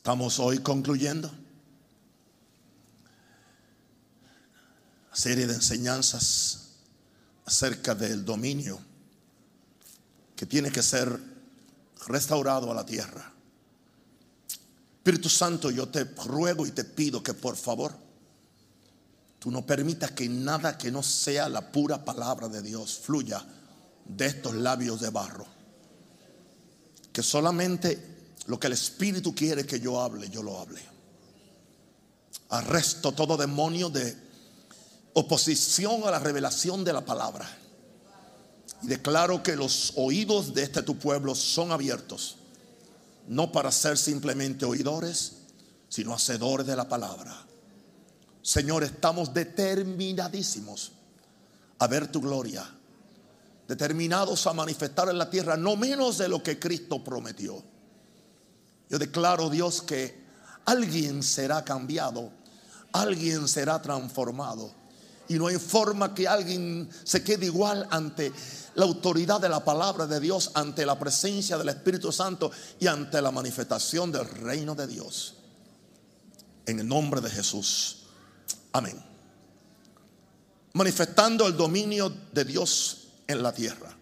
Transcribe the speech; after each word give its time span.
Estamos 0.00 0.38
hoy 0.38 0.60
concluyendo 0.60 1.28
una 5.08 5.14
serie 5.14 5.46
de 5.46 5.52
enseñanzas 5.52 6.70
acerca 7.44 7.94
del 7.94 8.24
dominio 8.24 8.80
que 10.34 10.46
tiene 10.46 10.72
que 10.72 10.82
ser 10.82 11.20
restaurado 12.06 12.72
a 12.72 12.74
la 12.74 12.86
tierra. 12.86 13.30
Espíritu 14.96 15.28
Santo, 15.28 15.70
yo 15.70 15.86
te 15.90 16.04
ruego 16.04 16.66
y 16.66 16.70
te 16.70 16.84
pido 16.84 17.22
que 17.22 17.34
por 17.34 17.58
favor 17.58 17.94
tú 19.38 19.50
no 19.50 19.66
permitas 19.66 20.12
que 20.12 20.30
nada 20.30 20.78
que 20.78 20.90
no 20.90 21.02
sea 21.02 21.46
la 21.50 21.70
pura 21.70 22.02
palabra 22.06 22.48
de 22.48 22.62
Dios 22.62 23.00
fluya 23.00 23.44
de 24.06 24.24
estos 24.24 24.54
labios 24.54 25.02
de 25.02 25.10
barro. 25.10 25.46
Que 27.12 27.22
solamente 27.22 28.09
lo 28.50 28.58
que 28.58 28.66
el 28.66 28.72
Espíritu 28.72 29.32
quiere 29.32 29.64
que 29.64 29.78
yo 29.78 30.00
hable, 30.00 30.28
yo 30.28 30.42
lo 30.42 30.58
hable. 30.58 30.82
Arresto 32.48 33.12
todo 33.12 33.36
demonio 33.36 33.90
de 33.90 34.12
oposición 35.12 36.02
a 36.02 36.10
la 36.10 36.18
revelación 36.18 36.82
de 36.82 36.92
la 36.92 37.04
palabra. 37.04 37.48
Y 38.82 38.88
declaro 38.88 39.40
que 39.40 39.54
los 39.54 39.92
oídos 39.94 40.52
de 40.52 40.64
este 40.64 40.82
tu 40.82 40.98
pueblo 40.98 41.36
son 41.36 41.70
abiertos, 41.70 42.38
no 43.28 43.52
para 43.52 43.70
ser 43.70 43.96
simplemente 43.96 44.64
oidores, 44.64 45.42
sino 45.88 46.12
hacedores 46.12 46.66
de 46.66 46.74
la 46.74 46.88
palabra. 46.88 47.46
Señor, 48.42 48.82
estamos 48.82 49.32
determinadísimos 49.32 50.90
a 51.78 51.86
ver 51.86 52.10
tu 52.10 52.20
gloria, 52.20 52.68
determinados 53.68 54.44
a 54.48 54.52
manifestar 54.54 55.08
en 55.08 55.18
la 55.18 55.30
tierra 55.30 55.56
no 55.56 55.76
menos 55.76 56.18
de 56.18 56.28
lo 56.28 56.42
que 56.42 56.58
Cristo 56.58 57.04
prometió. 57.04 57.69
Yo 58.90 58.98
declaro, 58.98 59.48
Dios, 59.48 59.82
que 59.82 60.20
alguien 60.66 61.22
será 61.22 61.64
cambiado, 61.64 62.32
alguien 62.92 63.46
será 63.46 63.80
transformado. 63.80 64.74
Y 65.28 65.34
no 65.34 65.46
hay 65.46 65.58
forma 65.58 66.12
que 66.12 66.26
alguien 66.26 66.90
se 67.04 67.22
quede 67.22 67.46
igual 67.46 67.86
ante 67.90 68.32
la 68.74 68.84
autoridad 68.84 69.40
de 69.40 69.48
la 69.48 69.64
palabra 69.64 70.08
de 70.08 70.18
Dios, 70.18 70.50
ante 70.54 70.84
la 70.84 70.98
presencia 70.98 71.56
del 71.56 71.68
Espíritu 71.68 72.10
Santo 72.10 72.50
y 72.80 72.88
ante 72.88 73.22
la 73.22 73.30
manifestación 73.30 74.10
del 74.10 74.28
reino 74.28 74.74
de 74.74 74.88
Dios. 74.88 75.34
En 76.66 76.80
el 76.80 76.88
nombre 76.88 77.20
de 77.20 77.30
Jesús. 77.30 77.98
Amén. 78.72 79.00
Manifestando 80.72 81.46
el 81.46 81.56
dominio 81.56 82.12
de 82.32 82.44
Dios 82.44 83.08
en 83.28 83.40
la 83.40 83.52
tierra. 83.52 83.96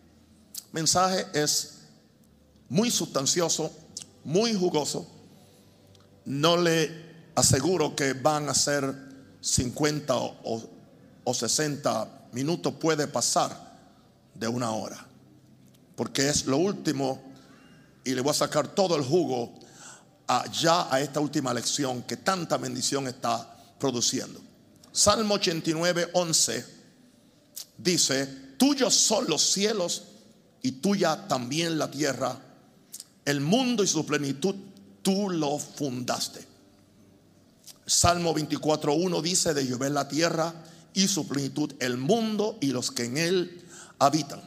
mensaje 0.72 1.26
es 1.34 1.74
muy 2.70 2.90
sustancioso 2.90 3.70
muy 4.28 4.52
jugoso. 4.54 5.06
No 6.26 6.58
le 6.58 7.30
aseguro 7.34 7.96
que 7.96 8.12
van 8.12 8.50
a 8.50 8.54
ser 8.54 8.94
50 9.40 10.14
o, 10.14 11.34
60 11.34 12.28
minutos, 12.32 12.74
puede 12.74 13.06
pasar 13.06 13.50
de 14.34 14.46
una 14.46 14.70
hora, 14.72 15.06
porque 15.96 16.28
es 16.28 16.44
lo 16.44 16.58
último 16.58 17.22
y 18.04 18.14
le 18.14 18.20
voy 18.20 18.30
a 18.30 18.34
sacar 18.34 18.68
todo 18.68 18.96
el 18.96 19.02
jugo 19.02 19.54
ya 20.60 20.92
a 20.92 21.00
esta 21.00 21.20
última 21.20 21.54
lección 21.54 22.02
que 22.02 22.18
tanta 22.18 22.58
bendición 22.58 23.08
está 23.08 23.56
produciendo. 23.78 24.40
Salmo 24.92 25.34
89, 25.34 26.10
11 26.12 26.66
dice, 27.78 28.26
tuyos 28.58 28.94
son 28.94 29.26
los 29.26 29.42
cielos 29.42 30.04
y 30.60 30.72
tuya 30.72 31.28
también 31.28 31.78
la 31.78 31.90
tierra 31.90 32.47
el 33.28 33.42
mundo 33.42 33.84
y 33.84 33.86
su 33.86 34.06
plenitud, 34.06 34.54
tú 35.02 35.28
lo 35.28 35.58
fundaste. 35.58 36.46
Salmo 37.84 38.34
24.1 38.34 39.20
dice 39.20 39.52
de 39.52 39.66
llover 39.66 39.90
la 39.90 40.08
tierra 40.08 40.54
y 40.94 41.08
su 41.08 41.28
plenitud, 41.28 41.74
el 41.78 41.98
mundo 41.98 42.56
y 42.62 42.68
los 42.68 42.90
que 42.90 43.04
en 43.04 43.18
él 43.18 43.66
habitan. 43.98 44.40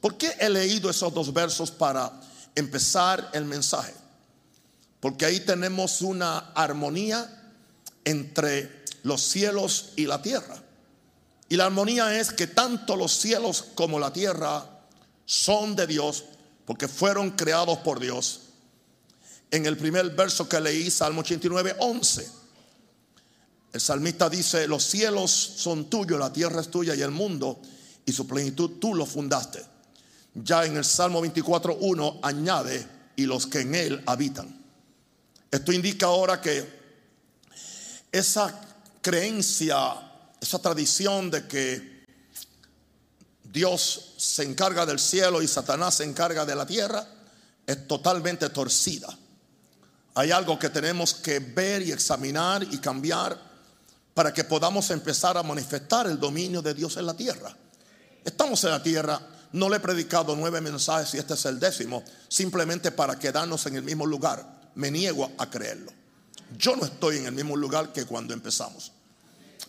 ¿Por 0.00 0.16
qué 0.16 0.36
he 0.38 0.48
leído 0.48 0.88
esos 0.88 1.12
dos 1.12 1.32
versos 1.32 1.72
para 1.72 2.12
empezar 2.54 3.28
el 3.32 3.44
mensaje? 3.44 3.92
Porque 5.00 5.24
ahí 5.24 5.40
tenemos 5.40 6.00
una 6.00 6.38
armonía 6.54 7.28
entre 8.04 8.84
los 9.02 9.20
cielos 9.20 9.94
y 9.96 10.06
la 10.06 10.22
tierra. 10.22 10.62
Y 11.48 11.56
la 11.56 11.66
armonía 11.66 12.20
es 12.20 12.32
que 12.32 12.46
tanto 12.46 12.94
los 12.94 13.10
cielos 13.18 13.64
como 13.74 13.98
la 13.98 14.12
tierra 14.12 14.64
son 15.24 15.74
de 15.74 15.88
Dios 15.88 16.22
porque 16.66 16.88
fueron 16.88 17.30
creados 17.30 17.78
por 17.78 17.98
Dios. 18.00 18.40
En 19.50 19.64
el 19.64 19.76
primer 19.76 20.10
verso 20.10 20.48
que 20.48 20.60
leí, 20.60 20.90
Salmo 20.90 21.22
89, 21.22 21.76
11, 21.78 22.28
el 23.72 23.80
salmista 23.80 24.28
dice, 24.28 24.66
los 24.66 24.84
cielos 24.84 25.30
son 25.30 25.88
tuyos, 25.88 26.18
la 26.18 26.32
tierra 26.32 26.60
es 26.60 26.70
tuya 26.70 26.94
y 26.94 27.02
el 27.02 27.10
mundo 27.10 27.60
y 28.04 28.12
su 28.12 28.26
plenitud 28.26 28.72
tú 28.80 28.94
lo 28.94 29.06
fundaste. 29.06 29.62
Ya 30.34 30.64
en 30.64 30.76
el 30.76 30.84
Salmo 30.84 31.20
24, 31.20 31.78
1 31.80 32.20
añade, 32.22 32.96
y 33.16 33.24
los 33.24 33.46
que 33.46 33.60
en 33.60 33.74
él 33.74 34.02
habitan. 34.06 34.62
Esto 35.50 35.72
indica 35.72 36.06
ahora 36.06 36.40
que 36.40 36.68
esa 38.12 38.60
creencia, 39.00 39.76
esa 40.40 40.58
tradición 40.60 41.30
de 41.30 41.46
que 41.48 41.95
Dios 43.52 44.14
se 44.16 44.42
encarga 44.42 44.86
del 44.86 44.98
cielo 44.98 45.42
y 45.42 45.48
Satanás 45.48 45.96
se 45.96 46.04
encarga 46.04 46.44
de 46.44 46.54
la 46.54 46.66
tierra, 46.66 47.06
es 47.66 47.86
totalmente 47.86 48.48
torcida. 48.50 49.08
Hay 50.14 50.30
algo 50.30 50.58
que 50.58 50.70
tenemos 50.70 51.14
que 51.14 51.40
ver 51.40 51.82
y 51.82 51.92
examinar 51.92 52.62
y 52.62 52.78
cambiar 52.78 53.38
para 54.14 54.32
que 54.32 54.44
podamos 54.44 54.90
empezar 54.90 55.36
a 55.36 55.42
manifestar 55.42 56.06
el 56.06 56.18
dominio 56.18 56.62
de 56.62 56.72
Dios 56.74 56.96
en 56.96 57.06
la 57.06 57.14
tierra. 57.14 57.54
Estamos 58.24 58.64
en 58.64 58.70
la 58.70 58.82
tierra, 58.82 59.20
no 59.52 59.68
le 59.68 59.76
he 59.76 59.80
predicado 59.80 60.34
nueve 60.34 60.60
mensajes 60.60 61.14
y 61.14 61.18
este 61.18 61.34
es 61.34 61.44
el 61.44 61.60
décimo, 61.60 62.02
simplemente 62.28 62.90
para 62.90 63.18
quedarnos 63.18 63.66
en 63.66 63.76
el 63.76 63.82
mismo 63.82 64.06
lugar. 64.06 64.70
Me 64.74 64.90
niego 64.90 65.30
a 65.38 65.50
creerlo. 65.50 65.92
Yo 66.56 66.76
no 66.76 66.84
estoy 66.84 67.18
en 67.18 67.26
el 67.26 67.32
mismo 67.32 67.56
lugar 67.56 67.92
que 67.92 68.06
cuando 68.06 68.32
empezamos. 68.32 68.92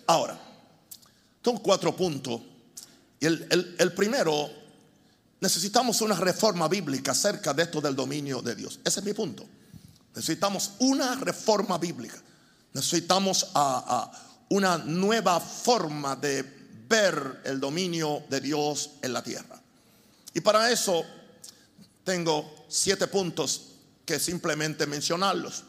Ahora, 0.05 0.39
son 1.43 1.57
cuatro 1.57 1.95
puntos 1.95 2.41
y 3.19 3.25
el, 3.25 3.93
primero, 3.95 4.49
necesitamos 5.41 6.01
una 6.01 6.15
reforma 6.15 6.67
bíblica 6.67 7.11
acerca 7.11 7.53
de 7.53 7.63
esto 7.63 7.81
del 7.81 7.95
dominio 7.95 8.41
de 8.41 8.55
Dios. 8.55 8.79
Ese 8.83 8.99
es 8.99 9.05
mi 9.05 9.13
punto. 9.13 9.45
Necesitamos 10.15 10.73
una 10.79 11.15
reforma 11.15 11.77
bíblica. 11.77 12.21
Necesitamos 12.73 13.47
una 14.49 14.77
nueva 14.77 15.39
forma 15.39 16.15
de 16.15 16.43
ver 16.87 17.41
el 17.43 17.59
dominio 17.59 18.23
de 18.29 18.39
Dios 18.39 18.91
en 19.01 19.13
la 19.13 19.23
tierra. 19.23 19.59
Y 20.33 20.41
para 20.41 20.71
eso 20.71 21.03
tengo 22.03 22.65
siete 22.67 23.07
puntos 23.07 23.73
que 24.05 24.19
simplemente 24.19 24.85
mencionarlos 24.85 25.63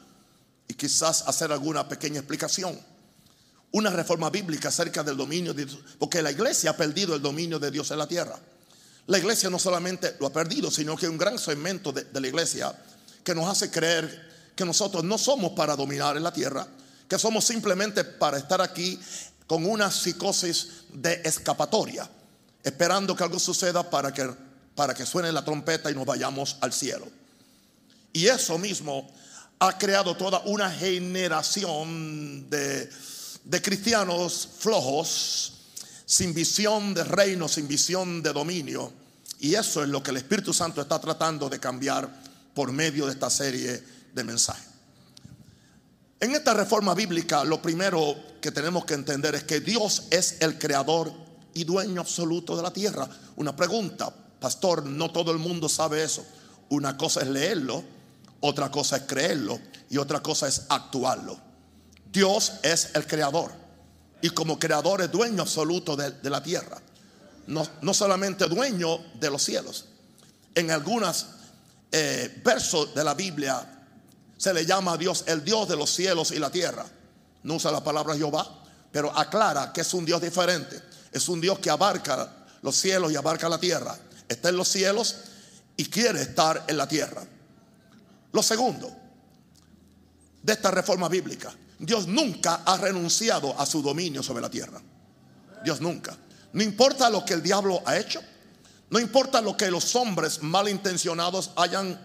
y 0.69 0.75
quizás 0.75 1.22
hacer 1.26 1.50
alguna 1.50 1.88
pequeña 1.88 2.19
explicación 2.19 2.78
una 3.73 3.91
reforma 3.91 4.31
bíblica 4.31 4.69
acerca 4.69 5.03
del 5.03 5.17
dominio 5.17 5.53
de 5.53 5.67
Dios, 5.67 5.79
porque 5.99 6.23
la 6.23 6.31
iglesia 6.31 6.71
ha 6.71 6.77
perdido 6.77 7.15
el 7.15 7.23
dominio 7.23 7.59
de 7.59 7.71
Dios 7.71 7.91
en 7.91 7.99
la 7.99 8.06
tierra. 8.06 8.39
La 9.06 9.19
iglesia 9.19 9.51
no 9.51 9.59
solamente 9.59 10.17
lo 10.21 10.27
ha 10.27 10.33
perdido, 10.33 10.71
sino 10.71 10.97
que 10.97 11.06
hay 11.06 11.12
un 11.12 11.19
gran 11.19 11.39
segmento 11.39 11.93
de, 11.93 12.06
la 12.12 12.27
iglesia 12.27 12.75
que 13.25 13.34
nos 13.34 13.49
hace 13.49 13.71
creer 13.71 14.53
que 14.55 14.65
nosotros 14.65 15.05
no 15.05 15.17
somos 15.17 15.53
para 15.53 15.77
dominar 15.77 16.17
en 16.17 16.23
la 16.23 16.33
tierra, 16.33 16.67
que 17.09 17.19
somos 17.19 17.45
simplemente 17.45 18.05
para 18.05 18.39
estar 18.39 18.61
aquí 18.61 18.99
con 19.47 19.65
una 19.65 19.91
psicosis 19.91 20.85
de 20.93 21.23
escapatoria, 21.25 22.09
esperando 22.62 23.17
que 23.17 23.25
algo 23.25 23.39
suceda 23.39 23.89
para 23.89 24.12
que, 24.12 24.31
para 24.75 24.93
que 24.93 25.06
suene 25.06 25.33
la 25.33 25.45
trompeta 25.45 25.91
y 25.91 25.95
nos 25.95 26.05
vayamos 26.05 26.59
al 26.61 26.73
cielo. 26.73 27.06
Y 28.12 28.27
eso 28.27 28.59
mismo 28.59 29.11
ha 29.59 29.79
creado 29.79 30.17
toda 30.17 30.41
una 30.41 30.71
generación 30.71 32.49
de 32.50 32.91
de 33.49 33.62
cristianos 33.62 34.47
flojos, 34.59 35.55
sin 36.05 36.35
visión 36.35 36.93
de 36.93 37.03
reino, 37.03 37.49
sin 37.49 37.67
visión 37.67 38.23
de 38.23 38.33
dominio. 38.33 38.93
Y 39.41 39.55
eso 39.55 39.83
es 39.83 39.89
lo 39.89 40.03
que 40.03 40.11
el 40.11 40.19
Espíritu 40.19 40.53
Santo 40.53 40.83
está 40.83 41.00
tratando 41.00 41.49
de 41.49 41.59
cambiar 41.59 42.09
por 42.55 42.73
medio 42.73 43.06
de 43.06 43.12
esta 43.12 43.31
serie 43.31 43.83
de 44.12 44.25
mensajes. 44.25 44.67
En 46.21 46.35
esta 46.35 46.53
reforma 46.53 46.95
bíblica 46.95 47.43
lo 47.45 47.62
primero 47.62 48.17
que 48.43 48.53
tenemos 48.53 48.85
que 48.85 48.95
entender 48.95 49.35
es 49.35 49.45
que 49.45 49.61
Dios 49.61 50.09
es 50.11 50.37
el 50.41 50.59
creador 50.59 51.11
y 51.55 51.65
dueño 51.65 52.03
absoluto 52.03 52.55
de 52.55 52.62
la 52.62 52.73
tierra. 52.73 53.09
Una 53.37 53.56
pregunta, 53.56 54.12
pastor, 54.41 54.85
no 54.85 55.11
todo 55.11 55.33
el 55.33 55.39
mundo 55.39 55.71
sabe 55.71 56.03
eso. 56.05 56.25
Una 56.69 56.99
cosa 56.99 57.23
es 57.23 57.29
leerlo, 57.29 57.83
otra 58.41 58.71
cosa 58.71 58.99
es 58.99 59.03
creerlo 59.05 59.59
y 59.89 59.97
otra 59.97 60.21
cosa 60.21 60.49
es 60.49 60.67
actuarlo. 60.69 61.48
Dios 62.12 62.55
es 62.62 62.90
el 62.94 63.06
creador 63.06 63.52
y 64.20 64.31
como 64.31 64.58
creador 64.58 65.02
es 65.02 65.10
dueño 65.10 65.43
absoluto 65.43 65.96
de, 65.96 66.31
la 66.31 66.43
tierra. 66.43 66.81
No, 67.46 67.66
no, 67.82 67.94
solamente 67.94 68.46
dueño 68.46 68.99
de 69.19 69.31
los 69.31 69.43
cielos. 69.43 69.87
En 70.55 70.70
algunos 70.70 71.26
eh, 71.93 72.40
versos 72.44 72.94
de 72.94 73.05
la 73.05 73.14
Biblia 73.14 73.87
se 74.37 74.52
le 74.52 74.66
llama 74.66 74.93
a 74.93 74.96
Dios 74.96 75.25
el 75.26 75.44
Dios 75.44 75.69
de 75.69 75.76
los 75.76 75.90
cielos 75.90 76.31
y 76.32 76.38
la 76.38 76.50
tierra. 76.50 76.84
No 77.43 77.55
usa 77.55 77.70
la 77.70 77.82
palabra 77.82 78.16
Jehová, 78.16 78.46
pero 78.90 79.16
aclara 79.16 79.72
que 79.72 79.82
es 79.82 79.94
un 79.94 80.04
Dios 80.04 80.20
diferente. 80.20 80.81
Es 81.12 81.28
un 81.28 81.40
Dios 81.40 81.58
que 81.58 81.70
abarca 81.70 82.46
los 82.62 82.76
cielos 82.76 83.12
y 83.12 83.16
abarca 83.16 83.49
la 83.49 83.58
tierra. 83.58 83.96
Está 84.28 84.50
en 84.50 84.56
los 84.56 84.69
cielos 84.69 85.16
y 85.76 85.87
quiere 85.87 86.22
estar 86.22 86.64
en 86.66 86.76
la 86.76 86.88
tierra. 86.88 87.22
Lo 88.32 88.43
segundo 88.43 88.94
de 90.43 90.52
esta 90.52 90.70
reforma 90.70 91.08
bíblica, 91.08 91.52
Dios 91.78 92.06
nunca 92.06 92.62
ha 92.64 92.76
renunciado 92.76 93.58
a 93.58 93.64
su 93.64 93.82
dominio 93.82 94.22
sobre 94.22 94.42
la 94.42 94.50
tierra. 94.50 94.80
Dios 95.64 95.80
nunca. 95.80 96.16
No 96.52 96.62
importa 96.62 97.10
lo 97.10 97.25
que 97.25 97.34
el 97.34 97.42
diablo 97.42 97.82
ha 97.84 97.96
hecho, 97.96 98.20
no 98.90 98.98
importa 98.98 99.40
lo 99.40 99.56
que 99.56 99.70
los 99.70 99.94
hombres 99.96 100.42
malintencionados 100.42 101.50
hayan 101.56 102.00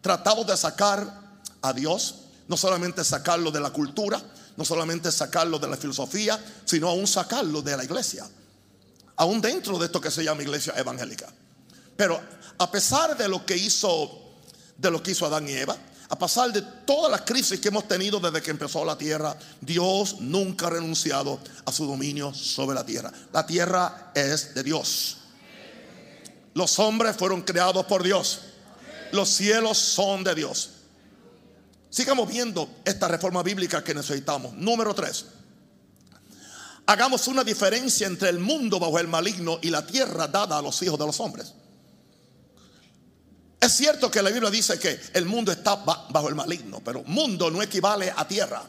tratado 0.00 0.44
de 0.44 0.56
sacar 0.56 1.40
a 1.62 1.72
Dios, 1.72 2.14
no 2.46 2.56
solamente 2.56 3.04
sacarlo 3.04 3.50
de 3.50 3.60
la 3.60 3.70
cultura, 3.70 4.22
no 4.56 4.64
solamente 4.64 5.10
sacarlo 5.12 5.58
de 5.58 5.68
la 5.68 5.76
filosofía, 5.76 6.42
sino 6.64 6.88
aún 6.88 7.06
sacarlo 7.06 7.60
de 7.60 7.76
la 7.76 7.84
iglesia, 7.84 8.28
aún 9.16 9.40
dentro 9.40 9.78
de 9.78 9.86
esto 9.86 10.00
que 10.00 10.10
se 10.10 10.24
llama 10.24 10.42
iglesia 10.42 10.74
evangélica. 10.76 11.26
Pero 11.96 12.20
a 12.58 12.70
pesar 12.70 13.16
de 13.16 13.28
lo 13.28 13.44
que 13.44 13.56
hizo, 13.56 14.36
de 14.76 14.90
lo 14.90 15.02
que 15.02 15.10
hizo 15.10 15.26
Adán 15.26 15.48
y 15.48 15.52
Eva, 15.52 15.76
a 16.10 16.18
pesar 16.18 16.52
de 16.52 16.62
todas 16.62 17.10
las 17.10 17.22
crisis 17.22 17.60
que 17.60 17.68
hemos 17.68 17.86
tenido 17.86 18.18
desde 18.18 18.40
que 18.40 18.50
empezó 18.50 18.84
la 18.84 18.96
tierra, 18.96 19.36
Dios 19.60 20.20
nunca 20.20 20.66
ha 20.66 20.70
renunciado 20.70 21.38
a 21.66 21.72
su 21.72 21.86
dominio 21.86 22.32
sobre 22.32 22.74
la 22.74 22.84
tierra. 22.84 23.12
La 23.32 23.46
tierra 23.46 24.10
es 24.14 24.54
de 24.54 24.62
Dios. 24.62 25.18
Los 26.54 26.78
hombres 26.78 27.16
fueron 27.16 27.42
creados 27.42 27.84
por 27.86 28.02
Dios. 28.02 28.40
Los 29.12 29.28
cielos 29.28 29.76
son 29.76 30.24
de 30.24 30.34
Dios. 30.34 30.70
Sigamos 31.90 32.28
viendo 32.28 32.68
esta 32.84 33.06
reforma 33.08 33.42
bíblica 33.42 33.84
que 33.84 33.94
necesitamos. 33.94 34.54
Número 34.54 34.94
tres. 34.94 35.26
Hagamos 36.86 37.28
una 37.28 37.44
diferencia 37.44 38.06
entre 38.06 38.30
el 38.30 38.38
mundo 38.38 38.80
bajo 38.80 38.98
el 38.98 39.08
maligno 39.08 39.58
y 39.60 39.68
la 39.68 39.86
tierra 39.86 40.26
dada 40.26 40.56
a 40.56 40.62
los 40.62 40.80
hijos 40.82 40.98
de 40.98 41.04
los 41.04 41.20
hombres. 41.20 41.52
Es 43.68 43.74
cierto 43.74 44.10
que 44.10 44.22
la 44.22 44.30
Biblia 44.30 44.50
dice 44.50 44.78
que 44.78 44.98
el 45.12 45.26
mundo 45.26 45.52
está 45.52 45.74
bajo 45.74 46.30
el 46.30 46.34
maligno, 46.34 46.80
pero 46.82 47.04
mundo 47.04 47.50
no 47.50 47.60
equivale 47.60 48.10
a 48.16 48.26
tierra. 48.26 48.62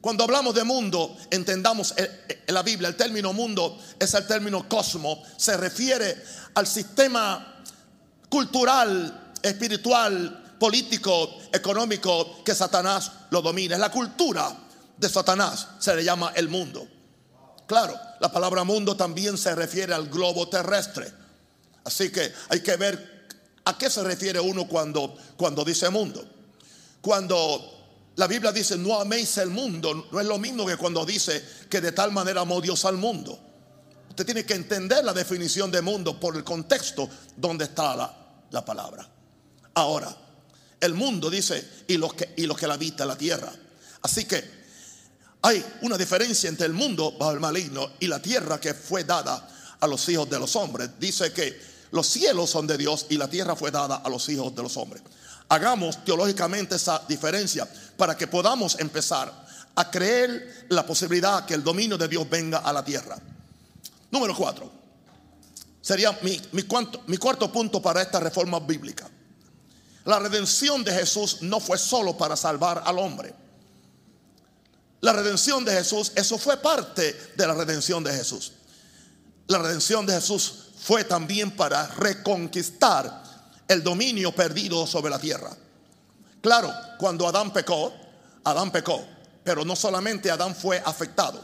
Cuando 0.00 0.24
hablamos 0.24 0.54
de 0.54 0.64
mundo, 0.64 1.14
entendamos 1.30 1.92
en 1.98 2.54
la 2.54 2.62
Biblia, 2.62 2.88
el 2.88 2.96
término 2.96 3.34
mundo 3.34 3.78
es 3.98 4.14
el 4.14 4.26
término 4.26 4.66
cosmo, 4.66 5.22
se 5.36 5.58
refiere 5.58 6.24
al 6.54 6.66
sistema 6.66 7.62
cultural, 8.30 9.34
espiritual, 9.42 10.56
político, 10.58 11.36
económico 11.52 12.42
que 12.42 12.54
Satanás 12.54 13.12
lo 13.28 13.42
domina. 13.42 13.74
Es 13.74 13.80
la 13.80 13.90
cultura 13.90 14.56
de 14.96 15.08
Satanás, 15.10 15.68
se 15.80 15.94
le 15.94 16.02
llama 16.02 16.32
el 16.34 16.48
mundo. 16.48 16.88
Claro, 17.66 17.94
la 18.20 18.32
palabra 18.32 18.64
mundo 18.64 18.96
también 18.96 19.36
se 19.36 19.54
refiere 19.54 19.92
al 19.92 20.08
globo 20.08 20.48
terrestre. 20.48 21.12
Así 21.84 22.10
que 22.10 22.32
hay 22.48 22.60
que 22.60 22.76
ver 22.76 23.13
a 23.64 23.78
qué 23.78 23.88
se 23.88 24.02
refiere 24.02 24.40
uno 24.40 24.68
cuando, 24.68 25.16
cuando 25.36 25.64
dice 25.64 25.88
mundo. 25.90 26.24
Cuando 27.00 28.12
la 28.16 28.26
Biblia 28.26 28.52
dice 28.52 28.76
no 28.76 29.00
améis 29.00 29.38
el 29.38 29.50
mundo, 29.50 30.08
no 30.10 30.20
es 30.20 30.26
lo 30.26 30.38
mismo 30.38 30.66
que 30.66 30.76
cuando 30.76 31.04
dice 31.04 31.42
que 31.68 31.80
de 31.80 31.92
tal 31.92 32.12
manera 32.12 32.42
amó 32.42 32.60
Dios 32.60 32.84
al 32.84 32.96
mundo. 32.96 33.38
Usted 34.10 34.24
tiene 34.24 34.44
que 34.44 34.54
entender 34.54 35.04
la 35.04 35.12
definición 35.12 35.70
de 35.70 35.82
mundo 35.82 36.20
por 36.20 36.36
el 36.36 36.44
contexto 36.44 37.08
donde 37.36 37.64
está 37.64 37.96
la, 37.96 38.14
la 38.50 38.64
palabra. 38.64 39.08
Ahora, 39.74 40.14
el 40.80 40.94
mundo, 40.94 41.30
dice, 41.30 41.66
y 41.88 41.96
los 41.96 42.14
que, 42.14 42.32
y 42.36 42.46
los 42.46 42.56
que 42.56 42.66
la 42.66 42.74
habitan 42.74 43.08
la 43.08 43.16
tierra. 43.16 43.52
Así 44.02 44.24
que 44.26 44.44
hay 45.42 45.64
una 45.82 45.98
diferencia 45.98 46.48
entre 46.48 46.66
el 46.66 46.72
mundo 46.72 47.12
bajo 47.18 47.32
el 47.32 47.40
maligno 47.40 47.92
y 47.98 48.06
la 48.06 48.20
tierra 48.20 48.60
que 48.60 48.72
fue 48.72 49.04
dada 49.04 49.48
a 49.80 49.86
los 49.86 50.08
hijos 50.08 50.28
de 50.30 50.38
los 50.38 50.54
hombres. 50.56 50.90
Dice 50.98 51.32
que 51.32 51.73
los 51.94 52.08
cielos 52.08 52.50
son 52.50 52.66
de 52.66 52.76
Dios 52.76 53.06
y 53.08 53.16
la 53.16 53.28
tierra 53.28 53.54
fue 53.54 53.70
dada 53.70 54.02
a 54.04 54.08
los 54.08 54.28
hijos 54.28 54.52
de 54.52 54.64
los 54.64 54.76
hombres. 54.76 55.00
Hagamos 55.48 56.04
teológicamente 56.04 56.74
esa 56.74 57.00
diferencia 57.06 57.68
para 57.96 58.16
que 58.16 58.26
podamos 58.26 58.76
empezar 58.80 59.32
a 59.76 59.90
creer 59.92 60.66
la 60.70 60.84
posibilidad 60.84 61.46
que 61.46 61.54
el 61.54 61.62
dominio 61.62 61.96
de 61.96 62.08
Dios 62.08 62.28
venga 62.28 62.58
a 62.58 62.72
la 62.72 62.84
tierra. 62.84 63.16
Número 64.10 64.34
cuatro. 64.34 64.72
Sería 65.80 66.18
mi, 66.22 66.64
cuarto 66.64 67.52
punto 67.52 67.80
para 67.80 68.02
esta 68.02 68.18
reforma 68.18 68.58
bíblica. 68.58 69.08
La 70.04 70.18
redención 70.18 70.82
de 70.82 70.92
Jesús 70.92 71.42
no 71.42 71.60
fue 71.60 71.78
solo 71.78 72.18
para 72.18 72.34
salvar 72.34 72.82
al 72.84 72.98
hombre. 72.98 73.32
La 75.00 75.12
redención 75.12 75.64
de 75.64 75.70
Jesús, 75.70 76.10
eso 76.16 76.38
fue 76.38 76.56
parte 76.56 77.16
de 77.36 77.46
la 77.46 77.54
redención 77.54 78.02
de 78.02 78.12
Jesús. 78.12 78.50
La 79.46 79.58
redención 79.58 80.04
de 80.06 80.14
Jesús 80.14 80.63
fue 80.84 81.04
también 81.04 81.52
para 81.52 81.86
reconquistar 81.86 83.22
el 83.66 83.82
dominio 83.82 84.32
perdido 84.32 84.86
sobre 84.86 85.08
la 85.08 85.18
tierra. 85.18 85.50
Claro, 86.42 86.70
cuando 86.98 87.26
Adán 87.26 87.54
pecó, 87.54 87.90
Adán 88.44 88.70
pecó, 88.70 89.02
pero 89.42 89.64
no 89.64 89.76
solamente 89.76 90.30
Adán 90.30 90.54
fue 90.54 90.82
afectado. 90.84 91.42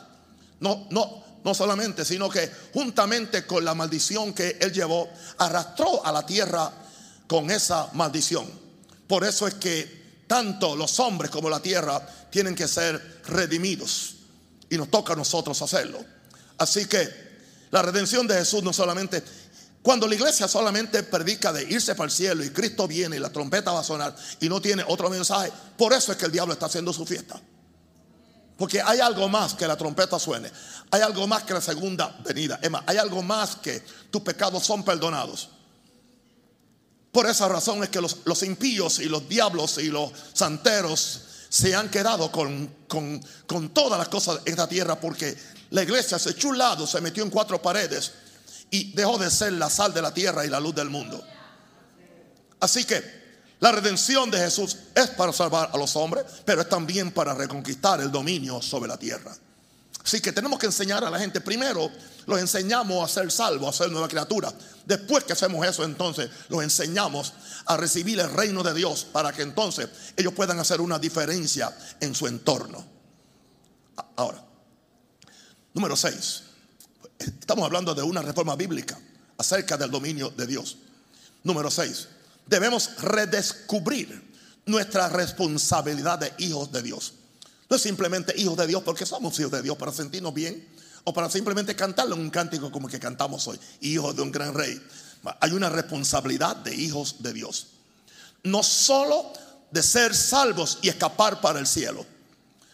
No, 0.61 0.87
no, 0.91 1.25
no 1.43 1.55
solamente, 1.55 2.05
sino 2.05 2.29
que 2.29 2.51
juntamente 2.75 3.47
con 3.47 3.65
la 3.65 3.75
maldición 3.75 4.35
que 4.35 4.59
él 4.61 4.75
llevó, 4.75 5.09
arrastró 5.39 6.05
a 6.05 6.13
la 6.13 6.27
tierra 6.27 6.71
con 7.27 7.51
esa 7.51 7.89
maldición. 7.95 8.47
Por 9.09 9.25
eso 9.25 9.47
es 9.47 9.55
que 9.55 10.25
tanto 10.27 10.77
los 10.77 11.01
hombres 11.01 11.31
como 11.31 11.49
la 11.49 11.61
tierra 11.61 12.07
tienen 12.29 12.55
que 12.55 12.69
ser 12.69 13.23
redimidos. 13.27 14.17
Y 14.69 14.77
nos 14.77 14.91
toca 14.91 15.15
a 15.15 15.17
nosotros 15.17 15.63
hacerlo. 15.63 16.05
Así 16.59 16.85
que 16.85 17.30
la 17.71 17.83
redención 17.83 18.27
de 18.27 18.35
Jesús 18.35 18.63
no 18.63 18.73
solamente... 18.73 19.23
Cuando 19.83 20.07
la 20.07 20.15
iglesia 20.15 20.47
solamente 20.47 21.03
predica 21.03 21.55
de 21.55 21.63
irse 21.63 21.95
para 21.95 22.05
el 22.05 22.11
cielo 22.11 22.45
y 22.45 22.51
Cristo 22.51 22.87
viene 22.87 23.17
y 23.17 23.19
la 23.19 23.31
trompeta 23.31 23.73
va 23.73 23.81
a 23.81 23.85
sonar 23.85 24.15
y 24.39 24.47
no 24.47 24.61
tiene 24.61 24.85
otro 24.87 25.09
mensaje, 25.09 25.51
por 25.79 25.95
eso 25.95 26.13
es 26.13 26.19
que 26.19 26.27
el 26.27 26.33
diablo 26.33 26.53
está 26.53 26.67
haciendo 26.67 26.93
su 26.93 27.07
fiesta. 27.07 27.41
Porque 28.59 28.83
hay 28.83 29.01
algo 29.01 29.27
más 29.31 29.55
que 29.55 29.67
la 29.67 29.79
trompeta 29.79 30.19
suene. 30.19 30.53
Hay 30.91 31.01
algo 31.01 31.27
más 31.27 31.45
que 31.45 31.55
la 31.55 31.63
segunda 31.63 32.15
venida. 32.23 32.61
Más, 32.71 32.83
hay 32.87 32.99
algo 32.99 33.23
más 33.23 33.57
que 33.57 33.83
tus 34.11 34.21
pecados 34.21 34.63
son 34.65 34.85
perdonados. 34.85 35.49
Por 37.11 37.27
esa 37.27 37.49
razón 37.49 37.83
es 37.83 37.89
que 37.89 38.03
los, 38.03 38.43
impíos 38.43 38.99
y 38.99 39.07
los 39.07 39.27
diablos 39.29 39.79
y 39.79 39.89
los 39.89 40.13
santeros 40.35 41.23
se 41.51 41.75
han 41.75 41.91
quedado 41.91 42.31
con, 42.31 42.73
con, 42.87 43.69
todas 43.75 43.99
las 43.99 44.09
cosas 44.09 44.39
en 44.45 44.53
esta 44.53 44.69
tierra 44.69 45.01
porque 45.01 45.37
la 45.71 45.83
iglesia 45.83 46.17
se 46.17 46.31
echó 46.31 46.49
un 46.49 46.59
lado, 46.59 46.87
se 46.87 47.01
metió 47.01 47.25
en 47.25 47.31
cuatro 47.31 47.61
paredes 47.61 48.13
y 48.71 48.93
dejó 48.93 49.19
de 49.19 49.29
ser 49.33 49.55
la 49.55 49.69
sal 49.69 49.93
de 49.93 50.01
la 50.01 50.15
tierra 50.15 50.47
y 50.47 50.49
la 50.49 50.61
luz 50.61 50.77
del 50.77 50.89
mundo. 50.89 51.23
Así 52.61 52.85
que 52.85 53.03
la 53.59 53.73
redención 53.73 54.31
de 54.31 54.39
Jesús 54.39 54.77
es 54.95 55.09
para 55.09 55.33
salvar 55.33 55.71
a 55.73 55.77
los 55.77 55.97
hombres, 55.97 56.25
pero 56.45 56.61
es 56.61 56.69
también 56.69 57.11
para 57.11 57.35
reconquistar 57.35 58.01
el 58.01 58.13
dominio 58.13 58.63
sobre 58.63 58.87
la 58.87 58.97
tierra. 58.97 59.37
Así 60.05 60.21
que 60.21 60.31
tenemos 60.31 60.57
que 60.57 60.67
enseñar 60.67 61.05
a 61.05 61.11
la 61.11 61.19
gente 61.19 61.41
primero 61.41 61.91
los 62.31 62.39
enseñamos 62.39 63.05
a 63.05 63.13
ser 63.13 63.31
salvos, 63.33 63.69
a 63.69 63.85
ser 63.85 63.91
nueva 63.91 64.07
criatura. 64.07 64.53
Después 64.87 65.25
que 65.25 65.33
hacemos 65.33 65.67
eso, 65.67 65.83
entonces 65.83 66.31
los 66.49 66.63
enseñamos 66.63 67.35
a 67.67 67.77
recibir 67.77 68.21
el 68.21 68.31
reino 68.31 68.63
de 68.63 68.73
Dios 68.73 69.05
para 69.05 69.33
que 69.33 69.43
entonces 69.43 69.89
ellos 70.17 70.33
puedan 70.33 70.61
hacer 70.61 70.81
una 70.81 71.01
diferencia 71.01 71.77
en 71.99 72.15
su 72.15 72.29
entorno. 72.29 72.87
Ahora, 74.15 74.45
número 75.75 75.97
6. 75.97 76.43
Estamos 77.19 77.65
hablando 77.65 77.97
de 77.97 78.03
una 78.03 78.23
reforma 78.23 78.55
bíblica 78.55 78.97
acerca 79.37 79.77
del 79.77 79.91
dominio 79.91 80.31
de 80.31 80.47
Dios. 80.47 80.79
Número 81.43 81.69
6. 81.69 82.09
Debemos 82.47 82.97
redescubrir 83.03 84.31
nuestra 84.67 85.09
responsabilidad 85.09 86.21
de 86.21 86.33
hijos 86.39 86.71
de 86.71 86.83
Dios. 86.83 87.15
No 87.69 87.75
es 87.75 87.83
simplemente 87.83 88.35
hijos 88.41 88.57
de 88.57 88.69
Dios 88.69 88.85
porque 88.85 89.05
somos 89.05 89.39
hijos 89.41 89.51
de 89.51 89.63
Dios 89.63 89.77
para 89.77 89.93
sentirnos 89.93 90.33
bien 90.33 90.80
para 91.13 91.31
simplemente 91.31 91.77
cantarle 91.77 92.15
un 92.15 92.31
cántico 92.31 92.71
como 92.71 92.89
el 92.89 92.93
que 92.93 93.01
cantamos 93.01 93.47
hoy, 93.49 93.59
hijos 93.81 94.15
de 94.17 94.23
un 94.23 94.33
gran 94.33 94.55
rey. 94.55 94.81
Hay 95.41 95.53
una 95.53 95.69
responsabilidad 95.69 96.57
de 96.57 96.75
hijos 96.75 97.17
de 97.19 97.33
Dios. 97.33 97.69
No 98.43 98.63
solo 98.63 99.33
de 99.71 99.83
ser 99.83 100.15
salvos 100.15 100.79
y 100.83 100.89
escapar 100.89 101.41
para 101.41 101.59
el 101.59 101.67
cielo, 101.67 102.07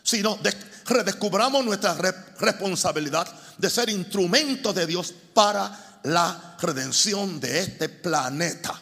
sino 0.02 0.37
de 0.37 0.55
redescubramos 0.87 1.64
nuestra 1.64 1.95
responsabilidad 2.38 3.28
de 3.59 3.71
ser 3.71 3.90
instrumentos 3.90 4.75
de 4.75 4.87
Dios 4.87 5.12
para 5.35 6.00
la 6.05 6.57
redención 6.61 7.40
de 7.40 7.61
este 7.61 7.88
planeta. 7.88 8.81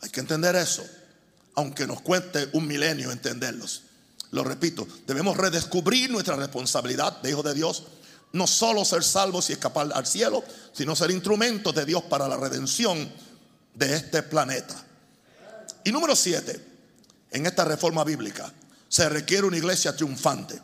Hay 0.00 0.10
que 0.10 0.20
entender 0.20 0.56
eso, 0.56 0.84
aunque 1.54 1.86
nos 1.86 2.00
cuente 2.00 2.48
un 2.52 2.66
milenio 2.66 3.12
entenderlos. 3.12 3.81
Lo 4.32 4.42
repito, 4.42 4.88
debemos 5.06 5.36
redescubrir 5.36 6.10
nuestra 6.10 6.36
responsabilidad 6.36 7.20
de 7.20 7.30
hijos 7.30 7.44
de 7.44 7.54
Dios. 7.54 7.84
No 8.32 8.46
solo 8.46 8.82
ser 8.82 9.04
salvos 9.04 9.50
y 9.50 9.52
escapar 9.52 9.90
al 9.94 10.06
cielo, 10.06 10.42
sino 10.72 10.96
ser 10.96 11.10
instrumentos 11.10 11.74
de 11.74 11.84
Dios 11.84 12.02
para 12.04 12.26
la 12.26 12.38
redención 12.38 13.12
de 13.74 13.94
este 13.94 14.22
planeta. 14.22 14.74
Y 15.84 15.92
número 15.92 16.16
siete, 16.16 16.64
en 17.30 17.44
esta 17.44 17.66
reforma 17.66 18.04
bíblica, 18.04 18.50
se 18.88 19.06
requiere 19.10 19.46
una 19.46 19.58
iglesia 19.58 19.94
triunfante. 19.94 20.58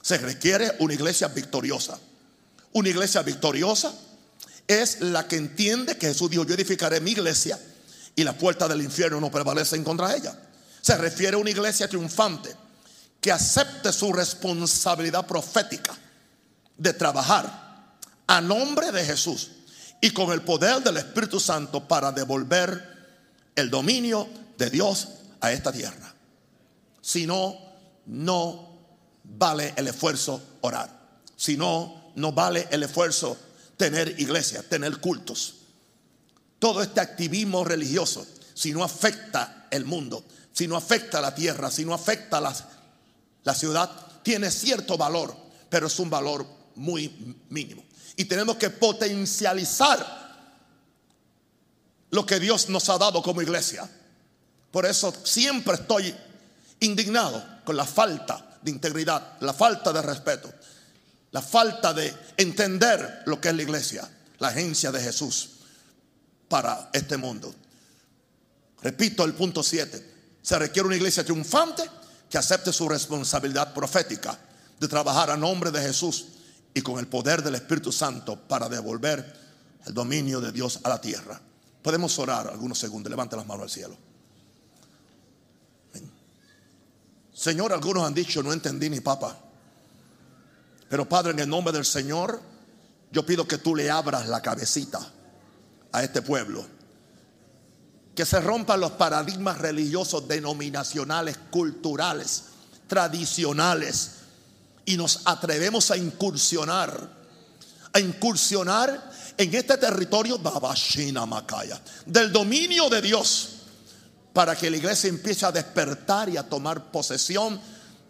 Se 0.00 0.16
requiere 0.16 0.72
una 0.78 0.94
iglesia 0.94 1.28
victoriosa. 1.28 1.98
Una 2.72 2.88
iglesia 2.88 3.22
victoriosa 3.22 3.92
es 4.66 5.02
la 5.02 5.28
que 5.28 5.36
entiende 5.36 5.98
que 5.98 6.08
Jesús 6.08 6.30
dijo, 6.30 6.44
yo 6.44 6.54
edificaré 6.54 7.00
mi 7.02 7.10
iglesia 7.10 7.60
y 8.14 8.24
las 8.24 8.36
puertas 8.36 8.70
del 8.70 8.80
infierno 8.80 9.20
no 9.20 9.30
prevalecen 9.30 9.84
contra 9.84 10.16
ella. 10.16 10.34
Se 10.80 10.96
refiere 10.96 11.34
a 11.36 11.38
una 11.38 11.50
iglesia 11.50 11.88
triunfante 11.88 12.64
que 13.20 13.32
acepte 13.32 13.92
su 13.92 14.12
responsabilidad 14.12 15.26
profética 15.26 15.96
de 16.76 16.92
trabajar 16.92 17.96
a 18.26 18.40
nombre 18.40 18.92
de 18.92 19.04
Jesús 19.04 19.50
y 20.00 20.10
con 20.10 20.32
el 20.32 20.42
poder 20.42 20.82
del 20.82 20.98
Espíritu 20.98 21.40
Santo 21.40 21.86
para 21.86 22.12
devolver 22.12 22.96
el 23.54 23.70
dominio 23.70 24.28
de 24.58 24.70
Dios 24.70 25.08
a 25.40 25.52
esta 25.52 25.72
tierra. 25.72 26.14
Si 27.00 27.26
no, 27.26 27.56
no 28.06 28.78
vale 29.24 29.74
el 29.76 29.88
esfuerzo 29.88 30.40
orar. 30.60 30.90
Si 31.36 31.56
no, 31.56 32.12
no 32.16 32.32
vale 32.32 32.68
el 32.70 32.82
esfuerzo 32.82 33.36
tener 33.76 34.20
iglesia, 34.20 34.62
tener 34.62 34.98
cultos. 34.98 35.54
Todo 36.58 36.82
este 36.82 37.00
activismo 37.00 37.64
religioso, 37.64 38.26
si 38.54 38.72
no 38.72 38.82
afecta 38.82 39.68
el 39.70 39.84
mundo, 39.84 40.24
si 40.52 40.66
no 40.66 40.76
afecta 40.76 41.20
la 41.20 41.34
tierra, 41.34 41.70
si 41.70 41.84
no 41.84 41.92
afecta 41.92 42.40
la, 42.40 42.54
la 43.46 43.54
ciudad, 43.54 43.88
tiene 44.24 44.50
cierto 44.50 44.98
valor, 44.98 45.34
pero 45.70 45.86
es 45.86 45.98
un 46.00 46.10
valor 46.10 46.44
muy 46.74 47.36
mínimo. 47.48 47.84
Y 48.16 48.24
tenemos 48.24 48.56
que 48.56 48.70
potencializar 48.70 50.04
lo 52.10 52.26
que 52.26 52.40
Dios 52.40 52.68
nos 52.68 52.88
ha 52.88 52.98
dado 52.98 53.22
como 53.22 53.40
iglesia. 53.40 53.88
Por 54.72 54.84
eso 54.84 55.14
siempre 55.24 55.74
estoy 55.74 56.12
indignado 56.80 57.40
con 57.64 57.76
la 57.76 57.84
falta 57.84 58.58
de 58.62 58.72
integridad, 58.72 59.38
la 59.38 59.54
falta 59.54 59.92
de 59.92 60.02
respeto, 60.02 60.52
la 61.30 61.40
falta 61.40 61.94
de 61.94 62.12
entender 62.36 63.22
lo 63.26 63.40
que 63.40 63.50
es 63.50 63.54
la 63.54 63.62
iglesia, 63.62 64.10
la 64.40 64.48
agencia 64.48 64.90
de 64.90 65.00
Jesús 65.00 65.50
para 66.48 66.90
este 66.92 67.16
mundo. 67.16 67.54
Repito 68.82 69.24
el 69.24 69.34
punto 69.34 69.62
7. 69.62 70.14
Se 70.42 70.58
requiere 70.58 70.88
una 70.88 70.96
iglesia 70.96 71.22
triunfante 71.22 71.88
que 72.28 72.38
acepte 72.38 72.72
su 72.72 72.88
responsabilidad 72.88 73.72
profética 73.72 74.38
de 74.78 74.88
trabajar 74.88 75.30
a 75.30 75.36
nombre 75.36 75.70
de 75.70 75.80
Jesús 75.80 76.26
y 76.74 76.82
con 76.82 76.98
el 76.98 77.06
poder 77.06 77.42
del 77.42 77.54
Espíritu 77.54 77.92
Santo 77.92 78.36
para 78.36 78.68
devolver 78.68 79.34
el 79.86 79.94
dominio 79.94 80.40
de 80.40 80.52
Dios 80.52 80.80
a 80.82 80.88
la 80.88 81.00
tierra. 81.00 81.40
Podemos 81.82 82.18
orar 82.18 82.48
algunos 82.48 82.78
segundos. 82.78 83.10
Levante 83.10 83.36
las 83.36 83.46
manos 83.46 83.62
al 83.62 83.70
cielo. 83.70 83.96
Señor, 87.32 87.72
algunos 87.72 88.04
han 88.04 88.14
dicho, 88.14 88.42
no 88.42 88.52
entendí 88.52 88.90
ni 88.90 89.00
papa. 89.00 89.38
Pero 90.88 91.08
Padre, 91.08 91.32
en 91.32 91.38
el 91.40 91.48
nombre 91.48 91.72
del 91.72 91.84
Señor, 91.84 92.40
yo 93.12 93.24
pido 93.24 93.46
que 93.46 93.58
tú 93.58 93.76
le 93.76 93.90
abras 93.90 94.26
la 94.26 94.40
cabecita 94.40 95.00
a 95.92 96.02
este 96.02 96.22
pueblo. 96.22 96.66
Que 98.16 98.26
se 98.26 98.40
rompan 98.40 98.80
los 98.80 98.92
paradigmas 98.92 99.58
religiosos, 99.58 100.26
denominacionales, 100.26 101.38
culturales, 101.50 102.44
tradicionales. 102.88 104.10
Y 104.86 104.96
nos 104.96 105.20
atrevemos 105.24 105.92
a 105.92 105.96
incursionar. 105.96 107.14
A 107.92 108.00
incursionar 108.00 109.12
en 109.38 109.54
este 109.54 109.76
territorio 109.76 110.40
del 112.06 112.32
dominio 112.32 112.88
de 112.88 113.02
Dios 113.02 113.48
para 114.32 114.56
que 114.56 114.70
la 114.70 114.76
iglesia 114.76 115.08
empiece 115.08 115.46
a 115.46 115.52
despertar 115.52 116.28
y 116.28 116.36
a 116.36 116.42
tomar 116.42 116.90
posesión 116.90 117.60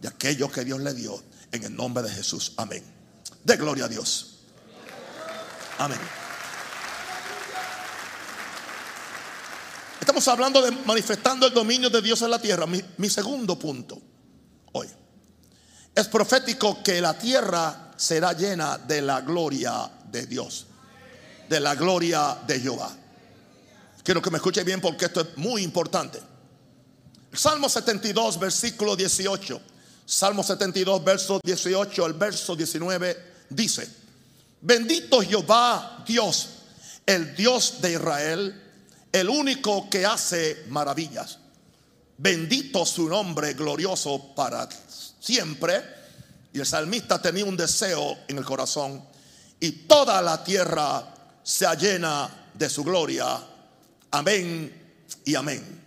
de 0.01 0.09
aquello 0.09 0.51
que 0.51 0.65
Dios 0.65 0.81
le 0.81 0.95
dio 0.95 1.23
en 1.53 1.65
el 1.65 1.77
nombre 1.77 2.03
de 2.03 2.11
Jesús. 2.11 2.53
Amén. 2.57 2.83
De 3.45 3.57
gloria 3.57 3.85
a 3.85 3.89
Dios. 3.89 4.39
Amén. 5.79 6.26
Estamos 10.01 10.27
hablando 10.29 10.63
de 10.63 10.71
manifestando 10.71 11.47
el 11.47 11.55
dominio 11.55 11.91
de 11.91 12.03
Dios 12.03 12.23
en 12.23 12.31
la 12.31 12.39
tierra. 12.39 12.67
Mi, 12.67 13.11
segundo 13.11 13.59
punto 13.59 14.01
hoy. 14.73 14.89
Es 15.95 16.09
profético 16.09 16.83
que 16.83 17.01
la 17.01 17.19
tierra 17.19 17.93
será 17.97 18.33
llena 18.33 18.79
de 18.79 19.03
la 19.03 19.23
gloria 19.23 19.91
de 20.11 20.27
Dios 20.27 20.67
de 21.49 21.61
la 21.61 21.75
gloria 21.75 22.39
de 22.47 22.61
Jehová. 22.61 22.91
Quiero 24.03 24.23
que 24.23 24.31
me 24.31 24.37
escuche 24.37 24.63
bien 24.65 24.81
porque 24.81 25.07
esto 25.07 25.21
es 25.21 25.37
muy 25.37 25.63
importante. 25.63 26.21
Salmo 27.33 27.69
72, 27.69 28.39
versículo 28.39 28.97
18. 28.97 29.61
Salmo 30.05 30.43
72, 30.43 31.05
verso 31.05 31.41
18 31.43 32.07
el 32.07 32.13
verso 32.13 32.55
19 32.55 33.35
dice, 33.51 33.89
bendito 34.61 35.21
Jehová 35.21 36.05
Dios, 36.07 36.49
el 37.05 37.35
Dios 37.35 37.81
de 37.81 37.93
Israel, 37.93 38.66
el 39.21 39.31
único 39.31 39.89
que 39.89 40.05
hace 40.05 40.65
maravillas. 40.69 41.39
Bendito 42.19 42.85
su 42.85 43.09
nombre 43.09 43.55
glorioso 43.55 44.35
para 44.35 44.69
siempre. 45.19 45.83
Y 46.53 46.61
el 46.61 46.67
salmista 46.67 47.21
tenía 47.21 47.47
un 47.47 47.57
deseo 47.57 48.19
en 48.29 48.37
el 48.37 48.45
corazón 48.45 49.03
y 49.59 49.73
toda 49.87 50.21
la 50.21 50.45
tierra 50.45 51.15
sea 51.43 51.75
llena 51.75 52.51
de 52.53 52.69
su 52.69 52.85
gloria. 52.85 53.43
Amén 54.11 54.99
y 55.25 55.35
amén. 55.35 55.83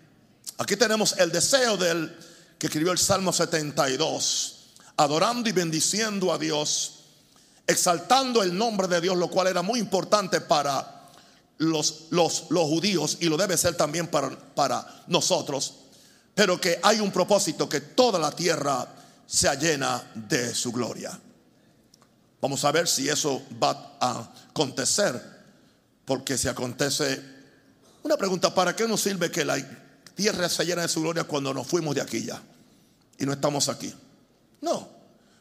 Aquí 0.57 0.75
tenemos 0.75 1.15
el 1.19 1.31
deseo 1.31 1.77
del 1.77 2.17
que 2.57 2.65
escribió 2.65 2.91
el 2.91 2.97
Salmo 2.97 3.31
72, 3.31 4.71
adorando 4.97 5.49
y 5.49 5.51
bendiciendo 5.51 6.33
a 6.33 6.39
Dios, 6.39 7.03
exaltando 7.67 8.41
el 8.41 8.57
nombre 8.57 8.87
de 8.87 9.01
Dios, 9.01 9.15
lo 9.17 9.29
cual 9.29 9.47
era 9.47 9.61
muy 9.61 9.79
importante 9.79 10.41
para 10.41 10.98
los, 11.59 12.07
los, 12.09 12.45
los 12.49 12.63
judíos 12.63 13.17
y 13.19 13.25
lo 13.25 13.37
debe 13.37 13.57
ser 13.57 13.75
también 13.75 14.07
para, 14.07 14.29
para 14.55 15.03
nosotros, 15.07 15.75
pero 16.33 16.59
que 16.59 16.79
hay 16.81 16.99
un 16.99 17.11
propósito, 17.11 17.69
que 17.69 17.81
toda 17.81 18.17
la 18.17 18.31
tierra 18.31 18.87
sea 19.27 19.53
llena 19.55 20.11
de 20.15 20.55
su 20.55 20.71
gloria. 20.71 21.17
Vamos 22.41 22.63
a 22.65 22.71
ver 22.71 22.87
si 22.87 23.07
eso 23.09 23.43
va 23.61 23.97
a 23.99 24.31
acontecer 24.49 25.39
porque 26.09 26.39
si 26.39 26.47
acontece, 26.47 27.21
una 28.01 28.17
pregunta, 28.17 28.51
¿para 28.55 28.75
qué 28.75 28.87
nos 28.87 29.01
sirve 29.01 29.29
que 29.29 29.45
la 29.45 29.57
tierra 30.15 30.49
se 30.49 30.65
llena 30.65 30.81
de 30.81 30.87
su 30.87 31.01
gloria 31.01 31.25
cuando 31.25 31.53
nos 31.53 31.67
fuimos 31.67 31.93
de 31.93 32.01
aquí 32.01 32.25
ya? 32.25 32.41
Y 33.19 33.25
no 33.27 33.33
estamos 33.33 33.69
aquí. 33.69 33.93
No, 34.61 34.89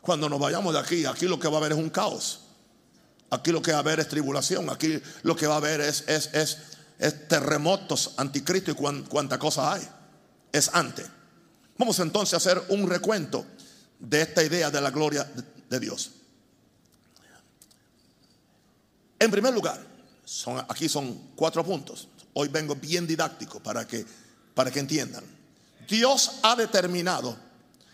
cuando 0.02 0.28
nos 0.28 0.38
vayamos 0.38 0.74
de 0.74 0.80
aquí, 0.80 1.06
aquí 1.06 1.26
lo 1.26 1.38
que 1.38 1.48
va 1.48 1.54
a 1.54 1.58
haber 1.60 1.72
es 1.72 1.78
un 1.78 1.88
caos. 1.88 2.47
Aquí 3.30 3.52
lo 3.52 3.60
que 3.60 3.72
va 3.72 3.78
a 3.78 3.80
haber 3.80 4.00
es 4.00 4.08
tribulación. 4.08 4.70
Aquí 4.70 5.00
lo 5.22 5.36
que 5.36 5.46
va 5.46 5.54
a 5.54 5.58
haber 5.58 5.80
es, 5.80 6.58
terremotos, 7.28 8.12
anticristo 8.16 8.70
y 8.70 8.74
cuánta 8.74 9.38
cosa 9.38 9.74
hay. 9.74 9.88
Es 10.52 10.70
antes. 10.72 11.06
Vamos 11.76 11.98
entonces 12.00 12.34
a 12.34 12.38
hacer 12.38 12.62
un 12.70 12.88
recuento 12.88 13.46
de 13.98 14.22
esta 14.22 14.42
idea 14.42 14.70
de 14.70 14.80
la 14.80 14.90
gloria 14.90 15.30
de 15.68 15.80
Dios. 15.80 16.12
En 19.18 19.30
primer 19.30 19.52
lugar, 19.52 19.84
aquí 20.68 20.88
son 20.88 21.32
cuatro 21.34 21.64
puntos. 21.64 22.08
Hoy 22.34 22.48
vengo 22.48 22.76
bien 22.76 23.06
didáctico 23.06 23.60
para 23.60 23.86
que, 23.86 24.04
para 24.54 24.70
que 24.70 24.80
entiendan. 24.80 25.24
Dios 25.88 26.32
ha 26.42 26.54
determinado 26.54 27.36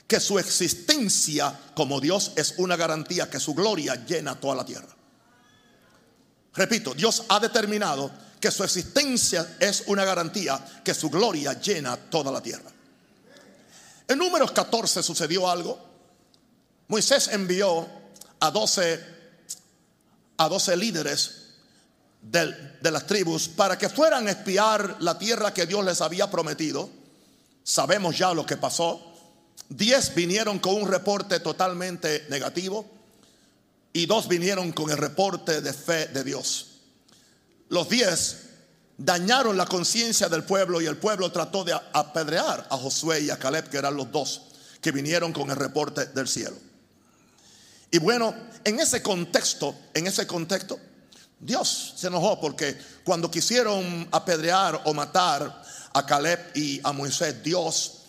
que 0.07 0.21
su 0.21 0.38
existencia 0.38 1.59
como 1.75 2.00
Dios 2.00 2.33
es 2.37 2.55
una 2.59 2.76
garantía 2.76 3.31
que 3.31 3.41
su 3.41 3.55
gloria 3.55 4.05
llena 4.05 4.38
toda 4.38 4.55
la 4.55 4.64
tierra. 4.64 4.95
Repito, 6.55 6.95
Dios 6.95 7.25
ha 7.29 7.41
determinado 7.41 8.11
que 8.41 8.51
su 8.51 8.63
existencia 8.63 9.57
es 9.59 9.85
una 9.87 10.05
garantía 10.05 10.83
que 10.85 10.95
su 10.95 11.11
gloria 11.11 11.61
llena 11.61 11.97
toda 11.97 12.31
la 12.31 12.43
tierra. 12.43 12.71
En 14.07 14.19
números 14.19 14.53
14 14.53 15.03
sucedió 15.03 15.49
algo. 15.49 15.79
Moisés 16.89 17.29
envió 17.29 17.89
a 18.39 18.51
12 18.51 19.15
a 20.37 20.49
12 20.49 20.77
líderes 20.77 21.45
de, 22.21 22.91
las 22.91 23.07
tribus 23.07 23.49
para 23.49 23.79
que 23.79 23.89
fueran 23.89 24.27
a 24.29 24.33
espiar 24.33 24.97
la 25.01 25.19
tierra 25.19 25.55
que 25.55 25.67
Dios 25.67 25.85
les 25.85 26.01
había 26.01 26.31
prometido. 26.31 26.91
Sabemos 27.63 28.19
ya 28.19 28.35
lo 28.35 28.45
que 28.45 28.57
pasó. 28.57 29.13
Diez 29.69 30.15
vinieron 30.15 30.59
con 30.59 30.75
un 30.75 30.89
reporte 30.89 31.41
totalmente 31.41 32.27
negativo 32.29 32.91
y 33.95 34.07
dos 34.07 34.27
vinieron 34.29 34.73
con 34.73 34.91
el 34.91 34.99
reporte 34.99 35.61
de 35.61 35.73
fe 35.73 36.09
de 36.09 36.25
Dios. 36.25 36.67
Los 37.69 37.89
diez 37.89 38.41
dañaron 38.99 39.57
la 39.57 39.67
conciencia 39.67 40.29
del 40.29 40.43
pueblo 40.43 40.83
y 40.83 40.87
el 40.87 40.97
pueblo 40.97 41.31
trató 41.31 41.63
de 41.63 41.73
apedrear 41.93 42.67
a 42.71 42.77
Josué 42.77 43.21
y 43.21 43.31
a 43.31 43.39
Caleb, 43.39 43.71
que 43.71 43.79
eran 43.79 43.97
los 43.97 44.11
dos 44.11 44.43
que 44.81 44.91
vinieron 44.91 45.33
con 45.33 45.49
el 45.49 45.57
reporte 45.57 46.07
del 46.07 46.27
cielo. 46.27 46.57
Y 47.93 47.99
bueno, 47.99 48.35
en 48.65 48.81
ese 48.81 49.01
contexto, 49.01 49.77
en 49.95 50.09
ese 50.09 50.27
contexto, 50.27 50.77
Dios 51.39 51.95
se 51.97 52.09
enojó 52.09 52.41
porque 52.41 52.77
cuando 53.05 53.31
quisieron 53.31 54.09
apedrear 54.11 54.83
o 54.87 54.93
matar 54.93 55.63
a 55.93 56.05
Caleb 56.05 56.51
y 56.57 56.81
a 56.83 56.93
Moisés, 56.93 57.45
Dios, 57.45 58.01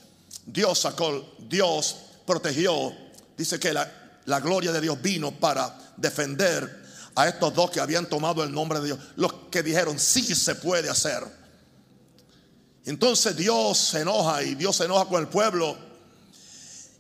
Dios 0.48 0.80
sacó, 0.80 1.36
Dios 1.38 1.98
protegió. 2.26 2.92
Dice 3.38 3.60
que 3.60 3.72
la, 3.72 4.05
la 4.26 4.40
gloria 4.40 4.72
de 4.72 4.82
Dios 4.82 5.02
vino 5.02 5.32
para 5.32 5.76
defender 5.98 6.84
a 7.16 7.28
estos 7.28 7.54
dos 7.54 7.72
que 7.72 7.80
habían 7.80 8.08
tomado 8.08 8.44
el 8.44 8.52
nombre 8.52 8.80
de 8.80 8.88
Dios. 8.88 9.00
Los 9.16 9.34
que 9.50 9.64
dijeron, 9.64 9.98
sí 10.00 10.36
se 10.36 10.56
puede 10.56 10.90
hacer. 10.90 11.24
Entonces 12.86 13.36
Dios 13.36 13.78
se 13.78 14.02
enoja 14.02 14.44
y 14.44 14.56
Dios 14.56 14.76
se 14.76 14.86
enoja 14.86 15.06
con 15.06 15.22
el 15.22 15.28
pueblo. 15.28 15.78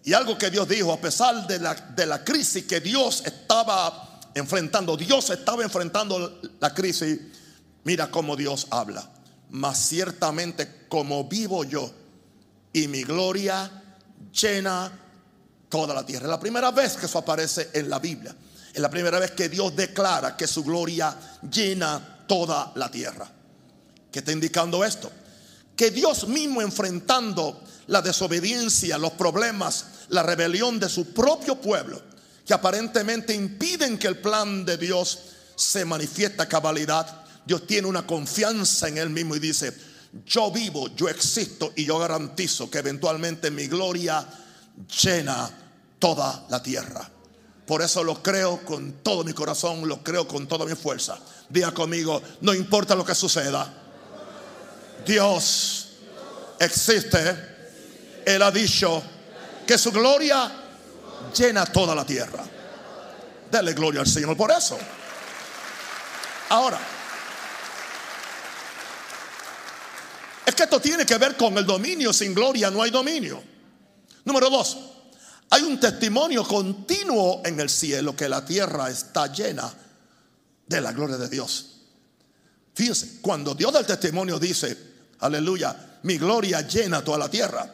Y 0.03 0.13
algo 0.13 0.37
que 0.37 0.49
Dios 0.49 0.67
dijo, 0.67 0.93
a 0.93 1.01
pesar 1.01 1.47
de 1.47 1.59
la, 1.59 1.73
de 1.73 2.05
la 2.05 2.23
crisis 2.23 2.65
que 2.65 2.79
Dios 2.79 3.23
estaba 3.25 4.21
enfrentando, 4.33 4.95
Dios 4.95 5.29
estaba 5.29 5.63
enfrentando 5.63 6.41
la 6.59 6.73
crisis, 6.73 7.19
mira 7.83 8.09
cómo 8.09 8.35
Dios 8.35 8.67
habla. 8.69 9.09
Mas 9.49 9.87
ciertamente 9.87 10.85
como 10.87 11.25
vivo 11.25 11.63
yo 11.63 11.91
y 12.73 12.87
mi 12.87 13.03
gloria 13.03 13.71
llena 14.31 14.91
toda 15.75 15.93
la 15.93 16.05
tierra. 16.05 16.25
Es 16.25 16.29
la 16.29 16.39
primera 16.39 16.71
vez 16.71 16.93
que 16.95 17.05
eso 17.05 17.17
aparece 17.17 17.69
en 17.73 17.89
la 17.89 17.99
Biblia. 17.99 18.33
Es 18.73 18.79
la 18.79 18.89
primera 18.89 19.19
vez 19.19 19.31
que 19.31 19.49
Dios 19.49 19.75
declara 19.75 20.37
que 20.37 20.47
su 20.47 20.63
gloria 20.63 21.13
llena 21.51 22.23
toda 22.25 22.71
la 22.75 22.89
tierra. 22.89 23.29
¿Qué 24.09 24.19
está 24.19 24.31
indicando 24.31 24.85
esto? 24.85 25.11
Que 25.75 25.91
Dios 25.91 26.29
mismo 26.29 26.61
enfrentando 26.61 27.61
la 27.87 28.01
desobediencia, 28.01 28.97
los 28.97 29.11
problemas, 29.11 29.85
la 30.07 30.23
rebelión 30.23 30.79
de 30.79 30.87
su 30.87 31.13
propio 31.13 31.59
pueblo, 31.59 32.01
que 32.45 32.53
aparentemente 32.53 33.33
impiden 33.33 33.97
que 33.97 34.07
el 34.07 34.19
plan 34.19 34.63
de 34.63 34.77
Dios 34.77 35.19
se 35.57 35.83
manifieste 35.83 36.41
a 36.41 36.47
cabalidad, 36.47 37.25
Dios 37.45 37.67
tiene 37.67 37.89
una 37.89 38.07
confianza 38.07 38.87
en 38.87 38.97
Él 38.97 39.09
mismo 39.09 39.35
y 39.35 39.39
dice, 39.39 39.75
yo 40.25 40.51
vivo, 40.51 40.95
yo 40.95 41.09
existo 41.09 41.73
y 41.75 41.83
yo 41.83 41.99
garantizo 41.99 42.71
que 42.71 42.77
eventualmente 42.77 43.51
mi 43.51 43.67
gloria 43.67 44.25
llena 45.01 45.64
toda 46.05 46.45
la 46.49 46.61
tierra. 46.61 47.09
Por 47.65 47.81
eso 47.81 48.03
lo 48.03 48.21
creo 48.21 48.63
con 48.63 49.01
todo 49.01 49.23
mi 49.23 49.33
corazón, 49.33 49.87
lo 49.87 50.03
creo 50.03 50.27
con 50.27 50.45
toda 50.45 50.63
mi 50.63 50.75
fuerza. 50.75 51.17
Diga 51.49 51.71
conmigo, 51.71 52.21
no 52.41 52.53
importa 52.53 52.93
lo 52.93 53.03
que 53.03 53.15
suceda. 53.15 53.73
Dios 55.03 55.87
existe. 56.59 58.21
Él 58.23 58.39
ha 58.43 58.51
dicho 58.51 59.01
que 59.65 59.79
su 59.79 59.91
gloria 59.91 60.51
llena 61.35 61.65
toda 61.65 61.95
la 61.95 62.05
tierra. 62.05 62.43
Dale 63.49 63.73
gloria 63.73 64.01
al 64.01 64.07
Señor 64.07 64.37
por 64.37 64.51
eso. 64.51 64.77
Ahora, 66.49 66.79
es 70.45 70.53
que 70.53 70.63
esto 70.65 70.79
tiene 70.79 71.03
que 71.03 71.17
ver 71.17 71.35
con 71.35 71.57
el 71.57 71.65
dominio. 71.65 72.13
Sin 72.13 72.35
gloria 72.35 72.69
no 72.69 72.83
hay 72.83 72.91
dominio. 72.91 73.41
Número 74.23 74.51
dos, 74.51 74.77
hay 75.49 75.63
un 75.63 75.79
testimonio 75.79 76.47
continuo 76.47 77.41
en 77.45 77.59
el 77.59 77.69
cielo 77.69 78.15
que 78.15 78.27
la 78.27 78.43
tierra 78.45 78.89
está 78.89 79.31
llena 79.31 79.71
de 80.67 80.81
la 80.81 80.91
gloria 80.91 81.17
de 81.17 81.29
Dios. 81.29 81.71
Fíjense, 82.73 83.19
cuando 83.21 83.53
Dios 83.55 83.71
del 83.73 83.85
testimonio 83.85 84.37
dice, 84.37 84.77
aleluya, 85.19 85.99
mi 86.03 86.17
gloria 86.17 86.61
llena 86.61 87.03
toda 87.03 87.17
la 87.17 87.29
tierra. 87.29 87.71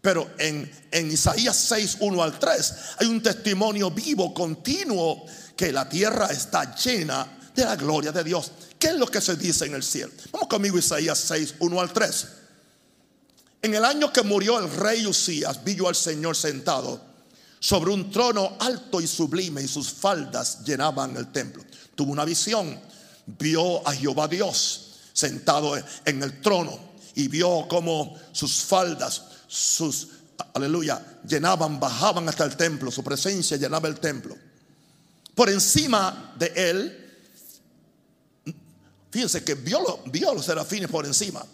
Pero 0.00 0.30
en, 0.38 0.70
en 0.90 1.10
Isaías 1.10 1.56
6, 1.56 1.98
1 2.00 2.22
al 2.22 2.38
3, 2.38 2.74
hay 2.98 3.06
un 3.06 3.22
testimonio 3.22 3.90
vivo, 3.90 4.32
continuo, 4.32 5.24
que 5.56 5.72
la 5.72 5.88
tierra 5.88 6.28
está 6.28 6.74
llena 6.74 7.26
de 7.54 7.64
la 7.64 7.76
gloria 7.76 8.12
de 8.12 8.24
Dios. 8.24 8.52
¿Qué 8.78 8.88
es 8.88 8.94
lo 8.94 9.06
que 9.06 9.20
se 9.20 9.36
dice 9.36 9.66
en 9.66 9.74
el 9.74 9.82
cielo? 9.82 10.12
Vamos 10.32 10.48
conmigo, 10.48 10.78
Isaías 10.78 11.18
6, 11.18 11.56
1 11.58 11.80
al 11.80 11.92
3. 11.92 12.26
En 13.62 13.74
el 13.74 13.84
año 13.84 14.12
que 14.12 14.22
murió 14.22 14.58
el 14.58 14.70
rey 14.70 15.06
Usías, 15.06 15.62
vi 15.62 15.74
yo 15.74 15.88
al 15.88 15.94
Señor 15.94 16.34
sentado 16.34 17.00
sobre 17.58 17.92
un 17.92 18.10
trono 18.10 18.56
alto 18.58 19.00
y 19.00 19.06
sublime 19.06 19.62
y 19.62 19.68
sus 19.68 19.92
faldas 19.92 20.64
llenaban 20.64 21.16
el 21.16 21.30
templo. 21.30 21.62
Tuvo 21.94 22.12
una 22.12 22.24
visión, 22.24 22.80
vio 23.26 23.86
a 23.86 23.92
Jehová 23.92 24.28
Dios 24.28 24.86
sentado 25.12 25.76
en 25.76 26.22
el 26.22 26.40
trono 26.40 26.78
y 27.14 27.28
vio 27.28 27.66
como 27.68 28.18
sus 28.32 28.62
faldas, 28.62 29.24
sus, 29.46 30.08
aleluya, 30.54 31.20
llenaban, 31.28 31.78
bajaban 31.78 32.26
hasta 32.30 32.44
el 32.44 32.56
templo, 32.56 32.90
su 32.90 33.04
presencia 33.04 33.58
llenaba 33.58 33.88
el 33.88 34.00
templo. 34.00 34.36
Por 35.34 35.50
encima 35.50 36.34
de 36.38 36.52
él, 36.56 37.10
fíjense 39.10 39.44
que 39.44 39.54
vio, 39.54 40.00
los 40.34 40.46
serafines 40.46 40.88
por 40.88 41.04
encima 41.04 41.44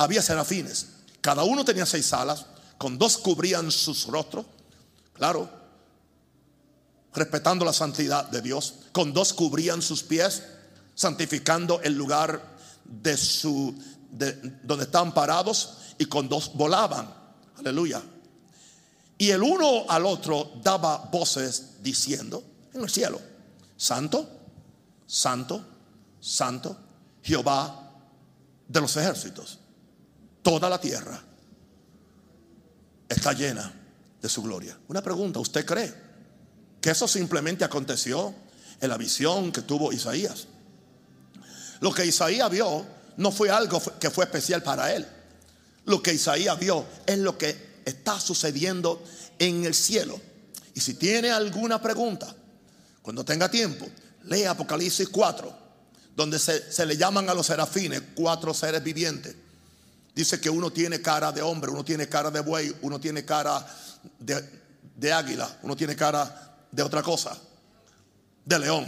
había 0.00 0.22
serafines. 0.22 0.86
Cada 1.20 1.44
uno 1.44 1.62
tenía 1.62 1.84
seis 1.84 2.12
alas, 2.14 2.46
con 2.78 2.96
dos 2.96 3.18
cubrían 3.18 3.70
sus 3.70 4.06
rostros, 4.06 4.46
claro, 5.12 5.50
respetando 7.12 7.66
la 7.66 7.74
santidad 7.74 8.24
de 8.30 8.40
Dios, 8.40 8.74
con 8.92 9.12
dos 9.12 9.34
cubrían 9.34 9.82
sus 9.82 10.02
pies, 10.02 10.42
santificando 10.94 11.82
el 11.82 11.92
lugar 11.92 12.56
de 12.84 13.14
su 13.18 13.74
de, 14.10 14.32
donde 14.62 14.84
estaban 14.84 15.12
parados 15.12 15.76
y 15.98 16.06
con 16.06 16.30
dos 16.30 16.52
volaban. 16.54 17.12
Aleluya. 17.58 18.02
Y 19.18 19.28
el 19.28 19.42
uno 19.42 19.84
al 19.86 20.06
otro 20.06 20.52
daba 20.62 20.96
voces 21.12 21.82
diciendo 21.82 22.42
en 22.72 22.80
el 22.84 22.88
cielo, 22.88 23.20
Santo, 23.76 24.26
Santo, 25.06 25.62
Santo, 26.18 26.74
Jehová 27.22 27.92
de 28.66 28.80
los 28.80 28.96
ejércitos 28.96 29.59
toda 30.42 30.68
la 30.68 30.80
tierra 30.80 31.22
está 33.08 33.32
llena 33.32 33.72
de 34.20 34.28
su 34.28 34.42
gloria. 34.42 34.78
Una 34.88 35.02
pregunta, 35.02 35.40
¿usted 35.40 35.64
cree 35.64 35.92
que 36.80 36.90
eso 36.90 37.08
simplemente 37.08 37.64
aconteció 37.64 38.34
en 38.80 38.88
la 38.88 38.96
visión 38.96 39.52
que 39.52 39.62
tuvo 39.62 39.92
Isaías? 39.92 40.46
Lo 41.80 41.92
que 41.92 42.06
Isaías 42.06 42.50
vio 42.50 42.86
no 43.16 43.32
fue 43.32 43.50
algo 43.50 43.82
que 43.98 44.10
fue 44.10 44.24
especial 44.24 44.62
para 44.62 44.94
él. 44.94 45.06
Lo 45.86 46.02
que 46.02 46.14
Isaías 46.14 46.58
vio 46.58 46.84
es 47.06 47.18
lo 47.18 47.36
que 47.36 47.80
está 47.84 48.20
sucediendo 48.20 49.02
en 49.38 49.64
el 49.64 49.74
cielo. 49.74 50.20
Y 50.74 50.80
si 50.80 50.94
tiene 50.94 51.30
alguna 51.30 51.80
pregunta, 51.80 52.34
cuando 53.02 53.24
tenga 53.24 53.50
tiempo, 53.50 53.86
lea 54.24 54.50
Apocalipsis 54.50 55.08
4, 55.08 55.58
donde 56.14 56.38
se, 56.38 56.70
se 56.70 56.86
le 56.86 56.96
llaman 56.96 57.28
a 57.28 57.34
los 57.34 57.46
serafines 57.46 58.02
cuatro 58.14 58.52
seres 58.52 58.82
vivientes 58.82 59.34
Dice 60.14 60.40
que 60.40 60.50
uno 60.50 60.72
tiene 60.72 61.00
cara 61.00 61.32
de 61.32 61.42
hombre, 61.42 61.70
uno 61.70 61.84
tiene 61.84 62.08
cara 62.08 62.30
de 62.30 62.40
buey, 62.40 62.74
uno 62.82 62.98
tiene 62.98 63.24
cara 63.24 63.64
de, 64.18 65.12
águila, 65.12 65.58
uno 65.62 65.76
tiene 65.76 65.94
cara 65.94 66.56
de 66.70 66.82
otra 66.82 67.02
cosa, 67.02 67.36
de 68.44 68.58
león. 68.58 68.86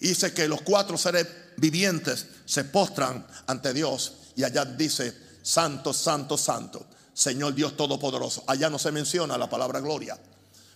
dice 0.00 0.32
que 0.32 0.48
los 0.48 0.62
cuatro 0.62 0.96
seres 0.96 1.26
vivientes 1.56 2.26
se 2.44 2.64
postran 2.64 3.26
ante 3.46 3.72
Dios 3.74 4.14
y 4.36 4.44
allá 4.44 4.64
dice, 4.64 5.14
santo, 5.42 5.92
santo, 5.92 6.38
santo, 6.38 6.86
Señor 7.12 7.54
Dios 7.54 7.76
Todopoderoso. 7.76 8.44
Allá 8.46 8.70
no 8.70 8.78
se 8.78 8.92
menciona 8.92 9.36
la 9.36 9.50
palabra 9.50 9.80
gloria, 9.80 10.18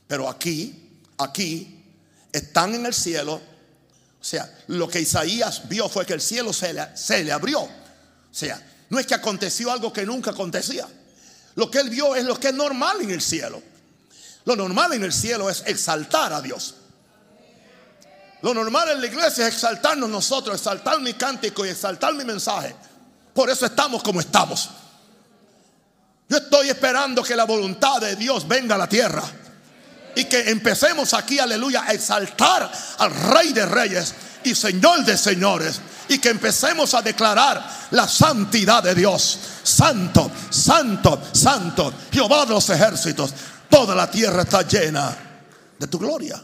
pero 0.07 0.29
aquí, 0.29 1.01
aquí, 1.19 1.79
están 2.33 2.75
en 2.75 2.87
el 2.87 2.95
cielo. 2.95 3.35
O 3.35 4.25
sea, 4.25 4.53
lo 4.69 4.89
que 4.89 5.01
Isaías 5.01 5.69
vio 5.69 5.89
fue 5.89 6.07
que 6.07 6.15
el 6.15 6.21
cielo 6.21 6.53
se 6.53 6.73
le, 6.73 6.97
se 6.97 7.25
le 7.25 7.33
abrió. 7.33 7.61
O 7.61 7.71
sea, 8.35 8.61
no 8.93 8.99
es 8.99 9.07
que 9.07 9.15
aconteció 9.15 9.73
algo 9.73 9.91
que 9.91 10.05
nunca 10.05 10.33
acontecía. 10.33 10.87
Lo 11.55 11.71
que 11.71 11.79
él 11.79 11.89
vio 11.89 12.15
es 12.15 12.25
lo 12.27 12.39
que 12.39 12.49
es 12.49 12.55
normal 12.55 13.01
en 13.01 13.11
el 13.11 13.23
cielo. 13.23 13.63
Lo 14.45 14.55
normal 14.55 14.93
en 14.93 15.03
el 15.03 15.15
cielo 15.15 15.49
es 15.49 15.63
exaltar 15.65 16.31
a 16.35 16.43
Dios. 16.43 16.75
Lo 18.43 18.53
normal 18.53 18.91
en 18.91 19.01
la 19.01 19.07
iglesia 19.07 19.49
es 19.49 19.55
exaltarnos 19.55 20.11
nosotros, 20.11 20.57
exaltar 20.57 21.01
mi 21.01 21.15
cántico 21.15 21.65
y 21.65 21.71
exaltar 21.71 22.13
mi 22.13 22.23
mensaje. 22.23 22.77
Por 23.33 23.49
eso 23.49 23.65
estamos 23.65 24.03
como 24.03 24.21
estamos. 24.21 24.69
Yo 26.29 26.37
estoy 26.37 26.69
esperando 26.69 27.23
que 27.23 27.35
la 27.35 27.45
voluntad 27.45 27.99
de 27.99 28.15
Dios 28.17 28.47
venga 28.47 28.75
a 28.75 28.79
la 28.79 28.91
tierra. 28.91 29.23
Y 30.15 30.27
que 30.27 30.51
empecemos 30.51 31.15
aquí, 31.15 31.39
aleluya, 31.39 31.85
a 31.87 31.95
exaltar 31.95 32.71
al 32.99 33.11
Rey 33.11 33.55
de 33.55 33.65
Reyes 33.65 34.15
y 34.45 34.55
Señor 34.55 35.05
de 35.05 35.17
Señores 35.17 35.81
y 36.09 36.19
que 36.19 36.31
empecemos 36.31 36.95
a 36.95 37.03
declarar 37.03 37.89
la 37.91 38.07
santidad 38.09 38.83
de 38.83 38.95
Dios. 38.95 39.39
Santo, 39.63 40.31
santo, 40.51 41.21
santo, 41.33 41.93
Jehová 42.11 42.45
de 42.45 42.53
los 42.53 42.69
ejércitos. 42.71 43.33
Toda 43.69 43.95
la 43.95 44.11
tierra 44.11 44.43
está 44.43 44.63
llena 44.63 45.17
de 45.79 45.87
tu 45.87 45.99
gloria. 45.99 46.43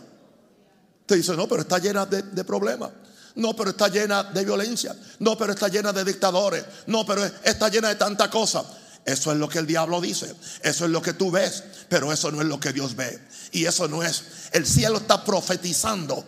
Te 1.04 1.16
dice, 1.16 1.36
no, 1.36 1.46
pero 1.46 1.62
está 1.62 1.78
llena 1.78 2.06
de, 2.06 2.22
de 2.22 2.44
problemas. 2.44 2.90
No, 3.34 3.54
pero 3.54 3.70
está 3.70 3.88
llena 3.88 4.24
de 4.24 4.44
violencia. 4.44 4.96
No, 5.20 5.36
pero 5.36 5.52
está 5.52 5.68
llena 5.68 5.92
de 5.92 6.04
dictadores. 6.04 6.64
No, 6.86 7.06
pero 7.06 7.24
está 7.44 7.68
llena 7.68 7.88
de 7.88 7.94
tanta 7.94 8.28
cosa. 8.30 8.64
Eso 9.04 9.32
es 9.32 9.38
lo 9.38 9.48
que 9.48 9.58
el 9.58 9.66
diablo 9.66 10.00
dice. 10.00 10.34
Eso 10.62 10.84
es 10.84 10.90
lo 10.90 11.00
que 11.00 11.12
tú 11.12 11.30
ves. 11.30 11.62
Pero 11.88 12.12
eso 12.12 12.30
no 12.32 12.40
es 12.40 12.48
lo 12.48 12.58
que 12.58 12.72
Dios 12.72 12.96
ve. 12.96 13.18
Y 13.52 13.64
eso 13.64 13.88
no 13.88 14.02
es. 14.02 14.24
El 14.52 14.66
cielo 14.66 14.98
está 14.98 15.24
profetizando 15.24 16.26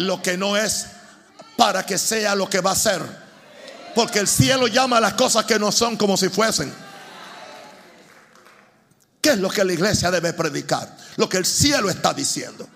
lo 0.00 0.22
que 0.22 0.36
no 0.36 0.56
es 0.56 0.86
para 1.56 1.84
que 1.84 1.98
sea 1.98 2.34
lo 2.34 2.48
que 2.48 2.60
va 2.60 2.72
a 2.72 2.76
ser. 2.76 3.02
Porque 3.94 4.18
el 4.18 4.28
cielo 4.28 4.66
llama 4.66 4.98
a 4.98 5.00
las 5.00 5.14
cosas 5.14 5.44
que 5.44 5.58
no 5.58 5.70
son 5.72 5.96
como 5.96 6.16
si 6.16 6.28
fuesen. 6.28 6.72
¿Qué 9.20 9.30
es 9.30 9.38
lo 9.38 9.50
que 9.50 9.64
la 9.64 9.72
iglesia 9.72 10.10
debe 10.10 10.32
predicar? 10.32 10.96
Lo 11.16 11.28
que 11.28 11.36
el 11.36 11.44
cielo 11.44 11.90
está 11.90 12.14
diciendo. 12.14 12.66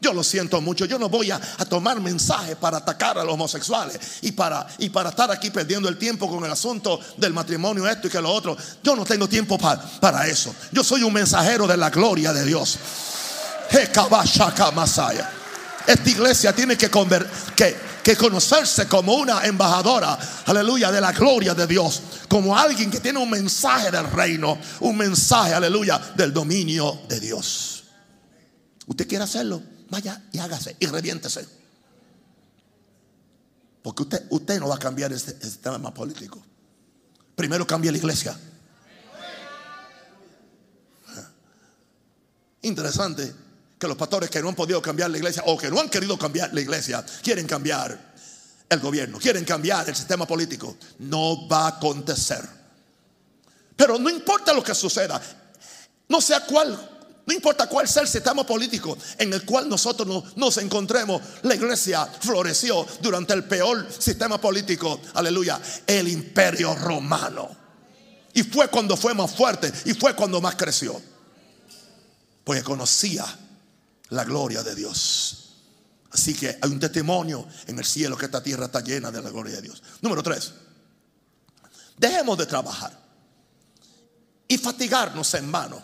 Yo 0.00 0.12
lo 0.12 0.24
siento 0.24 0.60
mucho. 0.60 0.84
Yo 0.84 0.98
no 0.98 1.08
voy 1.08 1.30
a, 1.30 1.38
tomar 1.68 2.00
mensajes 2.00 2.56
para 2.56 2.78
atacar 2.78 3.18
a 3.18 3.24
los 3.24 3.34
homosexuales 3.34 4.00
y 4.22 4.32
para, 4.32 4.66
y 4.78 4.88
para 4.88 5.10
estar 5.10 5.30
aquí 5.30 5.50
perdiendo 5.50 5.88
el 5.88 5.96
tiempo 5.96 6.28
con 6.28 6.44
el 6.44 6.50
asunto 6.50 6.98
del 7.18 7.32
matrimonio, 7.32 7.86
esto 7.86 8.08
y 8.08 8.10
que 8.10 8.20
lo 8.20 8.32
otro. 8.32 8.56
Yo 8.82 8.96
no 8.96 9.04
tengo 9.04 9.28
tiempo 9.28 9.56
para, 9.56 10.26
eso. 10.26 10.52
Yo 10.72 10.82
soy 10.82 11.04
un 11.04 11.12
mensajero 11.12 11.68
de 11.68 11.76
la 11.76 11.90
gloria 11.90 12.32
de 12.32 12.44
Dios. 12.44 12.78
Esta 15.86 16.10
iglesia 16.10 16.54
tiene 16.54 16.76
que, 16.76 16.90
que, 17.56 17.76
que 18.02 18.16
conocerse 18.16 18.86
como 18.86 19.14
una 19.14 19.44
embajadora, 19.44 20.18
aleluya, 20.46 20.90
de 20.90 21.00
la 21.00 21.12
gloria 21.12 21.54
de 21.54 21.66
Dios. 21.66 22.02
Como 22.28 22.56
alguien 22.56 22.90
que 22.90 23.00
tiene 23.00 23.18
un 23.18 23.30
mensaje 23.30 23.90
del 23.90 24.10
reino, 24.10 24.58
un 24.80 24.96
mensaje, 24.96 25.54
aleluya, 25.54 25.98
del 26.14 26.32
dominio 26.32 27.00
de 27.08 27.20
Dios. 27.20 27.84
¿Usted 28.86 29.08
quiere 29.08 29.24
hacerlo? 29.24 29.62
Vaya 29.90 30.22
y 30.32 30.38
hágase 30.38 30.76
y 30.78 30.86
reviéntese. 30.86 31.46
Porque 33.82 34.02
usted, 34.02 34.26
usted 34.30 34.60
no 34.60 34.68
va 34.68 34.76
a 34.76 34.78
cambiar 34.78 35.12
este, 35.12 35.32
este 35.32 35.62
tema 35.70 35.92
político. 35.92 36.42
Primero 37.34 37.66
cambia 37.66 37.90
la 37.90 37.98
iglesia. 37.98 38.38
Interesante 42.62 43.41
que 43.82 43.88
los 43.88 43.96
pastores 43.96 44.30
que 44.30 44.40
no 44.40 44.48
han 44.48 44.54
podido 44.54 44.80
cambiar 44.80 45.10
la 45.10 45.18
iglesia 45.18 45.42
o 45.44 45.58
que 45.58 45.68
no 45.68 45.80
han 45.80 45.88
querido 45.88 46.16
cambiar 46.16 46.54
la 46.54 46.60
iglesia 46.60 47.04
quieren 47.20 47.48
cambiar 47.48 48.12
el 48.68 48.78
gobierno, 48.78 49.18
quieren 49.18 49.44
cambiar 49.44 49.88
el 49.88 49.96
sistema 49.96 50.24
político. 50.24 50.76
No 51.00 51.48
va 51.48 51.64
a 51.64 51.68
acontecer. 51.70 52.48
Pero 53.74 53.98
no 53.98 54.08
importa 54.08 54.52
lo 54.52 54.62
que 54.62 54.72
suceda, 54.72 55.20
no 56.08 56.20
sea 56.20 56.46
cuál 56.46 56.90
no 57.26 57.34
importa 57.34 57.68
cuál 57.68 57.88
sea 57.88 58.02
el 58.02 58.08
sistema 58.08 58.46
político 58.46 58.96
en 59.18 59.32
el 59.32 59.44
cual 59.44 59.68
nosotros 59.68 60.36
nos, 60.36 60.58
encontremos, 60.58 61.20
la 61.42 61.56
iglesia 61.56 62.06
floreció 62.06 62.86
durante 63.00 63.32
el 63.32 63.44
peor 63.44 63.88
sistema 63.96 64.40
político, 64.40 65.00
aleluya, 65.14 65.60
el 65.88 66.06
imperio 66.06 66.74
romano. 66.76 67.48
Y 68.32 68.44
fue 68.44 68.68
cuando 68.68 68.96
fue 68.96 69.12
más 69.14 69.32
fuerte 69.32 69.72
y 69.84 69.94
fue 69.94 70.14
cuando 70.14 70.40
más 70.40 70.54
creció. 70.54 71.00
Porque 72.44 72.62
conocía 72.62 73.24
la 74.12 74.24
gloria 74.24 74.62
de 74.62 74.74
Dios. 74.74 75.38
Así 76.10 76.34
que 76.34 76.58
hay 76.60 76.70
un 76.70 76.78
testimonio 76.78 77.46
en 77.66 77.78
el 77.78 77.84
cielo 77.84 78.16
que 78.16 78.26
esta 78.26 78.42
tierra 78.42 78.66
está 78.66 78.80
llena 78.80 79.10
de 79.10 79.22
la 79.22 79.30
gloria 79.30 79.56
de 79.56 79.62
Dios. 79.62 79.82
Número 80.02 80.22
tres, 80.22 80.52
dejemos 81.96 82.36
de 82.36 82.46
trabajar 82.46 82.92
y 84.46 84.58
fatigarnos 84.58 85.32
en 85.34 85.50
mano 85.50 85.82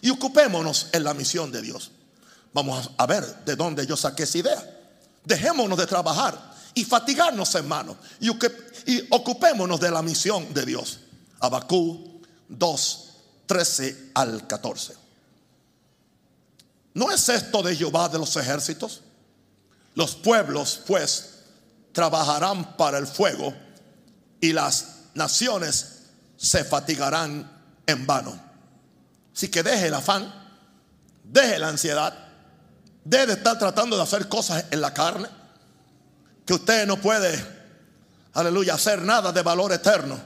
y 0.00 0.08
ocupémonos 0.10 0.88
en 0.92 1.04
la 1.04 1.12
misión 1.12 1.52
de 1.52 1.60
Dios. 1.60 1.90
Vamos 2.54 2.90
a 2.96 3.06
ver 3.06 3.44
de 3.44 3.54
dónde 3.54 3.86
yo 3.86 3.96
saqué 3.96 4.22
esa 4.22 4.38
idea. 4.38 4.80
Dejémonos 5.24 5.78
de 5.78 5.86
trabajar 5.86 6.52
y 6.74 6.84
fatigarnos, 6.84 7.54
hermanos, 7.54 7.96
y, 8.18 8.30
y 8.30 9.06
ocupémonos 9.10 9.78
de 9.78 9.90
la 9.90 10.00
misión 10.00 10.52
de 10.54 10.64
Dios. 10.64 11.00
Abacú 11.40 12.22
2, 12.48 13.08
13 13.46 14.10
al 14.14 14.46
14. 14.46 15.01
¿No 16.94 17.10
es 17.10 17.28
esto 17.28 17.62
de 17.62 17.74
Jehová 17.74 18.08
de 18.08 18.18
los 18.18 18.36
ejércitos? 18.36 19.00
Los 19.94 20.14
pueblos, 20.14 20.80
pues, 20.86 21.30
trabajarán 21.92 22.76
para 22.76 22.98
el 22.98 23.06
fuego 23.06 23.54
y 24.40 24.52
las 24.52 24.86
naciones 25.14 26.00
se 26.36 26.64
fatigarán 26.64 27.50
en 27.86 28.06
vano. 28.06 28.38
Así 29.34 29.48
que 29.48 29.62
deje 29.62 29.86
el 29.86 29.94
afán, 29.94 30.32
deje 31.24 31.58
la 31.58 31.68
ansiedad, 31.68 32.12
deje 33.04 33.26
de 33.26 33.32
estar 33.34 33.58
tratando 33.58 33.96
de 33.96 34.02
hacer 34.02 34.28
cosas 34.28 34.64
en 34.70 34.80
la 34.80 34.92
carne, 34.92 35.28
que 36.44 36.54
usted 36.54 36.86
no 36.86 36.98
puede, 36.98 37.42
aleluya, 38.34 38.74
hacer 38.74 39.00
nada 39.02 39.32
de 39.32 39.42
valor 39.42 39.72
eterno, 39.72 40.20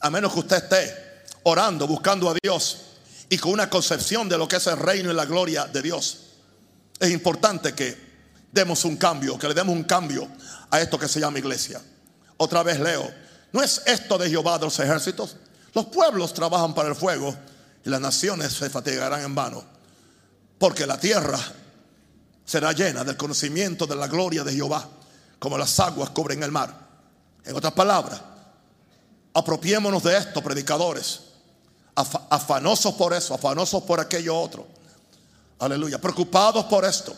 a 0.00 0.10
menos 0.10 0.32
que 0.32 0.40
usted 0.40 0.56
esté 0.56 1.24
orando, 1.42 1.86
buscando 1.86 2.30
a 2.30 2.34
Dios 2.42 2.89
y 3.32 3.38
con 3.38 3.52
una 3.52 3.70
concepción 3.70 4.28
de 4.28 4.36
lo 4.36 4.48
que 4.48 4.56
es 4.56 4.66
el 4.66 4.76
reino 4.76 5.10
y 5.10 5.14
la 5.14 5.24
gloria 5.24 5.64
de 5.66 5.80
Dios. 5.80 6.18
Es 6.98 7.10
importante 7.10 7.72
que 7.74 7.96
demos 8.50 8.84
un 8.84 8.96
cambio, 8.96 9.38
que 9.38 9.46
le 9.46 9.54
demos 9.54 9.72
un 9.72 9.84
cambio 9.84 10.28
a 10.68 10.80
esto 10.80 10.98
que 10.98 11.06
se 11.06 11.20
llama 11.20 11.38
iglesia. 11.38 11.80
Otra 12.36 12.64
vez 12.64 12.80
leo, 12.80 13.08
¿no 13.52 13.62
es 13.62 13.82
esto 13.86 14.18
de 14.18 14.28
Jehová 14.28 14.58
de 14.58 14.64
los 14.64 14.78
ejércitos? 14.80 15.36
Los 15.72 15.86
pueblos 15.86 16.34
trabajan 16.34 16.74
para 16.74 16.88
el 16.88 16.96
fuego 16.96 17.34
y 17.84 17.88
las 17.88 18.00
naciones 18.00 18.52
se 18.52 18.68
fatigarán 18.68 19.22
en 19.22 19.34
vano, 19.34 19.64
porque 20.58 20.84
la 20.84 20.98
tierra 20.98 21.38
será 22.44 22.72
llena 22.72 23.04
del 23.04 23.16
conocimiento 23.16 23.86
de 23.86 23.94
la 23.94 24.08
gloria 24.08 24.42
de 24.42 24.52
Jehová, 24.52 24.88
como 25.38 25.56
las 25.56 25.78
aguas 25.78 26.10
cubren 26.10 26.42
el 26.42 26.50
mar. 26.50 26.74
En 27.44 27.54
otras 27.54 27.74
palabras, 27.74 28.20
apropiémonos 29.32 30.02
de 30.02 30.18
esto, 30.18 30.42
predicadores, 30.42 31.29
afanosos 31.94 32.94
por 32.94 33.12
eso, 33.12 33.34
afanosos 33.34 33.82
por 33.82 34.00
aquello 34.00 34.38
otro. 34.38 34.66
Aleluya, 35.58 36.00
preocupados 36.00 36.64
por 36.66 36.84
esto, 36.84 37.14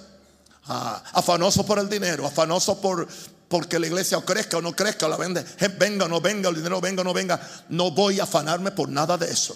ah, 0.66 1.02
afanosos 1.12 1.64
por 1.64 1.78
el 1.78 1.88
dinero, 1.88 2.26
afanosos 2.26 2.78
por 2.78 3.06
porque 3.52 3.78
la 3.78 3.86
iglesia 3.86 4.18
crezca 4.24 4.56
o 4.56 4.62
no 4.62 4.74
crezca, 4.74 5.06
la 5.06 5.18
vende, 5.18 5.44
venga 5.78 6.06
o 6.06 6.08
no 6.08 6.22
venga, 6.22 6.48
el 6.48 6.54
dinero 6.54 6.80
venga 6.80 7.02
o 7.02 7.04
no 7.04 7.12
venga. 7.12 7.38
No 7.68 7.90
voy 7.90 8.18
a 8.18 8.22
afanarme 8.22 8.70
por 8.70 8.88
nada 8.88 9.18
de 9.18 9.30
eso. 9.30 9.54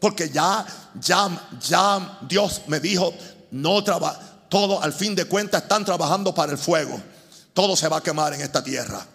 Porque 0.00 0.30
ya, 0.30 0.64
ya, 0.94 1.48
ya 1.60 2.18
Dios 2.22 2.62
me 2.66 2.80
dijo, 2.80 3.12
no 3.50 3.84
trabaja, 3.84 4.18
todo 4.48 4.82
al 4.82 4.94
fin 4.94 5.14
de 5.14 5.26
cuentas 5.26 5.64
están 5.64 5.84
trabajando 5.84 6.34
para 6.34 6.52
el 6.52 6.56
fuego. 6.56 6.98
Todo 7.52 7.76
se 7.76 7.88
va 7.88 7.98
a 7.98 8.02
quemar 8.02 8.32
en 8.32 8.40
esta 8.40 8.64
tierra. 8.64 9.06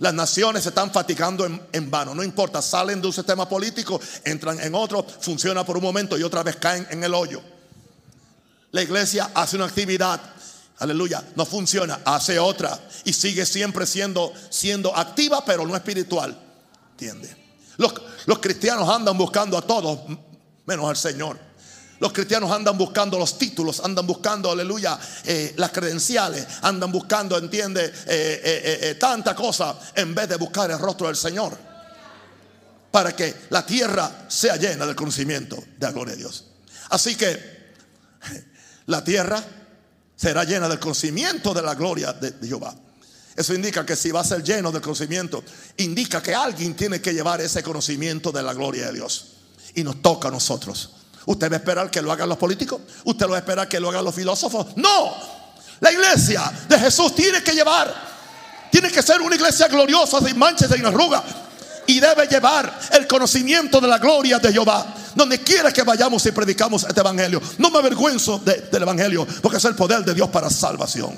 Las 0.00 0.14
naciones 0.14 0.64
se 0.64 0.70
están 0.70 0.90
fatigando 0.90 1.46
en, 1.46 1.90
vano. 1.90 2.14
No 2.14 2.24
importa, 2.24 2.60
salen 2.60 3.00
de 3.00 3.06
un 3.06 3.12
sistema 3.12 3.48
político, 3.48 4.00
entran 4.24 4.58
en 4.60 4.74
otro, 4.74 5.06
funciona 5.20 5.64
por 5.64 5.76
un 5.76 5.82
momento 5.82 6.18
y 6.18 6.22
otra 6.22 6.42
vez 6.42 6.56
caen 6.56 6.86
en 6.90 7.04
el 7.04 7.14
hoyo. 7.14 7.40
La 8.72 8.82
iglesia 8.82 9.30
hace 9.34 9.56
una 9.56 9.66
actividad, 9.66 10.20
aleluya, 10.78 11.24
no 11.36 11.44
funciona, 11.44 12.00
hace 12.04 12.38
otra 12.38 12.78
y 13.04 13.12
sigue 13.12 13.46
siempre 13.46 13.86
siendo, 13.86 14.32
siendo 14.48 14.96
activa, 14.96 15.44
pero 15.44 15.66
no 15.66 15.76
espiritual. 15.76 16.36
¿Entiende? 16.92 17.36
Los, 18.26 18.38
cristianos 18.40 18.88
andan 18.88 19.16
buscando 19.16 19.56
a 19.56 19.62
todos, 19.62 20.00
menos 20.66 20.88
al 20.88 20.96
Señor. 20.96 21.38
Los 22.00 22.14
cristianos 22.14 22.50
andan 22.50 22.78
buscando 22.78 23.18
los 23.18 23.36
títulos, 23.36 23.80
andan 23.80 24.06
buscando, 24.06 24.50
aleluya, 24.50 24.98
eh, 25.24 25.52
las 25.58 25.70
credenciales, 25.70 26.46
andan 26.62 26.90
buscando, 26.90 27.36
entiende, 27.36 27.84
eh, 27.84 28.78
eh, 28.82 28.94
tanta 28.98 29.34
cosa 29.34 29.78
en 29.94 30.14
vez 30.14 30.26
de 30.30 30.36
buscar 30.36 30.70
el 30.70 30.78
rostro 30.78 31.08
del 31.08 31.16
Señor. 31.16 31.56
Para 32.90 33.14
que 33.14 33.42
la 33.50 33.66
tierra 33.66 34.24
sea 34.28 34.56
llena 34.56 34.86
del 34.86 34.96
conocimiento 34.96 35.56
de 35.56 35.86
la 35.86 35.92
gloria 35.92 36.14
de 36.14 36.20
Dios. 36.20 36.46
Así 36.88 37.16
que 37.16 37.74
la 38.86 39.04
tierra 39.04 39.44
será 40.16 40.44
llena 40.44 40.70
del 40.70 40.78
conocimiento 40.78 41.52
de 41.52 41.62
la 41.62 41.74
gloria 41.74 42.14
de 42.14 42.34
Jehová. 42.46 42.74
Eso 43.36 43.52
indica 43.52 43.84
que 43.84 43.94
si 43.94 44.10
va 44.10 44.20
a 44.20 44.24
ser 44.24 44.42
lleno 44.42 44.72
de 44.72 44.80
conocimiento, 44.80 45.44
indica 45.76 46.22
que 46.22 46.34
alguien 46.34 46.74
tiene 46.74 47.00
que 47.02 47.12
llevar 47.12 47.42
ese 47.42 47.62
conocimiento 47.62 48.32
de 48.32 48.42
la 48.42 48.54
gloria 48.54 48.86
de 48.86 48.94
Dios. 48.94 49.26
Y 49.74 49.84
nos 49.84 50.00
toca 50.00 50.28
a 50.28 50.30
nosotros. 50.30 50.94
¿Usted 51.26 51.50
va 51.50 51.56
a 51.56 51.58
esperar 51.58 51.90
que 51.90 52.00
lo 52.00 52.10
hagan 52.12 52.28
los 52.28 52.38
políticos? 52.38 52.80
¿Usted 53.04 53.26
lo 53.26 53.32
va 53.32 53.36
a 53.36 53.40
esperar 53.40 53.68
que 53.68 53.78
lo 53.78 53.90
hagan 53.90 54.04
los 54.04 54.14
filósofos? 54.14 54.68
No. 54.76 55.14
La 55.80 55.92
iglesia 55.92 56.50
de 56.68 56.78
Jesús 56.78 57.14
tiene 57.14 57.42
que 57.42 57.52
llevar, 57.52 57.92
tiene 58.70 58.90
que 58.90 59.02
ser 59.02 59.20
una 59.20 59.34
iglesia 59.34 59.68
gloriosa, 59.68 60.20
sin 60.20 60.38
manchas, 60.38 60.70
sin 60.70 60.84
arrugas. 60.84 61.22
Y 61.86 61.98
debe 61.98 62.26
llevar 62.26 62.78
el 62.92 63.06
conocimiento 63.06 63.80
de 63.80 63.88
la 63.88 63.98
gloria 63.98 64.38
de 64.38 64.52
Jehová. 64.52 64.94
Donde 65.14 65.40
quiera 65.40 65.72
que 65.72 65.82
vayamos 65.82 66.24
y 66.26 66.30
predicamos 66.30 66.84
este 66.84 67.00
evangelio. 67.00 67.42
No 67.58 67.70
me 67.70 67.78
avergüenzo 67.78 68.38
del 68.38 68.82
evangelio, 68.82 69.26
porque 69.42 69.58
es 69.58 69.64
el 69.64 69.74
poder 69.74 70.04
de 70.04 70.14
Dios 70.14 70.28
para 70.28 70.48
salvación. 70.48 71.14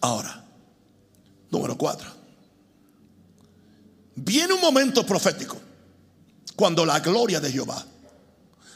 Ahora, 0.00 0.44
número 1.50 1.76
cuatro. 1.76 2.08
Viene 4.14 4.52
un 4.52 4.60
momento 4.60 5.04
profético 5.04 5.63
cuando 6.56 6.84
la 6.86 7.00
gloria 7.00 7.40
de 7.40 7.50
Jehová 7.50 7.84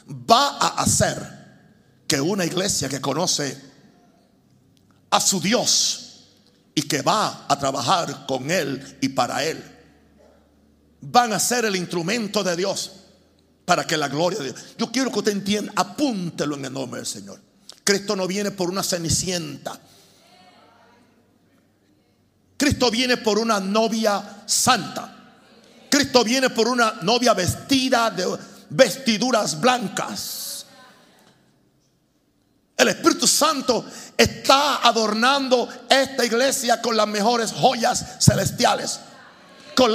va 0.09 0.57
a 0.57 0.67
hacer 0.81 1.39
que 2.07 2.19
una 2.19 2.45
iglesia 2.45 2.89
que 2.89 2.99
conoce 2.99 3.55
a 5.11 5.19
su 5.19 5.39
Dios 5.39 6.09
y 6.75 6.83
que 6.83 7.01
va 7.01 7.45
a 7.47 7.59
trabajar 7.59 8.25
con 8.25 8.49
Él 8.49 8.97
y 9.01 9.09
para 9.09 9.43
Él, 9.43 9.63
van 11.01 11.33
a 11.33 11.39
ser 11.39 11.65
el 11.65 11.75
instrumento 11.75 12.43
de 12.43 12.55
Dios 12.55 12.91
para 13.65 13.85
que 13.85 13.97
la 13.97 14.07
gloria 14.07 14.39
de 14.39 14.45
Dios. 14.45 14.61
Yo 14.77 14.91
quiero 14.91 15.11
que 15.11 15.19
usted 15.19 15.31
entienda, 15.31 15.71
apúntelo 15.75 16.55
en 16.55 16.65
el 16.65 16.73
nombre 16.73 16.99
del 16.99 17.07
Señor. 17.07 17.39
Cristo 17.83 18.15
no 18.15 18.27
viene 18.27 18.51
por 18.51 18.69
una 18.69 18.83
cenicienta. 18.83 19.79
Cristo 22.57 22.91
viene 22.91 23.17
por 23.17 23.39
una 23.39 23.59
novia 23.59 24.43
santa. 24.45 25.18
Cristo 25.89 26.23
viene 26.23 26.49
por 26.49 26.67
una 26.67 26.99
novia 27.01 27.33
vestida 27.33 28.09
de 28.11 28.37
vestiduras 28.69 29.59
blancas. 29.59 30.65
El 32.77 32.87
Espíritu 32.87 33.27
Santo 33.27 33.85
está 34.15 34.87
adornando 34.87 35.67
esta 35.89 36.23
iglesia 36.23 36.81
con 36.81 36.95
las 36.95 37.07
mejores 37.07 37.51
joyas 37.51 38.05
celestiales, 38.19 38.99
con, 39.75 39.91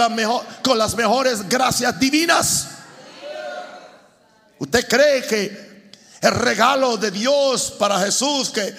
con 0.63 0.77
las 0.77 0.95
mejores 0.95 1.49
gracias 1.49 1.99
divinas. 1.99 2.69
¿Usted 4.59 4.87
cree 4.87 5.27
que 5.27 5.91
el 6.21 6.33
regalo 6.33 6.97
de 6.97 7.11
Dios 7.11 7.75
para 7.79 8.01
Jesús 8.01 8.51
que 8.51 8.75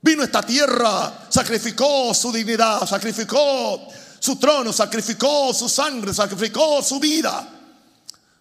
vino 0.00 0.22
a 0.22 0.26
esta 0.26 0.42
tierra, 0.42 1.26
sacrificó 1.28 2.14
su 2.14 2.30
dignidad, 2.30 2.86
sacrificó 2.86 3.88
su 4.18 4.36
trono, 4.36 4.72
sacrificó 4.72 5.52
su 5.52 5.68
sangre, 5.68 6.12
sacrificó 6.14 6.82
su 6.82 6.98
vida. 6.98 7.48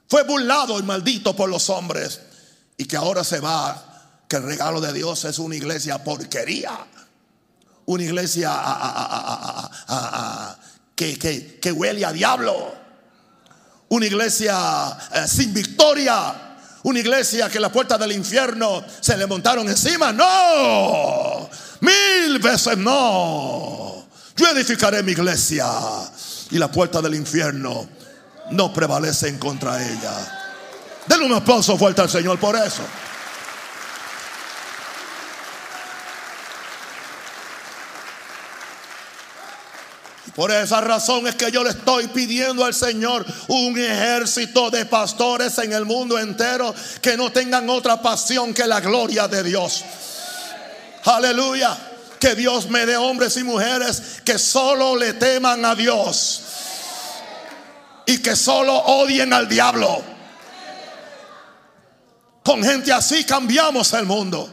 Fue 0.08 0.24
burlado 0.24 0.80
y 0.80 0.84
maldito 0.84 1.36
por 1.36 1.50
los 1.50 1.70
hombres. 1.70 2.22
Y 2.78 2.86
que 2.86 2.98
ahora 2.98 3.24
se 3.24 3.40
va. 3.40 3.92
Que 4.28 4.38
el 4.38 4.44
regalo 4.44 4.82
de 4.82 4.94
Dios 4.94 5.24
es 5.26 5.40
una 5.40 5.56
iglesia 5.56 6.04
porquería. 6.04 6.72
Una 7.86 8.04
iglesia 8.04 8.52
que, 10.96 11.60
que, 11.62 11.72
huele 11.72 12.06
a 12.06 12.12
diablo. 12.12 12.74
Una 13.90 14.06
iglesia 14.06 14.98
eh, 15.14 15.28
sin 15.28 15.54
victoria. 15.54 16.58
Una 16.84 17.00
iglesia 17.00 17.50
que 17.50 17.60
la 17.60 17.72
puerta 17.72 17.98
del 17.98 18.12
infierno 18.12 18.84
se 19.02 19.18
le 19.18 19.28
montaron 19.28 19.68
encima. 19.68 20.12
No. 20.12 21.50
Mil 21.82 22.40
veces 22.40 22.78
no. 22.78 23.95
Yo 24.36 24.50
edificaré 24.50 25.02
mi 25.02 25.14
iglesia 25.14 25.66
y 26.52 26.58
la 26.58 26.70
puerta 26.70 27.02
del 27.02 27.16
infierno 27.16 27.88
no 28.52 28.74
prevalece 28.74 29.30
en 29.30 29.40
contra 29.40 29.82
ella. 29.82 30.14
Denle 31.08 31.26
un 31.26 31.34
aplauso 31.34 31.78
fuerte 31.78 32.02
al 32.02 32.10
Señor 32.10 32.38
por 32.38 32.56
eso. 32.56 32.82
Por 40.36 40.52
esa 40.52 40.82
razón 40.82 41.28
es 41.28 41.36
que 41.36 41.50
yo 41.50 41.64
le 41.64 41.70
estoy 41.70 42.08
pidiendo 42.10 42.66
al 42.66 42.74
Señor 42.74 43.26
un 43.48 43.78
ejército 43.78 44.70
de 44.70 44.86
pastores 44.86 45.58
en 45.60 45.72
el 45.72 45.86
mundo 45.86 46.20
entero 46.20 46.76
que 47.02 47.16
no 47.16 47.32
tengan 47.32 47.70
otra 47.70 48.02
pasión 48.02 48.54
que 48.54 48.68
la 48.68 48.82
gloria 48.82 49.30
de 49.30 49.44
Dios. 49.44 49.86
Aleluya. 51.06 51.95
Que 52.26 52.34
Dios 52.34 52.68
me 52.72 52.88
dé 52.88 52.98
hombres 52.98 53.38
y 53.38 53.44
mujeres 53.44 54.02
que 54.26 54.40
solo 54.40 54.96
le 54.96 55.14
teman 55.14 55.64
a 55.64 55.76
Dios 55.76 56.42
y 58.08 58.18
que 58.18 58.36
solo 58.36 58.74
odien 58.74 59.32
al 59.32 59.48
diablo. 59.48 60.02
Con 62.44 62.64
gente 62.64 62.92
así 62.92 63.26
cambiamos 63.26 63.94
el 63.94 64.08
mundo. 64.08 64.50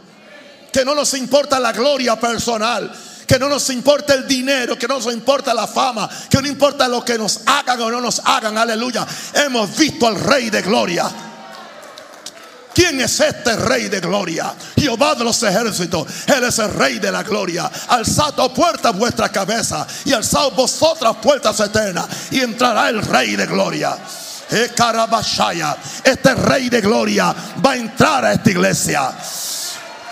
Que 0.70 0.84
no 0.84 0.94
nos 0.94 1.14
importa 1.14 1.58
la 1.58 1.72
gloria 1.72 2.20
personal. 2.20 2.92
Que 3.26 3.38
no 3.38 3.48
nos 3.48 3.70
importa 3.70 4.12
el 4.12 4.28
dinero, 4.28 4.78
que 4.78 4.86
no 4.86 4.96
nos 4.96 5.10
importa 5.10 5.54
la 5.54 5.66
fama, 5.66 6.10
que 6.28 6.42
no 6.42 6.48
importa 6.48 6.86
lo 6.88 7.02
que 7.02 7.16
nos 7.16 7.40
hagan 7.46 7.80
o 7.80 7.90
no 7.90 8.02
nos 8.02 8.20
hagan. 8.22 8.58
Aleluya. 8.58 9.06
Hemos 9.32 9.74
visto 9.78 10.06
al 10.06 10.20
Rey 10.20 10.50
de 10.50 10.60
Gloria. 10.60 11.10
¿Quién 12.74 13.00
es 13.00 13.20
este 13.20 13.56
rey 13.56 13.88
de 13.88 14.00
gloria? 14.00 14.54
Jehová 14.76 15.14
de 15.14 15.24
los 15.24 15.42
ejércitos. 15.42 16.06
Él 16.26 16.44
es 16.44 16.58
el 16.58 16.72
rey 16.72 16.98
de 16.98 17.12
la 17.12 17.22
gloria. 17.22 17.70
Alzad 17.88 18.38
oh 18.38 18.52
puertas 18.52 18.96
vuestra 18.96 19.30
cabeza 19.30 19.86
y 20.04 20.12
alzad 20.12 20.52
vosotras 20.52 21.16
puertas 21.22 21.58
eternas 21.60 22.06
y 22.30 22.40
entrará 22.40 22.88
el 22.88 23.02
rey 23.02 23.36
de 23.36 23.46
gloria. 23.46 23.96
Eh, 24.50 24.70
este 26.04 26.34
rey 26.34 26.68
de 26.68 26.80
gloria 26.82 27.34
va 27.64 27.72
a 27.72 27.76
entrar 27.76 28.24
a 28.24 28.32
esta 28.32 28.50
iglesia. 28.50 29.12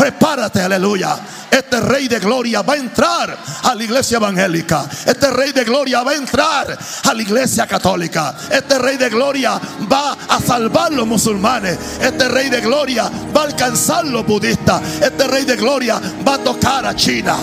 Prepárate, 0.01 0.63
aleluya. 0.63 1.15
Este 1.51 1.79
rey 1.79 2.09
de 2.09 2.19
gloria 2.21 2.63
va 2.63 2.73
a 2.73 2.77
entrar 2.79 3.37
a 3.65 3.75
la 3.75 3.85
iglesia 3.85 4.17
evangélica. 4.17 4.89
Este 5.05 5.31
rey 5.31 5.53
de 5.53 5.63
gloria 5.63 6.03
va 6.03 6.13
a 6.13 6.15
entrar 6.15 6.79
a 7.05 7.13
la 7.13 7.21
iglesia 7.21 7.67
católica. 7.67 8.35
Este 8.51 8.79
rey 8.79 8.97
de 8.97 9.11
gloria 9.11 9.61
va 9.93 10.17
a 10.27 10.41
salvar 10.41 10.91
los 10.91 11.07
musulmanes. 11.07 11.79
Este 12.01 12.29
rey 12.29 12.49
de 12.49 12.63
gloria 12.63 13.11
va 13.37 13.43
a 13.43 13.45
alcanzar 13.45 14.07
los 14.07 14.25
budistas. 14.25 14.81
Este 15.03 15.29
rey 15.29 15.45
de 15.45 15.57
gloria 15.57 16.01
va 16.27 16.37
a 16.37 16.39
tocar 16.39 16.87
a 16.87 16.97
China. 16.97 17.37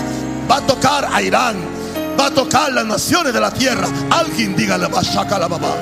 Va 0.50 0.56
a 0.56 0.66
tocar 0.66 1.08
a 1.12 1.22
Irán. 1.22 1.58
Va 2.18 2.26
a 2.26 2.30
tocar 2.32 2.72
las 2.72 2.86
naciones 2.86 3.32
de 3.32 3.40
la 3.40 3.52
tierra. 3.52 3.86
Alguien 4.10 4.56
dígale, 4.56 4.88
la 4.88 5.46
babá. 5.46 5.76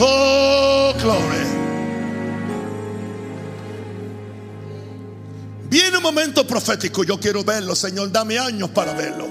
Oh, 0.00 0.92
gloria. 1.00 1.61
Viene 5.72 5.96
un 5.96 6.02
momento 6.02 6.46
profético, 6.46 7.02
yo 7.02 7.18
quiero 7.18 7.42
verlo, 7.44 7.74
Señor, 7.74 8.12
dame 8.12 8.38
años 8.38 8.68
para 8.72 8.92
verlo. 8.92 9.26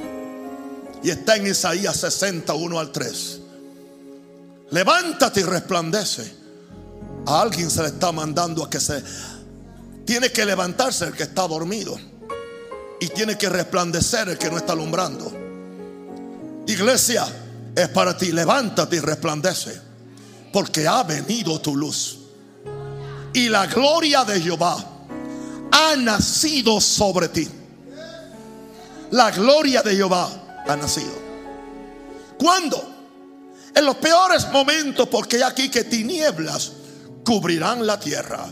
Y 1.03 1.11
está 1.11 1.35
en 1.35 1.45
Isaías 1.45 1.95
61 1.97 2.79
al 2.79 2.91
3. 2.91 3.39
Levántate 4.71 5.41
y 5.41 5.43
resplandece. 5.43 6.33
A 7.27 7.41
alguien 7.41 7.69
se 7.69 7.83
le 7.83 7.89
está 7.89 8.11
mandando 8.11 8.63
a 8.65 8.69
que 8.71 8.79
se... 8.79 9.03
Tiene 10.03 10.31
que 10.31 10.43
levantarse 10.43 11.05
el 11.05 11.13
que 11.13 11.21
está 11.21 11.47
dormido. 11.47 11.95
Y 12.99 13.09
tiene 13.09 13.37
que 13.37 13.47
resplandecer 13.47 14.27
el 14.29 14.39
que 14.39 14.49
no 14.49 14.57
está 14.57 14.73
alumbrando. 14.73 15.31
Iglesia, 16.65 17.23
es 17.75 17.89
para 17.89 18.17
ti. 18.17 18.31
Levántate 18.31 18.95
y 18.95 18.99
resplandece. 18.99 19.79
Porque 20.51 20.87
ha 20.87 21.03
venido 21.03 21.61
tu 21.61 21.75
luz. 21.75 22.17
Y 23.31 23.47
la 23.47 23.67
gloria 23.67 24.23
de 24.25 24.41
Jehová 24.41 24.87
ha 25.71 25.95
nacido 25.95 26.79
sobre 26.81 27.29
ti. 27.29 27.47
La 29.11 29.31
gloria 29.31 29.81
de 29.81 29.95
Jehová 29.95 30.29
ha 30.67 30.75
nacido. 30.75 31.13
¿Cuándo? 32.37 32.89
En 33.73 33.85
los 33.85 33.95
peores 33.97 34.49
momentos, 34.51 35.07
porque 35.09 35.43
aquí 35.43 35.69
que 35.69 35.83
tinieblas 35.83 36.71
cubrirán 37.23 37.85
la 37.85 37.99
tierra 37.99 38.47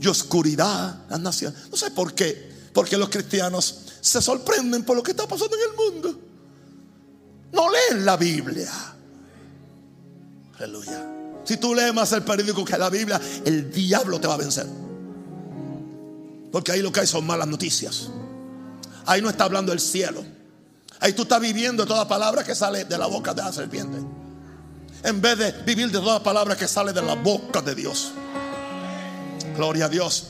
y 0.00 0.06
oscuridad 0.06 1.04
las 1.08 1.20
naciones. 1.20 1.68
No 1.70 1.76
sé 1.76 1.90
por 1.90 2.14
qué, 2.14 2.52
porque 2.72 2.96
los 2.96 3.08
cristianos 3.08 3.82
se 4.00 4.20
sorprenden 4.22 4.84
por 4.84 4.96
lo 4.96 5.02
que 5.02 5.12
está 5.12 5.26
pasando 5.26 5.56
en 5.56 5.62
el 5.70 5.76
mundo. 5.76 6.20
No 7.52 7.68
leen 7.70 8.04
la 8.04 8.16
Biblia. 8.16 8.72
Aleluya. 10.58 11.12
Si 11.44 11.56
tú 11.56 11.74
lees 11.74 11.94
más 11.94 12.12
el 12.12 12.22
periódico 12.22 12.64
que 12.64 12.76
la 12.76 12.90
Biblia, 12.90 13.20
el 13.44 13.70
diablo 13.70 14.20
te 14.20 14.26
va 14.26 14.34
a 14.34 14.38
vencer. 14.38 14.66
Porque 16.52 16.72
ahí 16.72 16.80
lo 16.80 16.92
que 16.92 17.00
hay 17.00 17.06
son 17.06 17.26
malas 17.26 17.48
noticias. 17.48 18.08
Ahí 19.06 19.22
no 19.22 19.30
está 19.30 19.44
hablando 19.44 19.72
el 19.72 19.80
cielo. 19.80 20.24
Ahí 21.00 21.12
tú 21.12 21.22
estás 21.22 21.40
viviendo 21.40 21.86
toda 21.86 22.08
palabra 22.08 22.42
que 22.44 22.54
sale 22.54 22.84
de 22.84 22.98
la 22.98 23.06
boca 23.06 23.34
de 23.34 23.42
la 23.42 23.52
serpiente. 23.52 23.98
En 25.02 25.20
vez 25.20 25.38
de 25.38 25.52
vivir 25.64 25.90
de 25.90 25.98
toda 25.98 26.22
palabra 26.22 26.56
que 26.56 26.66
sale 26.66 26.92
de 26.92 27.02
la 27.02 27.14
boca 27.14 27.60
de 27.60 27.74
Dios. 27.74 28.12
Gloria 29.56 29.86
a 29.86 29.88
Dios. 29.88 30.28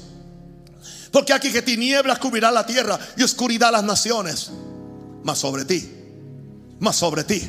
Porque 1.11 1.33
aquí 1.33 1.51
que 1.51 1.63
tinieblas 1.63 2.19
cubrirá 2.19 2.51
la 2.51 2.67
tierra 2.67 2.99
y 3.17 3.23
oscuridad 3.23 3.73
las 3.73 3.85
naciones. 3.85 4.51
Más 5.23 5.39
sobre 5.39 5.65
ti. 5.65 5.91
Más 6.81 6.97
sobre 6.97 7.25
ti. 7.25 7.49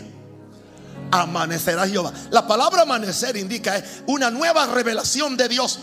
Amanecerá 1.12 1.88
Jehová. 1.88 2.14
La 2.30 2.48
palabra 2.48 2.84
amanecer 2.84 3.36
indica 3.36 3.84
una 4.06 4.30
nueva 4.30 4.68
revelación 4.68 5.36
de 5.36 5.50
Dios. 5.50 5.80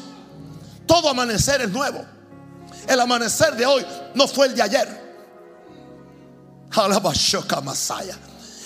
Todo 0.86 1.08
amanecer 1.08 1.60
es 1.62 1.70
nuevo. 1.70 2.13
El 2.86 3.00
amanecer 3.00 3.54
de 3.56 3.66
hoy 3.66 3.84
no 4.14 4.28
fue 4.28 4.46
el 4.46 4.54
de 4.54 4.62
ayer. 4.62 5.04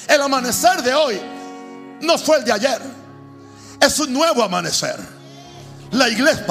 El 0.09 0.23
amanecer 0.23 0.83
de 0.83 0.95
hoy 0.95 1.21
no 2.01 2.19
fue 2.19 2.39
el 2.39 2.45
de 2.45 2.53
ayer. 2.53 2.81
Es 3.81 3.99
un 4.01 4.13
nuevo 4.13 4.43
amanecer. 4.43 4.99
La 5.93 6.09
iglesia, 6.09 6.45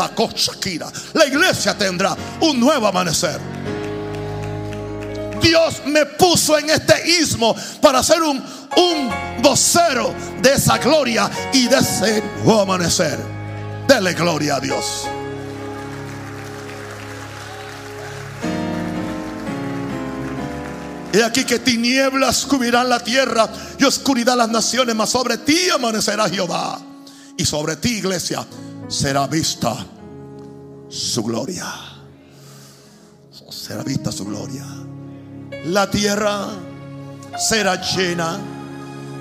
la 1.13 1.25
iglesia 1.25 1.77
tendrá 1.77 2.15
un 2.41 2.59
nuevo 2.59 2.87
amanecer. 2.87 3.39
Dios 5.41 5.81
me 5.85 6.05
puso 6.05 6.57
en 6.57 6.69
este 6.69 7.07
istmo 7.21 7.55
para 7.81 8.01
ser 8.01 8.21
un, 8.23 8.37
un 8.37 9.41
vocero 9.41 10.13
de 10.41 10.53
esa 10.53 10.77
gloria 10.77 11.29
y 11.53 11.67
de 11.67 11.77
ese 11.77 12.23
nuevo 12.43 12.61
amanecer. 12.61 13.17
Dele 13.87 14.13
gloria 14.13 14.55
a 14.55 14.59
Dios. 14.59 15.07
He 21.13 21.23
aquí 21.23 21.45
que 21.45 21.59
tinieblas 21.59 22.45
cubrirán 22.45 22.89
la 22.89 22.99
tierra 22.99 23.49
y 23.77 23.83
oscuridad 23.83 24.35
las 24.35 24.49
naciones, 24.49 24.95
mas 24.95 25.09
sobre 25.09 25.37
ti 25.37 25.69
amanecerá 25.73 26.29
Jehová. 26.29 26.79
Y 27.37 27.45
sobre 27.45 27.75
ti, 27.75 27.97
iglesia, 27.97 28.45
será 28.87 29.27
vista 29.27 29.75
su 30.89 31.23
gloria. 31.23 31.67
Será 33.49 33.83
vista 33.83 34.11
su 34.11 34.25
gloria. 34.25 34.65
La 35.65 35.89
tierra 35.89 36.47
será 37.37 37.81
llena 37.81 38.39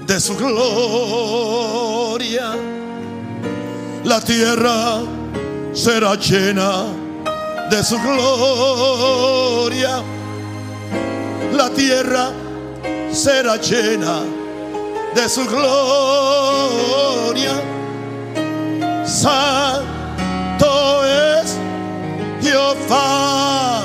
de 0.06 0.20
su 0.20 0.36
gloria. 0.36 2.54
La 4.04 4.20
tierra 4.20 5.00
será 5.72 6.14
llena 6.14 6.84
de 7.70 7.82
su 7.82 7.98
gloria. 8.00 10.02
La 11.52 11.70
tierra 11.70 12.30
será 13.12 13.56
llena 13.56 14.20
de 15.14 15.28
su 15.28 15.44
gloria. 15.46 16.72
Santo 19.04 20.66
es 21.04 21.56
Jehová. 22.42 23.82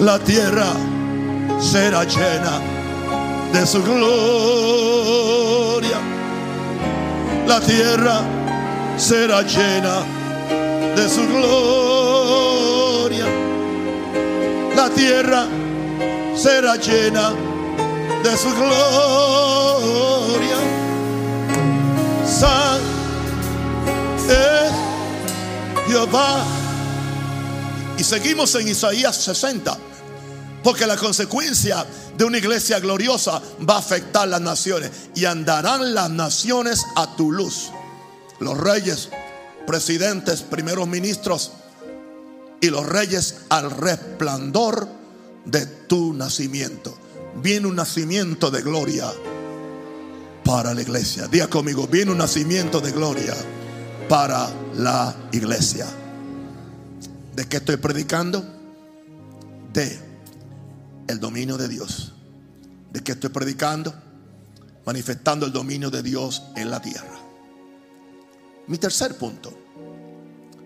La 0.00 0.18
tierra 0.18 0.72
será 1.60 2.04
llena 2.04 2.60
de 3.52 3.66
su 3.66 3.82
gloria. 3.82 4.12
La 7.46 7.60
tierra 7.60 8.22
será 8.96 9.42
llena 9.42 10.02
de 10.96 11.08
su 11.08 11.26
gloria. 11.28 12.11
Tierra 15.04 15.48
será 16.36 16.76
llena 16.76 17.34
de 18.22 18.36
su 18.36 18.48
gloria. 18.54 20.56
San 22.24 22.80
es 24.28 24.72
Jehová. 25.88 26.44
Y 27.98 28.04
seguimos 28.04 28.54
en 28.54 28.68
Isaías 28.68 29.16
60. 29.16 29.76
Porque 30.62 30.86
la 30.86 30.96
consecuencia 30.96 31.84
de 32.16 32.24
una 32.24 32.38
iglesia 32.38 32.78
gloriosa 32.78 33.42
va 33.68 33.74
a 33.74 33.78
afectar 33.78 34.28
las 34.28 34.40
naciones. 34.40 34.92
Y 35.16 35.24
andarán 35.24 35.94
las 35.94 36.10
naciones 36.10 36.80
a 36.94 37.16
tu 37.16 37.32
luz. 37.32 37.72
Los 38.38 38.56
reyes, 38.56 39.08
presidentes, 39.66 40.42
primeros 40.42 40.86
ministros 40.86 41.50
y 42.62 42.70
los 42.70 42.86
reyes 42.86 43.42
al 43.50 43.70
resplandor 43.72 44.88
de 45.44 45.66
tu 45.66 46.14
nacimiento. 46.14 46.96
Viene 47.42 47.66
un 47.66 47.74
nacimiento 47.74 48.50
de 48.52 48.62
gloria 48.62 49.12
para 50.44 50.72
la 50.72 50.80
iglesia. 50.80 51.26
Diga 51.26 51.48
conmigo, 51.48 51.88
viene 51.88 52.12
un 52.12 52.18
nacimiento 52.18 52.80
de 52.80 52.92
gloria 52.92 53.34
para 54.08 54.48
la 54.76 55.14
iglesia. 55.32 55.86
¿De 57.34 57.46
qué 57.46 57.56
estoy 57.56 57.78
predicando? 57.78 58.44
De 59.72 59.98
el 61.08 61.18
dominio 61.18 61.56
de 61.56 61.66
Dios. 61.66 62.12
¿De 62.92 63.00
qué 63.00 63.12
estoy 63.12 63.30
predicando? 63.30 63.92
Manifestando 64.86 65.46
el 65.46 65.52
dominio 65.52 65.90
de 65.90 66.02
Dios 66.04 66.44
en 66.54 66.70
la 66.70 66.80
tierra. 66.80 67.18
Mi 68.68 68.78
tercer 68.78 69.16
punto. 69.16 69.52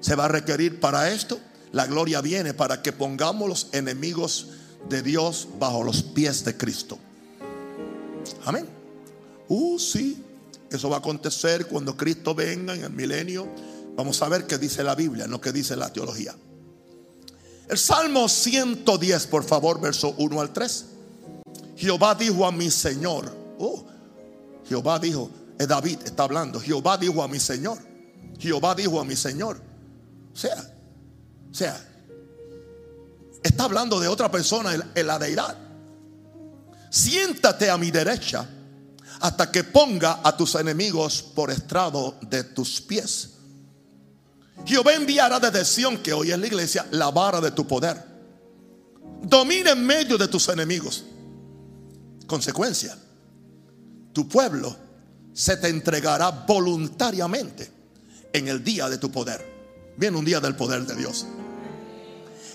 Se 0.01 0.15
va 0.15 0.27
a 0.27 0.29
requerir 0.29 0.79
para 0.79 1.11
esto. 1.11 1.41
La 1.73 1.87
gloria 1.87 2.21
viene 2.21 2.55
para 2.55 2.83
que 2.83 2.93
pongamos 2.93 3.49
los 3.49 3.69
enemigos 3.73 4.49
de 4.89 5.03
Dios 5.03 5.49
bajo 5.59 5.83
los 5.83 6.03
pies 6.03 6.45
de 6.45 6.57
Cristo. 6.57 6.99
Amén. 8.45 8.69
Uh, 9.49 9.79
sí. 9.79 10.23
Eso 10.71 10.89
va 10.91 10.97
a 10.97 10.99
acontecer 10.99 11.67
cuando 11.67 11.97
Cristo 11.97 12.35
venga 12.35 12.75
en 12.75 12.85
el 12.85 12.91
milenio. 12.91 13.49
Vamos 13.95 14.21
a 14.23 14.29
ver 14.29 14.47
qué 14.47 14.59
dice 14.59 14.83
la 14.83 14.95
Biblia, 14.95 15.27
no 15.27 15.41
qué 15.41 15.53
dice 15.53 15.77
la 15.77 15.93
teología. 15.93 16.35
El 17.69 17.79
Salmo 17.79 18.29
110, 18.29 19.27
por 19.27 19.45
favor, 19.45 19.81
verso 19.81 20.15
1 20.19 20.41
al 20.41 20.53
3. 20.53 20.85
Jehová 21.77 22.15
dijo 22.15 22.47
a 22.47 22.53
mi 22.53 22.71
Señor. 22.71 23.33
Oh, 23.59 23.85
Jehová 24.69 24.99
dijo, 24.99 25.31
es 25.59 25.67
David 25.67 25.99
está 26.05 26.25
hablando. 26.25 26.61
Jehová 26.61 26.99
dijo 26.99 27.23
a 27.23 27.29
mi 27.29 27.41
Señor. 27.41 27.79
Jehová 28.39 28.75
dijo 28.75 29.01
a 29.01 29.05
mi 29.05 29.17
Señor. 29.17 29.61
O 30.33 30.37
sea, 30.37 30.76
o 31.57 31.59
sea, 31.59 31.89
está 33.43 33.65
hablando 33.65 33.99
de 33.99 34.09
otra 34.09 34.31
persona 34.31 34.75
en 34.95 35.07
la 35.07 35.19
deidad. 35.19 35.57
Siéntate 36.91 37.71
a 37.71 37.79
mi 37.79 37.91
derecha 37.91 38.47
hasta 39.21 39.51
que 39.51 39.65
ponga 39.65 40.21
a 40.23 40.37
tus 40.37 40.55
enemigos 40.57 41.23
por 41.23 41.51
estrado 41.51 42.19
de 42.21 42.45
tus 42.45 42.83
pies. 42.83 43.31
Jehová 44.67 44.93
enviará 44.93 45.41
desde 45.41 45.65
Sión, 45.65 45.97
que 45.97 46.13
hoy 46.13 46.31
es 46.31 46.39
la 46.39 46.47
iglesia, 46.47 46.87
la 46.91 47.11
vara 47.11 47.41
de 47.41 47.53
tu 47.53 47.67
poder. 47.67 48.05
Domina 49.23 49.71
en 49.71 49.87
medio 49.87 50.19
de 50.19 50.29
tus 50.29 50.51
enemigos. 50.51 51.05
Consecuencia, 52.27 52.99
tu 54.13 54.29
pueblo 54.29 54.77
se 55.33 55.57
te 55.57 55.71
entregará 55.71 56.31
voluntariamente 56.31 57.71
en 58.31 58.47
el 58.47 58.63
día 58.63 58.91
de 58.91 58.99
tu 58.99 59.11
poder. 59.11 59.57
Viene 59.97 60.19
un 60.19 60.25
día 60.27 60.41
del 60.41 60.55
poder 60.55 60.85
de 60.85 60.95
Dios. 60.95 61.27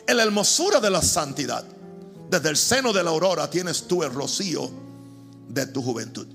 En 0.07 0.17
la 0.17 0.23
hermosura 0.23 0.79
de 0.79 0.89
la 0.89 1.01
santidad, 1.01 1.63
desde 2.29 2.49
el 2.49 2.57
seno 2.57 2.93
de 2.93 3.03
la 3.03 3.09
aurora 3.09 3.49
tienes 3.49 3.87
tú 3.87 4.03
el 4.03 4.13
rocío 4.13 4.71
de 5.47 5.65
tu 5.67 5.81
juventud. 5.81 6.27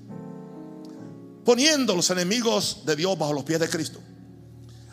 Poniendo 1.43 1.95
los 1.95 2.09
enemigos 2.09 2.81
de 2.85 2.95
Dios 2.95 3.17
bajo 3.17 3.33
los 3.33 3.43
pies 3.43 3.59
de 3.59 3.69
Cristo 3.69 3.99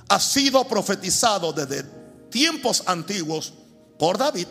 ha 0.09 0.21
sido 0.21 0.67
profetizado 0.67 1.53
desde 1.53 1.85
tiempos 2.31 2.83
antiguos 2.87 3.53
por 3.99 4.17
David 4.19 4.47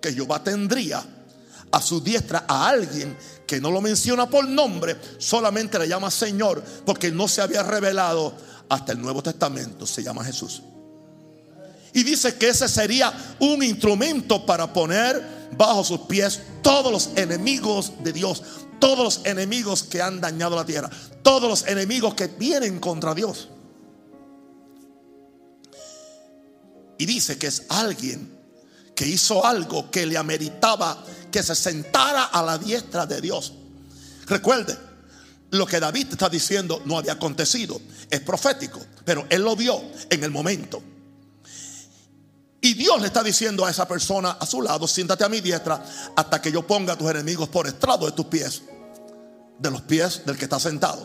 que 0.00 0.12
Jehová 0.12 0.42
tendría 0.42 1.04
a 1.70 1.80
su 1.80 2.00
diestra 2.00 2.44
a 2.48 2.68
alguien 2.68 3.16
que 3.46 3.60
no 3.60 3.70
lo 3.70 3.80
menciona 3.80 4.28
por 4.28 4.46
nombre, 4.46 4.96
solamente 5.18 5.78
le 5.78 5.88
llama 5.88 6.10
Señor, 6.10 6.62
porque 6.84 7.10
no 7.10 7.28
se 7.28 7.40
había 7.40 7.62
revelado 7.62 8.34
hasta 8.68 8.92
el 8.92 9.00
Nuevo 9.00 9.22
Testamento, 9.22 9.86
se 9.86 10.02
llama 10.02 10.24
Jesús. 10.24 10.62
Y 11.94 12.02
dice 12.02 12.36
que 12.36 12.48
ese 12.48 12.68
sería 12.68 13.12
un 13.40 13.62
instrumento 13.62 14.46
para 14.46 14.72
poner 14.72 15.50
bajo 15.56 15.84
sus 15.84 16.00
pies 16.00 16.40
todos 16.62 16.90
los 16.90 17.10
enemigos 17.16 17.92
de 18.02 18.12
Dios, 18.12 18.42
todos 18.78 18.98
los 18.98 19.26
enemigos 19.26 19.82
que 19.82 20.00
han 20.00 20.20
dañado 20.20 20.56
la 20.56 20.64
tierra, 20.64 20.90
todos 21.22 21.48
los 21.48 21.66
enemigos 21.66 22.14
que 22.14 22.26
vienen 22.28 22.78
contra 22.80 23.14
Dios. 23.14 23.48
Y 26.98 27.06
dice 27.06 27.36
que 27.36 27.48
es 27.48 27.64
alguien 27.68 28.38
que 28.94 29.06
hizo 29.06 29.44
algo 29.44 29.90
que 29.90 30.06
le 30.06 30.16
ameritaba 30.16 31.04
que 31.30 31.42
se 31.42 31.54
sentara 31.54 32.24
a 32.24 32.42
la 32.42 32.58
diestra 32.58 33.06
de 33.06 33.20
Dios. 33.20 33.54
Recuerde, 34.26 34.76
lo 35.50 35.66
que 35.66 35.80
David 35.80 36.08
está 36.12 36.28
diciendo 36.28 36.82
no 36.84 36.96
había 36.96 37.12
acontecido, 37.12 37.80
es 38.08 38.20
profético, 38.20 38.80
pero 39.04 39.26
él 39.28 39.42
lo 39.42 39.56
vio 39.56 39.82
en 40.08 40.24
el 40.24 40.30
momento. 40.30 40.82
Y 42.64 42.74
Dios 42.74 43.00
le 43.00 43.08
está 43.08 43.24
diciendo 43.24 43.66
a 43.66 43.70
esa 43.70 43.88
persona 43.88 44.36
a 44.38 44.46
su 44.46 44.62
lado, 44.62 44.86
siéntate 44.86 45.24
a 45.24 45.28
mi 45.28 45.40
diestra 45.40 45.84
hasta 46.14 46.40
que 46.40 46.52
yo 46.52 46.64
ponga 46.64 46.92
a 46.92 46.96
tus 46.96 47.10
enemigos 47.10 47.48
por 47.48 47.66
estrado 47.66 48.06
de 48.06 48.12
tus 48.12 48.26
pies, 48.26 48.62
de 49.58 49.68
los 49.68 49.82
pies 49.82 50.22
del 50.24 50.38
que 50.38 50.44
está 50.44 50.60
sentado. 50.60 51.04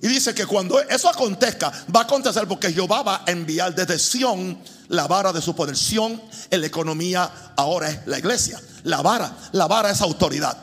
Y 0.00 0.06
dice 0.06 0.34
que 0.34 0.46
cuando 0.46 0.80
eso 0.80 1.08
acontezca, 1.08 1.72
va 1.94 2.00
a 2.00 2.02
acontecer 2.04 2.46
porque 2.46 2.72
Jehová 2.72 3.02
va 3.02 3.24
a 3.26 3.30
enviar 3.30 3.74
desde 3.74 3.98
Sión 3.98 4.56
la 4.86 5.08
vara 5.08 5.32
de 5.32 5.42
su 5.42 5.56
poder. 5.56 5.76
Sión 5.76 6.22
en 6.48 6.60
la 6.60 6.66
economía 6.68 7.52
ahora 7.56 7.90
es 7.90 8.06
la 8.06 8.16
iglesia. 8.16 8.60
La 8.84 9.02
vara, 9.02 9.36
la 9.50 9.66
vara 9.66 9.90
es 9.90 10.00
autoridad. 10.00 10.56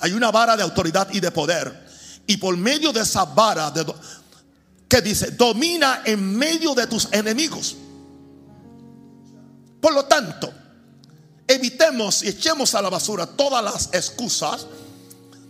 Hay 0.00 0.12
una 0.12 0.32
vara 0.32 0.56
de 0.56 0.64
autoridad 0.64 1.08
y 1.12 1.20
de 1.20 1.30
poder. 1.30 1.86
Y 2.26 2.38
por 2.38 2.56
medio 2.56 2.92
de 2.92 3.02
esa 3.02 3.26
vara, 3.26 3.72
que 4.88 5.00
dice, 5.02 5.30
domina 5.32 6.02
en 6.04 6.36
medio 6.36 6.74
de 6.74 6.88
tus 6.88 7.06
enemigos. 7.12 7.76
Por 9.80 9.94
lo 9.94 10.04
tanto, 10.04 10.52
evitemos 11.46 12.22
y 12.22 12.28
echemos 12.28 12.74
a 12.74 12.82
la 12.82 12.90
basura 12.90 13.26
todas 13.26 13.64
las 13.64 13.88
excusas 13.92 14.66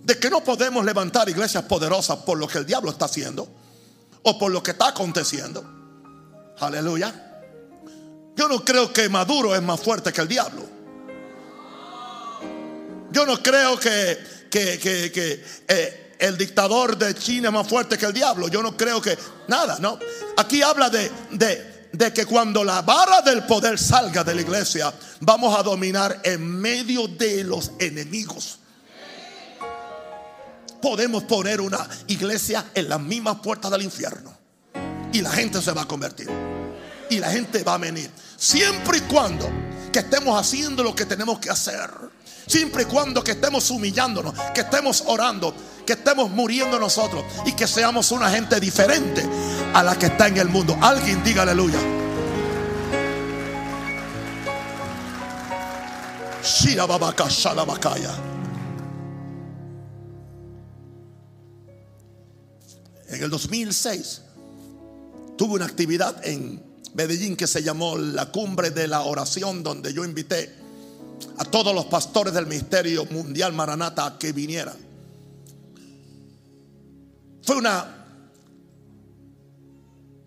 de 0.04 0.18
que 0.18 0.30
no 0.30 0.42
podemos 0.42 0.84
levantar 0.84 1.28
iglesias 1.28 1.64
poderosas 1.64 2.18
por 2.18 2.38
lo 2.38 2.48
que 2.48 2.58
el 2.58 2.66
diablo 2.66 2.90
está 2.90 3.04
haciendo 3.04 3.48
o 4.22 4.38
por 4.38 4.50
lo 4.50 4.62
que 4.62 4.70
está 4.72 4.88
aconteciendo. 4.88 5.64
Aleluya. 6.58 7.28
Yo 8.36 8.48
no 8.48 8.64
creo 8.64 8.92
que 8.92 9.08
Maduro 9.08 9.54
es 9.54 9.62
más 9.62 9.80
fuerte 9.80 10.12
que 10.12 10.20
el 10.20 10.28
diablo. 10.28 10.62
Yo 13.12 13.26
no 13.26 13.42
creo 13.42 13.78
que, 13.78 14.18
que, 14.50 15.44
eh, 15.68 16.16
el 16.18 16.38
dictador 16.38 16.96
de 16.96 17.14
China 17.14 17.48
es 17.48 17.54
más 17.54 17.66
fuerte 17.66 17.98
que 17.98 18.06
el 18.06 18.12
diablo. 18.12 18.48
Yo 18.48 18.62
no 18.62 18.76
creo 18.76 19.00
que 19.00 19.18
nada, 19.48 19.78
¿no? 19.80 19.98
Aquí 20.36 20.62
habla 20.62 20.88
de, 20.88 21.10
de, 21.32 21.69
de 22.00 22.12
que 22.12 22.24
cuando 22.26 22.64
la 22.64 22.82
vara 22.82 23.20
del 23.20 23.44
poder 23.44 23.78
salga 23.78 24.24
de 24.24 24.34
la 24.34 24.40
iglesia, 24.40 24.92
vamos 25.20 25.56
a 25.56 25.62
dominar 25.62 26.20
en 26.24 26.44
medio 26.60 27.06
de 27.06 27.44
los 27.44 27.72
enemigos 27.78 28.60
podemos 30.80 31.24
poner 31.24 31.60
una 31.60 31.86
iglesia 32.06 32.70
en 32.74 32.88
las 32.88 33.00
mismas 33.00 33.36
puertas 33.40 33.70
del 33.70 33.82
infierno. 33.82 34.36
Y 35.12 35.20
la 35.20 35.30
gente 35.30 35.60
se 35.60 35.72
va 35.72 35.82
a 35.82 35.88
convertir. 35.88 36.28
y 37.10 37.18
la 37.18 37.30
gente 37.30 37.64
va 37.64 37.74
a 37.74 37.78
venir. 37.78 38.08
Siempre 38.36 38.98
y 38.98 39.00
cuando 39.00 39.50
que 39.92 39.98
estemos 39.98 40.40
haciendo 40.40 40.84
lo 40.84 40.94
que 40.94 41.04
tenemos 41.04 41.40
que 41.40 41.50
hacer. 41.50 41.90
Siempre 42.50 42.82
y 42.82 42.86
cuando 42.86 43.22
que 43.22 43.30
estemos 43.30 43.70
humillándonos, 43.70 44.34
que 44.52 44.62
estemos 44.62 45.04
orando, 45.06 45.54
que 45.86 45.92
estemos 45.92 46.28
muriendo 46.32 46.80
nosotros 46.80 47.22
y 47.46 47.52
que 47.52 47.68
seamos 47.68 48.10
una 48.10 48.28
gente 48.28 48.58
diferente 48.58 49.24
a 49.72 49.84
la 49.84 49.96
que 49.96 50.06
está 50.06 50.26
en 50.26 50.36
el 50.36 50.48
mundo. 50.48 50.76
Alguien 50.80 51.22
diga 51.22 51.42
aleluya. 51.42 51.78
En 63.08 63.22
el 63.22 63.30
2006 63.30 64.22
tuve 65.38 65.54
una 65.54 65.66
actividad 65.66 66.26
en 66.26 66.60
Medellín 66.94 67.36
que 67.36 67.46
se 67.46 67.62
llamó 67.62 67.96
la 67.96 68.32
cumbre 68.32 68.70
de 68.70 68.88
la 68.88 69.02
oración 69.02 69.62
donde 69.62 69.94
yo 69.94 70.04
invité 70.04 70.59
a 71.38 71.44
todos 71.44 71.74
los 71.74 71.86
pastores 71.86 72.32
del 72.32 72.46
Ministerio 72.46 73.04
Mundial 73.06 73.52
Maranata 73.52 74.16
que 74.18 74.32
vinieran. 74.32 74.76
Fue 77.42 77.56
una 77.56 77.96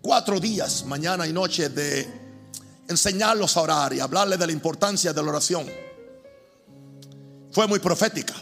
cuatro 0.02 0.38
días, 0.38 0.84
mañana 0.84 1.26
y 1.26 1.32
noche, 1.32 1.68
de 1.70 2.06
enseñarlos 2.88 3.56
a 3.56 3.62
orar 3.62 3.94
y 3.94 4.00
hablarles 4.00 4.38
de 4.38 4.46
la 4.46 4.52
importancia 4.52 5.12
de 5.12 5.22
la 5.22 5.30
oración. 5.30 5.66
Fue 7.50 7.66
muy 7.66 7.78
profética. 7.78 8.34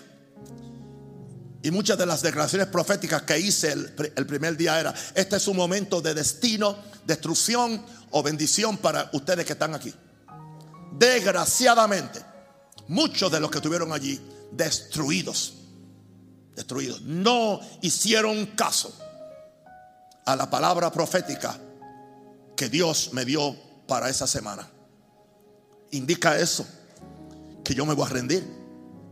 Y 1.62 1.70
muchas 1.70 1.96
de 1.96 2.06
las 2.06 2.22
declaraciones 2.22 2.66
proféticas 2.66 3.22
que 3.22 3.38
hice 3.38 3.70
el, 3.70 4.12
el, 4.16 4.26
primer 4.26 4.56
día 4.56 4.80
era, 4.80 4.92
este 5.14 5.36
es 5.36 5.46
un 5.46 5.56
momento 5.56 6.00
de 6.00 6.14
destino, 6.14 6.76
destrucción 7.06 7.84
o 8.10 8.22
bendición 8.22 8.78
para 8.78 9.08
ustedes 9.12 9.44
que 9.46 9.52
están 9.52 9.74
aquí. 9.74 9.94
Desgraciadamente, 10.98 12.31
muchos 12.88 13.30
de 13.30 13.40
los 13.40 13.50
que 13.50 13.58
estuvieron 13.58 13.92
allí 13.92 14.20
destruidos, 14.52 15.54
destruidos, 16.54 17.02
no 17.02 17.60
hicieron 17.80 18.46
caso 18.46 18.94
a 20.24 20.36
la 20.36 20.50
palabra 20.50 20.92
profética 20.92 21.58
que 22.56 22.68
Dios 22.68 23.10
me 23.12 23.24
dio 23.24 23.56
para 23.86 24.08
esa 24.08 24.26
semana. 24.26 24.68
Indica 25.90 26.38
eso, 26.38 26.66
que 27.64 27.74
yo 27.74 27.84
me 27.86 27.94
voy 27.94 28.06
a 28.06 28.10
rendir. 28.10 28.62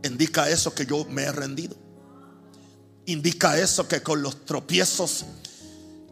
Indica 0.03 0.49
eso 0.49 0.73
que 0.73 0.85
yo 0.85 1.05
me 1.05 1.23
he 1.23 1.31
rendido. 1.31 1.75
Indica 3.05 3.57
eso 3.57 3.87
que 3.87 4.01
con 4.01 4.21
los 4.21 4.45
tropiezos 4.45 5.25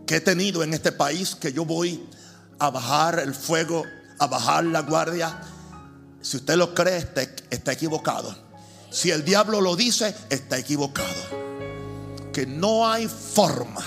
que 0.05 0.18
he 0.18 0.22
tenido 0.22 0.64
en 0.64 0.74
este 0.74 0.91
país, 0.91 1.36
que 1.36 1.53
yo 1.53 1.66
voy 1.66 2.03
a 2.60 2.70
bajar 2.70 3.20
el 3.20 3.34
fuego, 3.34 3.84
a 4.20 4.28
bajar 4.28 4.66
la 4.66 4.82
guardia. 4.82 5.39
Si 6.22 6.38
usted 6.38 6.56
lo 6.56 6.74
cree, 6.74 6.98
está, 6.98 7.22
está 7.50 7.72
equivocado. 7.72 8.36
Si 8.92 9.12
el 9.12 9.24
diablo 9.24 9.62
lo 9.62 9.76
dice, 9.76 10.14
está 10.30 10.58
equivocado. 10.58 11.08
Que 12.34 12.46
no 12.46 12.90
hay 12.90 13.08
forma 13.08 13.86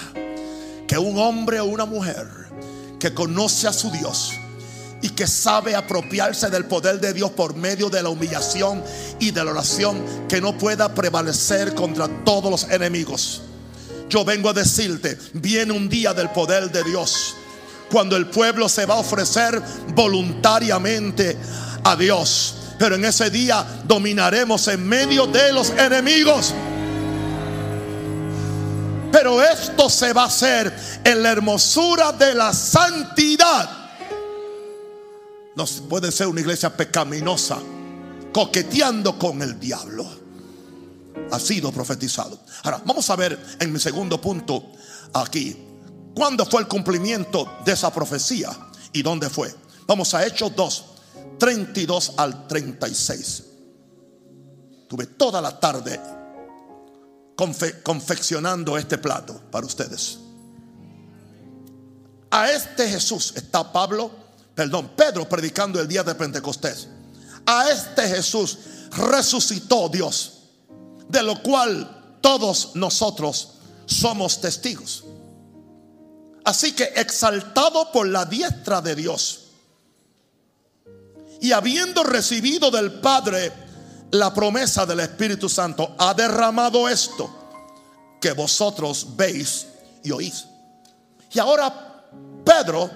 que 0.87 0.99
un 0.99 1.19
hombre 1.19 1.61
o 1.61 1.65
una 1.65 1.85
mujer 1.85 2.29
que 2.99 3.13
conoce 3.13 3.67
a 3.67 3.73
su 3.73 3.91
Dios 3.91 4.33
y 5.03 5.11
que 5.11 5.27
sabe 5.27 5.75
apropiarse 5.75 6.49
del 6.49 6.67
poder 6.67 7.01
de 7.01 7.13
Dios 7.13 7.33
por 7.33 7.57
medio 7.57 7.91
de 7.91 8.03
la 8.03 8.09
humillación 8.09 8.83
y 9.19 9.33
de 9.33 9.45
la 9.45 9.51
oración, 9.51 10.01
que 10.29 10.41
no 10.41 10.57
pueda 10.57 10.95
prevalecer 10.95 11.75
contra 11.75 12.09
todos 12.25 12.51
los 12.51 12.71
enemigos. 12.71 13.43
Yo 14.09 14.25
vengo 14.25 14.51
a 14.51 14.53
decirte, 14.53 15.19
viene 15.33 15.73
un 15.73 15.89
día 15.89 16.15
del 16.15 16.31
poder 16.31 16.71
de 16.71 16.85
Dios 16.85 17.35
cuando 17.91 18.17
el 18.17 18.27
pueblo 18.27 18.69
se 18.69 18.87
va 18.87 18.95
a 18.95 18.99
ofrecer 18.99 19.61
voluntariamente 19.95 21.37
a 21.85 21.97
Dios. 21.97 22.55
Pero 22.79 22.97
en 22.97 23.05
ese 23.05 23.31
día 23.31 23.65
dominaremos 23.85 24.67
en 24.69 24.87
medio 24.87 25.27
de 25.27 25.53
los 25.53 25.71
enemigos. 25.71 26.55
Pero 29.11 29.43
esto 29.43 29.91
se 29.91 30.13
va 30.13 30.23
a 30.23 30.27
hacer 30.27 30.75
en 31.05 31.23
la 31.23 31.31
hermosura 31.31 32.13
de 32.13 32.35
la 32.35 32.53
santidad. 32.53 33.71
No 35.55 35.67
puede 35.89 36.11
ser 36.11 36.29
una 36.29 36.41
iglesia 36.41 36.75
pecaminosa, 36.75 37.59
coqueteando 38.33 39.19
con 39.19 39.43
el 39.43 39.61
diablo. 39.61 40.07
Ha 41.31 41.39
sido 41.39 41.71
profetizado. 41.71 42.41
Ahora, 42.63 42.81
vamos 42.87 43.09
a 43.11 43.17
ver 43.17 43.39
en 43.61 43.71
mi 43.71 43.79
segundo 43.79 44.19
punto 44.19 44.73
aquí 45.13 45.69
¿Cuándo 46.15 46.45
fue 46.45 46.61
el 46.61 46.69
cumplimiento 46.69 47.59
de 47.65 47.73
esa 47.73 47.93
profecía? 47.93 48.51
¿Y 48.93 49.03
dónde 49.03 49.31
fue? 49.31 49.55
Vamos 49.87 50.13
a 50.15 50.27
Hechos 50.27 50.55
2, 50.55 50.85
32 51.43 52.13
al 52.19 52.47
36. 52.47 53.43
Tuve 54.89 55.07
toda 55.07 55.41
la 55.41 55.59
tarde 55.59 56.01
confeccionando 57.83 58.79
este 58.79 58.97
plato 58.97 59.41
para 59.51 59.67
ustedes. 59.67 60.21
A 62.31 62.49
este 62.49 62.89
Jesús 62.89 63.33
está 63.35 63.73
Pablo, 63.73 64.13
perdón, 64.55 64.93
Pedro 64.97 65.29
predicando 65.29 65.81
el 65.81 65.89
día 65.89 66.05
de 66.05 66.15
Pentecostés. 66.15 66.87
A 67.45 67.69
este 67.73 68.03
Jesús 68.03 68.61
resucitó 68.93 69.89
Dios, 69.89 70.45
de 71.09 71.25
lo 71.25 71.43
cual 71.43 72.19
todos 72.21 72.77
nosotros 72.77 73.55
somos 73.87 74.41
testigos. 74.41 75.03
Así 76.45 76.71
que 76.71 76.93
exaltado 76.95 77.91
por 77.91 78.07
la 78.07 78.27
diestra 78.27 78.81
de 78.81 78.95
Dios 78.95 79.42
y 81.43 81.51
habiendo 81.51 82.05
recibido 82.05 82.71
del 82.71 83.01
Padre 83.01 83.53
la 84.13 84.33
promesa 84.33 84.87
del 84.87 85.01
Espíritu 85.01 85.49
Santo, 85.49 85.97
ha 85.99 86.15
derramado 86.15 86.89
esto 86.89 87.29
que 88.21 88.31
vosotros 88.31 89.09
veis 89.17 89.67
y 90.05 90.13
oís. 90.13 90.47
Y 91.33 91.41
ahora 91.41 92.07
Pedro 92.45 92.89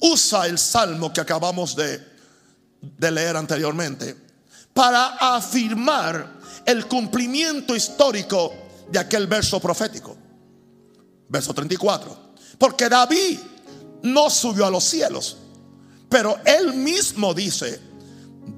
usa 0.00 0.46
el 0.46 0.56
salmo 0.56 1.12
que 1.12 1.20
acabamos 1.20 1.74
de, 1.74 2.00
de 2.80 3.10
leer 3.10 3.36
anteriormente 3.36 4.16
para 4.72 5.16
afirmar 5.34 6.34
el 6.64 6.86
cumplimiento 6.86 7.74
histórico 7.74 8.52
de 8.88 9.00
aquel 9.00 9.26
verso 9.26 9.58
profético. 9.58 10.16
Verso 11.28 11.52
34. 11.52 12.34
Porque 12.56 12.88
David 12.88 13.40
no 14.02 14.30
subió 14.30 14.64
a 14.64 14.70
los 14.70 14.84
cielos. 14.84 15.38
Pero 16.08 16.38
él 16.44 16.74
mismo 16.74 17.34
dice, 17.34 17.80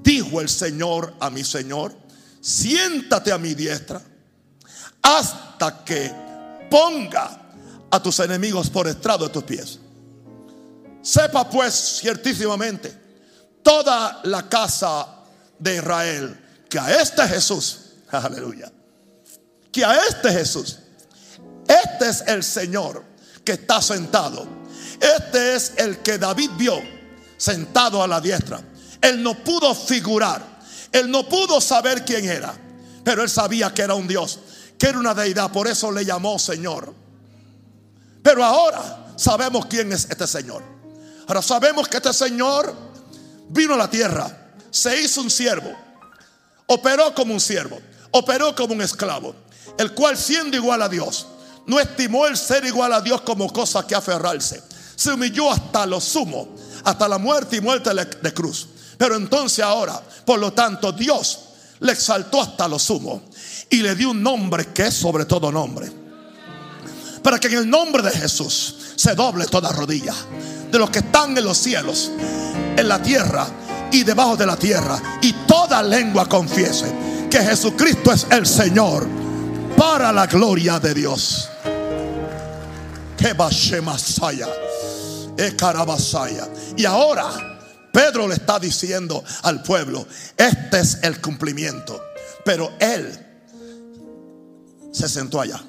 dijo 0.03 0.39
el 0.41 0.49
Señor 0.49 1.13
a 1.19 1.29
mi 1.29 1.43
Señor, 1.43 1.93
siéntate 2.39 3.31
a 3.31 3.37
mi 3.37 3.53
diestra 3.53 4.01
hasta 5.01 5.83
que 5.83 6.11
ponga 6.69 7.39
a 7.89 8.01
tus 8.01 8.19
enemigos 8.19 8.69
por 8.69 8.87
estrado 8.87 9.25
de 9.25 9.33
tus 9.33 9.43
pies. 9.43 9.79
Sepa 11.01 11.49
pues 11.49 11.99
ciertísimamente 11.99 12.95
toda 13.61 14.21
la 14.23 14.47
casa 14.47 15.07
de 15.59 15.75
Israel 15.75 16.39
que 16.69 16.79
a 16.79 17.01
este 17.01 17.27
Jesús, 17.27 17.79
aleluya, 18.11 18.71
que 19.71 19.83
a 19.83 20.05
este 20.07 20.31
Jesús, 20.31 20.79
este 21.67 22.09
es 22.09 22.23
el 22.27 22.43
Señor 22.43 23.03
que 23.43 23.53
está 23.53 23.81
sentado. 23.81 24.47
Este 24.99 25.55
es 25.55 25.73
el 25.77 25.99
que 25.99 26.17
David 26.17 26.51
vio 26.57 27.00
sentado 27.41 28.03
a 28.03 28.07
la 28.07 28.21
diestra. 28.21 28.61
Él 29.01 29.23
no 29.23 29.33
pudo 29.43 29.73
figurar, 29.73 30.59
él 30.91 31.09
no 31.09 31.27
pudo 31.27 31.59
saber 31.59 32.05
quién 32.05 32.29
era, 32.29 32.53
pero 33.03 33.23
él 33.23 33.29
sabía 33.31 33.73
que 33.73 33.81
era 33.81 33.95
un 33.95 34.07
Dios, 34.07 34.37
que 34.77 34.85
era 34.85 34.99
una 34.99 35.15
deidad, 35.15 35.51
por 35.51 35.67
eso 35.67 35.91
le 35.91 36.05
llamó 36.05 36.37
Señor. 36.37 36.93
Pero 38.21 38.43
ahora 38.43 39.13
sabemos 39.15 39.65
quién 39.65 39.91
es 39.91 40.05
este 40.07 40.27
Señor. 40.27 40.61
Ahora 41.27 41.41
sabemos 41.41 41.87
que 41.87 41.97
este 41.97 42.13
Señor 42.13 42.75
vino 43.49 43.73
a 43.73 43.77
la 43.77 43.89
tierra, 43.89 44.51
se 44.69 45.01
hizo 45.01 45.21
un 45.21 45.31
siervo, 45.31 45.75
operó 46.67 47.15
como 47.15 47.33
un 47.33 47.41
siervo, 47.41 47.79
operó 48.11 48.53
como 48.53 48.75
un 48.75 48.83
esclavo, 48.83 49.33
el 49.79 49.95
cual 49.95 50.15
siendo 50.15 50.57
igual 50.57 50.83
a 50.83 50.89
Dios, 50.89 51.25
no 51.65 51.79
estimó 51.79 52.27
el 52.27 52.37
ser 52.37 52.65
igual 52.65 52.93
a 52.93 53.01
Dios 53.01 53.21
como 53.21 53.51
cosa 53.51 53.87
que 53.87 53.95
aferrarse. 53.95 54.61
Se 54.95 55.11
humilló 55.11 55.51
hasta 55.51 55.87
lo 55.87 55.99
sumo, 55.99 56.55
hasta 56.83 57.07
la 57.07 57.17
muerte 57.17 57.57
y 57.57 57.61
muerte 57.61 57.91
de 57.93 58.33
cruz. 58.33 58.67
Pero 58.97 59.15
entonces 59.15 59.63
ahora, 59.63 60.01
por 60.25 60.39
lo 60.39 60.53
tanto, 60.53 60.91
Dios 60.91 61.39
le 61.79 61.91
exaltó 61.91 62.41
hasta 62.41 62.67
lo 62.67 62.77
sumo 62.77 63.23
y 63.69 63.77
le 63.77 63.95
dio 63.95 64.11
un 64.11 64.21
nombre 64.21 64.67
que 64.67 64.87
es 64.87 64.93
sobre 64.93 65.25
todo 65.25 65.51
nombre. 65.51 65.91
Para 67.23 67.39
que 67.39 67.47
en 67.47 67.53
el 67.53 67.69
nombre 67.69 68.03
de 68.03 68.11
Jesús 68.11 68.75
se 68.95 69.15
doble 69.15 69.45
toda 69.45 69.71
rodilla 69.71 70.13
de 70.71 70.79
los 70.79 70.89
que 70.89 70.99
están 70.99 71.37
en 71.37 71.43
los 71.43 71.57
cielos, 71.57 72.11
en 72.77 72.87
la 72.87 73.01
tierra 73.01 73.47
y 73.91 74.03
debajo 74.03 74.37
de 74.37 74.45
la 74.45 74.55
tierra. 74.55 75.01
Y 75.21 75.33
toda 75.47 75.83
lengua 75.83 76.27
confiese 76.27 76.91
que 77.29 77.39
Jesucristo 77.39 78.11
es 78.11 78.27
el 78.29 78.45
Señor 78.45 79.07
para 79.77 80.11
la 80.11 80.27
gloria 80.27 80.79
de 80.79 80.93
Dios. 80.93 81.49
Que 83.17 83.33
Masaya. 83.81 84.47
Es. 85.47 86.49
Y 86.77 86.85
ahora 86.85 87.59
Pedro 87.91 88.27
le 88.27 88.35
está 88.35 88.59
diciendo 88.59 89.23
al 89.43 89.61
pueblo, 89.63 90.07
este 90.37 90.79
es 90.79 90.99
el 91.03 91.19
cumplimiento. 91.21 92.01
Pero 92.43 92.71
él 92.79 93.27
se 94.91 95.07
sentó 95.07 95.41
allá. 95.41 95.61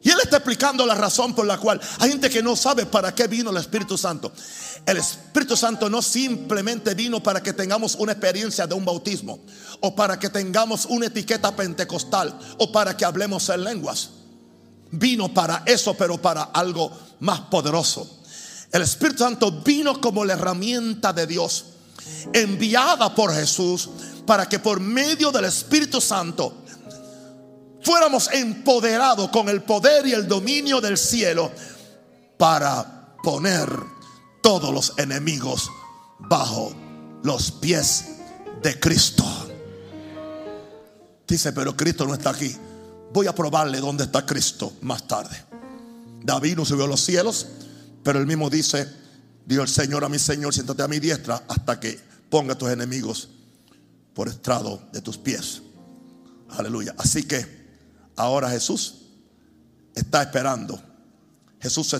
Y 0.00 0.10
él 0.10 0.18
está 0.22 0.36
explicando 0.36 0.86
la 0.86 0.94
razón 0.94 1.34
por 1.34 1.44
la 1.44 1.58
cual 1.58 1.80
hay 1.98 2.10
gente 2.10 2.30
que 2.30 2.42
no 2.42 2.54
sabe 2.54 2.86
para 2.86 3.14
qué 3.14 3.26
vino 3.26 3.50
el 3.50 3.56
Espíritu 3.56 3.98
Santo. 3.98 4.32
El 4.86 4.96
Espíritu 4.96 5.56
Santo 5.56 5.90
no 5.90 6.00
simplemente 6.00 6.94
vino 6.94 7.22
para 7.22 7.42
que 7.42 7.52
tengamos 7.52 7.96
una 7.96 8.12
experiencia 8.12 8.66
de 8.66 8.74
un 8.74 8.84
bautismo 8.84 9.40
o 9.80 9.94
para 9.94 10.18
que 10.18 10.30
tengamos 10.30 10.86
una 10.86 11.06
etiqueta 11.06 11.54
pentecostal 11.54 12.38
o 12.58 12.70
para 12.70 12.96
que 12.96 13.04
hablemos 13.04 13.48
en 13.48 13.64
lenguas. 13.64 14.10
Vino 14.90 15.34
para 15.34 15.64
eso, 15.66 15.94
pero 15.94 16.16
para 16.22 16.44
algo 16.44 16.90
más 17.20 17.40
poderoso. 17.40 18.17
El 18.70 18.82
Espíritu 18.82 19.24
Santo 19.24 19.50
vino 19.50 20.00
como 20.00 20.24
la 20.24 20.34
herramienta 20.34 21.12
de 21.12 21.26
Dios, 21.26 21.64
enviada 22.32 23.14
por 23.14 23.32
Jesús 23.34 23.88
para 24.26 24.46
que 24.46 24.58
por 24.58 24.80
medio 24.80 25.32
del 25.32 25.46
Espíritu 25.46 26.00
Santo 26.00 26.64
fuéramos 27.82 28.28
empoderados 28.32 29.30
con 29.30 29.48
el 29.48 29.62
poder 29.62 30.06
y 30.06 30.12
el 30.12 30.28
dominio 30.28 30.80
del 30.80 30.98
cielo 30.98 31.50
para 32.36 33.14
poner 33.22 33.68
todos 34.42 34.72
los 34.72 34.92
enemigos 34.98 35.70
bajo 36.18 36.74
los 37.22 37.50
pies 37.52 38.16
de 38.62 38.78
Cristo. 38.78 39.24
Dice, 41.26 41.52
pero 41.52 41.76
Cristo 41.76 42.06
no 42.06 42.14
está 42.14 42.30
aquí. 42.30 42.54
Voy 43.12 43.26
a 43.26 43.34
probarle 43.34 43.80
dónde 43.80 44.04
está 44.04 44.24
Cristo 44.24 44.72
más 44.82 45.06
tarde. 45.06 45.44
David 46.22 46.56
no 46.56 46.64
subió 46.64 46.84
a 46.84 46.88
los 46.88 47.00
cielos, 47.00 47.46
pero 48.08 48.20
él 48.20 48.26
mismo 48.26 48.48
dice, 48.48 48.88
dijo 49.44 49.60
el 49.60 49.68
Señor 49.68 50.02
a 50.02 50.08
mi 50.08 50.18
Señor, 50.18 50.54
siéntate 50.54 50.82
a 50.82 50.88
mi 50.88 50.98
diestra 50.98 51.44
hasta 51.46 51.78
que 51.78 52.00
ponga 52.30 52.54
a 52.54 52.56
tus 52.56 52.70
enemigos 52.70 53.28
por 54.14 54.28
estrado 54.28 54.80
de 54.92 55.02
tus 55.02 55.18
pies. 55.18 55.60
Aleluya. 56.48 56.94
Así 56.96 57.24
que 57.24 57.44
ahora 58.16 58.48
Jesús 58.48 58.94
está 59.94 60.22
esperando. 60.22 60.80
Jesús, 61.60 61.94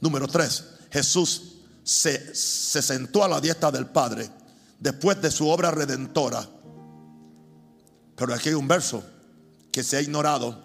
número 0.00 0.28
tres, 0.28 0.62
Jesús 0.92 1.54
se, 1.82 2.36
se 2.36 2.80
sentó 2.80 3.24
a 3.24 3.28
la 3.28 3.40
diestra 3.40 3.72
del 3.72 3.86
Padre 3.86 4.30
después 4.78 5.20
de 5.20 5.32
su 5.32 5.48
obra 5.48 5.72
redentora. 5.72 6.48
Pero 8.14 8.32
aquí 8.32 8.50
hay 8.50 8.54
un 8.54 8.68
verso 8.68 9.02
que 9.72 9.82
se 9.82 9.96
ha 9.96 10.02
ignorado. 10.02 10.56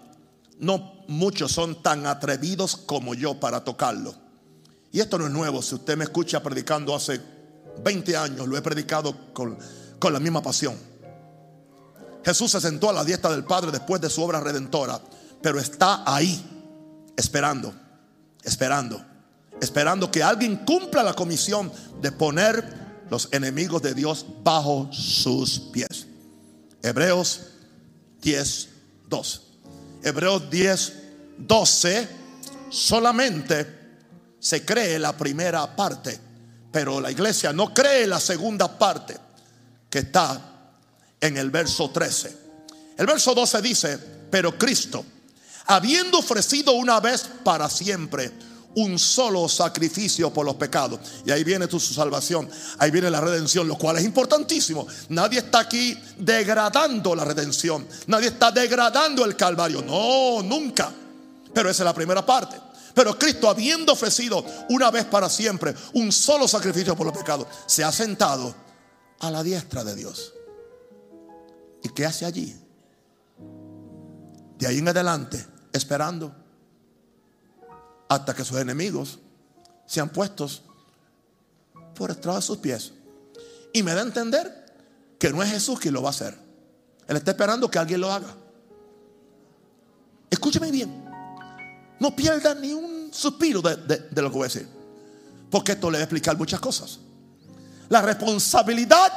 No 0.60 1.04
muchos 1.08 1.50
son 1.50 1.82
tan 1.82 2.06
atrevidos 2.06 2.76
como 2.76 3.14
yo 3.16 3.40
para 3.40 3.64
tocarlo. 3.64 4.22
Y 4.94 5.00
esto 5.00 5.18
no 5.18 5.26
es 5.26 5.32
nuevo. 5.32 5.60
Si 5.60 5.74
usted 5.74 5.96
me 5.96 6.04
escucha 6.04 6.40
predicando 6.40 6.94
hace 6.94 7.20
20 7.82 8.16
años, 8.16 8.46
lo 8.46 8.56
he 8.56 8.62
predicado 8.62 9.34
con, 9.34 9.58
con 9.98 10.12
la 10.12 10.20
misma 10.20 10.40
pasión. 10.40 10.76
Jesús 12.24 12.52
se 12.52 12.60
sentó 12.60 12.90
a 12.90 12.92
la 12.92 13.02
diestra 13.02 13.32
del 13.32 13.42
Padre 13.42 13.72
después 13.72 14.00
de 14.00 14.08
su 14.08 14.22
obra 14.22 14.38
redentora, 14.38 15.00
pero 15.42 15.58
está 15.58 16.04
ahí, 16.06 16.40
esperando, 17.16 17.74
esperando, 18.44 19.04
esperando 19.60 20.12
que 20.12 20.22
alguien 20.22 20.58
cumpla 20.58 21.02
la 21.02 21.14
comisión 21.14 21.72
de 22.00 22.12
poner 22.12 22.64
los 23.10 23.28
enemigos 23.32 23.82
de 23.82 23.94
Dios 23.94 24.24
bajo 24.44 24.88
sus 24.92 25.58
pies. 25.58 26.06
Hebreos 26.84 27.40
10, 28.22 28.68
2. 29.08 29.42
Hebreos 30.04 30.48
10, 30.50 30.92
12 31.38 32.08
solamente 32.70 33.83
se 34.44 34.62
cree 34.62 34.98
la 34.98 35.16
primera 35.16 35.74
parte, 35.74 36.20
pero 36.70 37.00
la 37.00 37.10
iglesia 37.10 37.50
no 37.54 37.72
cree 37.72 38.06
la 38.06 38.20
segunda 38.20 38.68
parte 38.68 39.16
que 39.88 40.00
está 40.00 40.38
en 41.18 41.38
el 41.38 41.50
verso 41.50 41.88
13. 41.88 42.36
El 42.98 43.06
verso 43.06 43.34
12 43.34 43.62
dice, 43.62 43.98
pero 44.30 44.58
Cristo, 44.58 45.02
habiendo 45.64 46.18
ofrecido 46.18 46.72
una 46.72 47.00
vez 47.00 47.26
para 47.42 47.70
siempre 47.70 48.32
un 48.74 48.98
solo 48.98 49.48
sacrificio 49.48 50.30
por 50.30 50.44
los 50.44 50.56
pecados. 50.56 51.00
Y 51.24 51.30
ahí 51.30 51.42
viene 51.42 51.66
tu 51.66 51.80
salvación, 51.80 52.46
ahí 52.76 52.90
viene 52.90 53.10
la 53.10 53.22
redención, 53.22 53.66
lo 53.66 53.78
cual 53.78 53.96
es 53.96 54.04
importantísimo. 54.04 54.86
Nadie 55.08 55.38
está 55.38 55.60
aquí 55.60 55.98
degradando 56.18 57.14
la 57.14 57.24
redención, 57.24 57.88
nadie 58.08 58.28
está 58.28 58.50
degradando 58.50 59.24
el 59.24 59.36
Calvario, 59.36 59.80
no, 59.80 60.42
nunca. 60.42 60.92
Pero 61.54 61.70
esa 61.70 61.82
es 61.82 61.86
la 61.86 61.94
primera 61.94 62.26
parte. 62.26 62.73
Pero 62.94 63.18
Cristo, 63.18 63.50
habiendo 63.50 63.92
ofrecido 63.92 64.44
una 64.70 64.90
vez 64.90 65.04
para 65.04 65.28
siempre 65.28 65.74
un 65.94 66.12
solo 66.12 66.46
sacrificio 66.46 66.94
por 66.94 67.06
los 67.06 67.16
pecados, 67.16 67.48
se 67.66 67.82
ha 67.82 67.90
sentado 67.90 68.54
a 69.18 69.30
la 69.30 69.42
diestra 69.42 69.82
de 69.82 69.96
Dios. 69.96 70.32
¿Y 71.82 71.88
qué 71.88 72.06
hace 72.06 72.24
allí? 72.24 72.56
De 74.58 74.66
ahí 74.66 74.78
en 74.78 74.88
adelante, 74.88 75.44
esperando 75.72 76.34
hasta 78.08 78.34
que 78.34 78.44
sus 78.44 78.58
enemigos 78.58 79.18
sean 79.86 80.08
puestos 80.08 80.62
por 81.94 82.14
detrás 82.14 82.36
de 82.36 82.42
sus 82.42 82.58
pies. 82.58 82.92
Y 83.72 83.82
me 83.82 83.92
da 83.92 84.00
a 84.00 84.04
entender 84.04 84.64
que 85.18 85.30
no 85.30 85.42
es 85.42 85.50
Jesús 85.50 85.80
quien 85.80 85.94
lo 85.94 86.02
va 86.02 86.10
a 86.10 86.10
hacer. 86.10 86.38
Él 87.08 87.16
está 87.16 87.32
esperando 87.32 87.70
que 87.70 87.78
alguien 87.78 88.00
lo 88.00 88.10
haga. 88.12 88.34
Escúcheme 90.30 90.70
bien. 90.70 91.03
No 92.00 92.14
pierda 92.14 92.54
ni 92.54 92.72
un 92.72 93.10
suspiro 93.12 93.62
de, 93.62 94.22
lo 94.22 94.30
que 94.30 94.36
voy 94.36 94.42
a 94.42 94.48
decir. 94.48 94.68
Porque 95.50 95.72
esto 95.72 95.90
le 95.90 95.98
va 95.98 96.00
a 96.00 96.04
explicar 96.04 96.36
muchas 96.36 96.60
cosas. 96.60 96.98
La 97.88 98.02
responsabilidad 98.02 99.12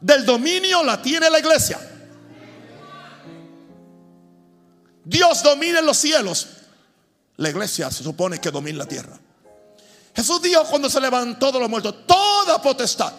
del 0.00 0.24
dominio 0.24 0.82
la 0.82 1.00
tiene 1.00 1.28
la 1.28 1.38
iglesia. 1.38 1.78
Dios 5.04 5.42
domina 5.42 5.80
los 5.80 5.98
cielos. 5.98 6.48
La 7.36 7.50
iglesia 7.50 7.90
se 7.90 8.02
supone 8.02 8.40
que 8.40 8.50
domina 8.50 8.78
la 8.78 8.86
tierra. 8.86 9.18
Jesús 10.14 10.40
dijo 10.40 10.64
cuando 10.64 10.88
se 10.88 11.00
levantó 11.00 11.52
de 11.52 11.60
los 11.60 11.68
muertos, 11.68 12.06
toda 12.06 12.60
potestad 12.62 13.12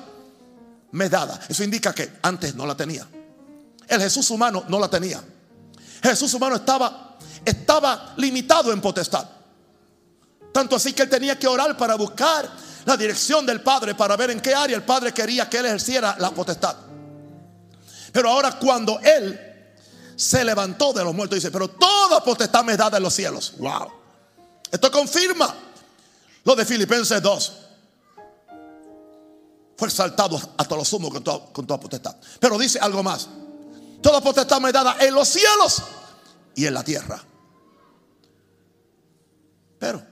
me 0.92 1.08
dada. 1.08 1.40
Eso 1.48 1.64
indica 1.64 1.94
que 1.94 2.14
antes 2.24 2.56
no 2.56 2.66
la 2.66 2.76
tenía. 2.76 3.08
El 3.88 4.02
Jesús 4.02 4.30
humano 4.32 4.66
no 4.68 4.80
la 4.80 4.90
tenía. 4.90 5.24
Jesús 6.02 6.34
humano 6.34 6.56
estaba 6.56 7.07
estaba 7.48 8.14
limitado 8.18 8.74
en 8.74 8.82
potestad. 8.82 9.26
Tanto 10.52 10.76
así 10.76 10.92
que 10.92 11.04
él 11.04 11.10
tenía 11.10 11.40
que 11.40 11.48
orar 11.48 11.78
para 11.78 11.96
buscar 11.96 12.50
la 12.84 12.98
dirección 12.98 13.46
del 13.46 13.62
Padre 13.62 13.96
para 13.96 14.18
ver 14.18 14.32
en 14.32 14.42
qué 14.42 14.54
área 14.54 14.76
el 14.76 14.84
Padre 14.84 15.14
quería 15.14 15.50
que 15.50 15.58
él 15.60 15.66
ejerciera 15.66 16.18
la 16.20 16.32
potestad. 16.32 16.76
Pero 18.12 18.30
ahora 18.30 18.60
cuando 18.60 19.00
él 19.00 19.40
se 20.16 20.44
levantó 20.44 20.92
de 20.92 21.04
los 21.06 21.14
muertos, 21.14 21.38
dice, 21.38 21.52
pero 21.52 21.70
toda 21.70 22.22
potestad 22.22 22.64
me 22.66 22.74
es 22.74 22.78
dada 22.78 22.98
en 22.98 23.04
los 23.04 23.14
cielos. 23.14 23.54
Wow. 23.60 23.92
Esto 24.70 24.92
confirma 24.92 25.54
lo 26.44 26.56
de 26.56 26.66
Filipenses 26.66 27.22
2. 27.22 27.54
Fue 29.78 29.88
exaltado 29.88 30.42
hasta 30.58 30.76
los 30.76 30.88
sumos 30.88 31.12
con 31.12 31.24
toda, 31.24 31.46
con 31.54 31.66
toda 31.66 31.80
potestad. 31.80 32.16
Pero 32.40 32.58
dice 32.58 32.80
algo 32.80 33.04
más. 33.04 33.30
Toda 34.02 34.20
potestad 34.20 34.60
me 34.60 34.70
es 34.70 34.74
dada 34.74 34.98
en 35.00 35.14
los 35.14 35.30
cielos 35.30 35.84
y 36.56 36.66
en 36.66 36.74
la 36.74 36.84
tierra. 36.84 37.24
Pero 39.80 40.04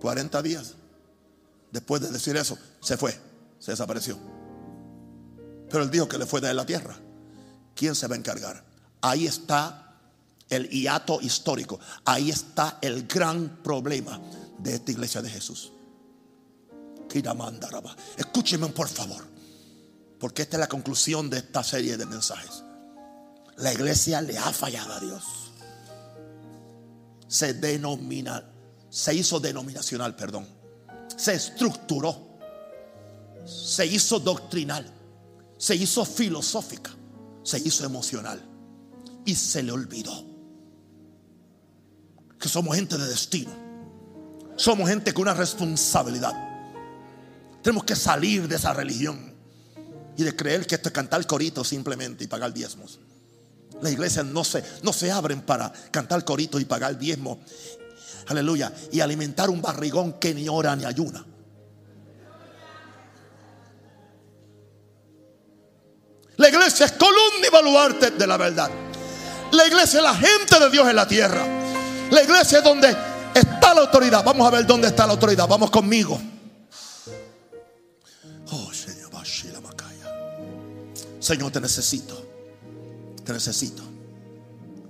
40 0.00 0.42
días 0.42 0.74
después 1.70 2.00
de 2.00 2.10
decir 2.10 2.36
eso, 2.36 2.56
se 2.80 2.96
fue, 2.96 3.18
se 3.58 3.72
desapareció. 3.72 4.18
Pero 5.68 5.82
él 5.82 5.90
dijo 5.90 6.08
que 6.08 6.18
le 6.18 6.26
fue 6.26 6.40
de 6.40 6.54
la 6.54 6.64
tierra. 6.64 6.96
¿Quién 7.74 7.94
se 7.94 8.06
va 8.06 8.14
a 8.14 8.18
encargar? 8.18 8.64
Ahí 9.02 9.26
está 9.26 9.98
el 10.48 10.68
hiato 10.70 11.20
histórico. 11.20 11.78
Ahí 12.04 12.30
está 12.30 12.78
el 12.80 13.06
gran 13.06 13.62
problema 13.62 14.20
de 14.58 14.76
esta 14.76 14.92
iglesia 14.92 15.20
de 15.22 15.30
Jesús. 15.30 15.72
Escúcheme 18.16 18.68
por 18.68 18.88
favor, 18.88 19.26
porque 20.18 20.42
esta 20.42 20.56
es 20.56 20.60
la 20.60 20.68
conclusión 20.68 21.30
de 21.30 21.38
esta 21.38 21.62
serie 21.62 21.96
de 21.96 22.06
mensajes. 22.06 22.62
La 23.56 23.72
iglesia 23.72 24.20
le 24.20 24.36
ha 24.36 24.52
fallado 24.52 24.92
a 24.92 25.00
Dios 25.00 25.45
se 27.28 27.54
denomina, 27.54 28.44
se 28.88 29.14
hizo 29.14 29.40
denominacional, 29.40 30.14
perdón. 30.14 30.46
Se 31.16 31.34
estructuró. 31.34 32.26
Se 33.44 33.86
hizo 33.86 34.18
doctrinal. 34.18 34.92
Se 35.58 35.74
hizo 35.74 36.04
filosófica. 36.04 36.90
Se 37.42 37.58
hizo 37.58 37.84
emocional. 37.84 38.40
Y 39.24 39.34
se 39.34 39.62
le 39.62 39.72
olvidó 39.72 40.36
que 42.38 42.48
somos 42.48 42.76
gente 42.76 42.96
de 42.96 43.06
destino. 43.06 43.50
Somos 44.56 44.88
gente 44.88 45.12
con 45.12 45.22
una 45.22 45.34
responsabilidad. 45.34 46.32
Tenemos 47.62 47.84
que 47.84 47.96
salir 47.96 48.46
de 48.46 48.56
esa 48.56 48.72
religión 48.72 49.34
y 50.16 50.22
de 50.22 50.34
creer 50.34 50.66
que 50.66 50.76
esto 50.76 50.88
es 50.88 50.92
cantar 50.92 51.26
corito 51.26 51.64
simplemente 51.64 52.24
y 52.24 52.26
pagar 52.26 52.52
diezmos. 52.52 53.00
Las 53.80 53.92
iglesias 53.92 54.24
no 54.24 54.44
se, 54.44 54.64
no 54.82 54.92
se 54.92 55.10
abren 55.10 55.42
para 55.42 55.72
cantar 55.90 56.24
corito 56.24 56.58
y 56.58 56.64
pagar 56.64 56.98
diezmo. 56.98 57.40
Aleluya. 58.28 58.72
Y 58.92 59.00
alimentar 59.00 59.50
un 59.50 59.60
barrigón 59.60 60.14
que 60.14 60.34
ni 60.34 60.48
ora 60.48 60.74
ni 60.74 60.84
ayuna. 60.84 61.24
La 66.36 66.48
iglesia 66.48 66.86
es 66.86 66.92
columna 66.92 67.46
y 67.46 67.50
baluarte 67.50 68.10
de 68.10 68.26
la 68.26 68.36
verdad. 68.36 68.70
La 69.52 69.66
iglesia 69.66 69.98
es 69.98 70.02
la 70.02 70.14
gente 70.14 70.58
de 70.58 70.70
Dios 70.70 70.88
en 70.88 70.96
la 70.96 71.08
tierra. 71.08 71.46
La 72.10 72.22
iglesia 72.22 72.58
es 72.58 72.64
donde 72.64 72.94
está 73.34 73.74
la 73.74 73.82
autoridad. 73.82 74.22
Vamos 74.24 74.46
a 74.46 74.50
ver 74.50 74.66
dónde 74.66 74.88
está 74.88 75.06
la 75.06 75.12
autoridad. 75.12 75.48
Vamos 75.48 75.70
conmigo. 75.70 76.20
Oh, 78.50 78.72
Señor, 78.72 79.06
Señor, 81.18 81.50
te 81.50 81.60
necesito. 81.60 82.25
Te 83.26 83.32
necesito. 83.32 83.82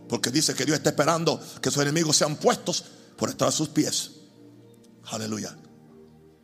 Porque 0.09 0.31
dice 0.31 0.55
que 0.55 0.65
Dios 0.65 0.77
está 0.77 0.91
esperando 0.91 1.41
que 1.61 1.71
sus 1.71 1.83
enemigos 1.83 2.17
sean 2.17 2.37
puestos 2.37 2.85
por 3.17 3.31
estar 3.31 3.49
a 3.49 3.53
sus 3.53 3.71
pies. 3.71 4.13
Aleluya. 5.07 5.57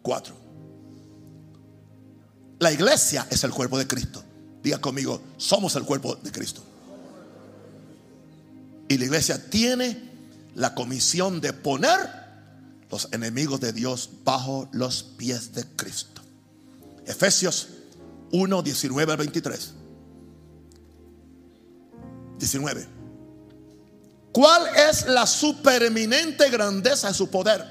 Cuatro. 0.00 0.34
La 2.58 2.72
iglesia 2.72 3.26
es 3.30 3.44
el 3.44 3.50
cuerpo 3.50 3.78
de 3.78 3.86
Cristo. 3.86 4.24
Diga 4.62 4.78
conmigo, 4.80 5.20
somos 5.36 5.76
el 5.76 5.84
cuerpo 5.84 6.16
de 6.16 6.32
Cristo. 6.32 6.62
Y 8.88 8.98
la 8.98 9.04
iglesia 9.04 9.50
tiene 9.50 10.10
la 10.54 10.74
comisión 10.74 11.40
de 11.40 11.52
poner 11.52 11.98
los 12.90 13.08
enemigos 13.12 13.60
de 13.60 13.72
Dios 13.72 14.10
bajo 14.24 14.68
los 14.72 15.02
pies 15.02 15.52
de 15.52 15.64
Cristo. 15.76 16.22
Efesios 17.06 17.68
1, 18.30 18.62
19 18.62 19.12
al 19.12 19.18
23. 19.18 19.72
19. 22.42 22.88
¿Cuál 24.32 24.66
es 24.76 25.06
la 25.06 25.28
supereminente 25.28 26.50
grandeza 26.50 27.06
de 27.06 27.14
su 27.14 27.30
poder? 27.30 27.64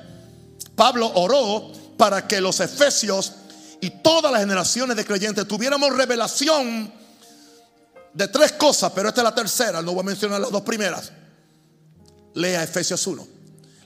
Pablo 0.75 1.11
oró 1.15 1.73
para 1.97 2.25
que 2.25 2.39
los 2.39 2.61
efesios 2.61 3.33
y 3.81 3.89
todas 4.01 4.31
las 4.31 4.39
generaciones 4.39 4.95
de 4.95 5.03
creyentes 5.03 5.45
tuviéramos 5.45 5.93
revelación 5.93 6.93
de 8.13 8.27
tres 8.29 8.53
cosas, 8.53 8.93
pero 8.95 9.09
esta 9.09 9.19
es 9.19 9.25
la 9.25 9.35
tercera, 9.35 9.81
no 9.81 9.91
voy 9.91 10.01
a 10.01 10.05
mencionar 10.05 10.39
las 10.39 10.51
dos 10.51 10.61
primeras. 10.61 11.11
Lea 12.33 12.63
Efesios 12.63 13.05
1. 13.05 13.27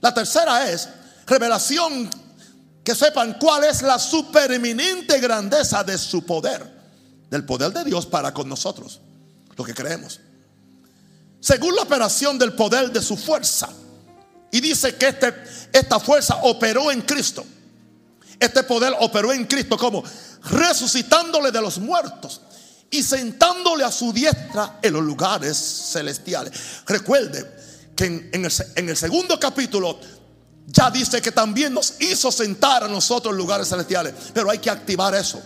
La 0.01 0.13
tercera 0.13 0.69
es 0.69 0.87
revelación 1.25 2.11
que 2.83 2.93
sepan 2.93 3.37
cuál 3.39 3.63
es 3.63 3.81
la 3.81 3.97
supereminente 3.97 5.19
grandeza 5.19 5.83
de 5.83 5.97
su 5.97 6.23
poder, 6.23 6.63
del 7.31 7.43
poder 7.43 7.73
de 7.73 7.85
Dios 7.85 8.05
para 8.05 8.31
con 8.35 8.47
nosotros, 8.47 9.01
lo 9.57 9.63
que 9.63 9.73
creemos. 9.73 10.19
Según 11.45 11.75
la 11.75 11.83
operación 11.83 12.39
del 12.39 12.53
poder 12.53 12.91
de 12.91 13.01
su 13.01 13.15
fuerza. 13.15 13.69
Y 14.51 14.61
dice 14.61 14.95
que 14.95 15.09
este, 15.09 15.33
esta 15.73 15.99
fuerza 15.99 16.39
operó 16.43 16.91
en 16.91 17.01
Cristo 17.01 17.45
este 18.39 18.63
poder 18.63 18.93
operó 18.99 19.31
en 19.31 19.45
Cristo 19.45 19.77
como 19.77 20.03
resucitándole 20.43 21.51
de 21.51 21.61
los 21.61 21.79
muertos 21.79 22.41
y 22.89 23.01
sentándole 23.01 23.83
a 23.83 23.91
su 23.91 24.13
diestra 24.13 24.79
en 24.81 24.93
los 24.93 25.03
lugares 25.03 25.57
celestiales. 25.91 26.53
Recuerde 26.85 27.45
que 27.95 28.05
en, 28.05 28.45
el, 28.45 28.51
en 28.75 28.89
el 28.89 28.97
segundo 28.97 29.39
capítulo 29.39 29.99
ya 30.67 30.89
dice 30.91 31.21
que 31.21 31.31
también 31.31 31.73
nos 31.73 31.95
hizo 31.99 32.31
sentar 32.31 32.83
a 32.83 32.87
nosotros 32.87 33.31
en 33.31 33.37
lugares 33.37 33.69
celestiales, 33.69 34.13
pero 34.33 34.49
hay 34.49 34.59
que 34.59 34.69
activar 34.69 35.13
eso. 35.15 35.41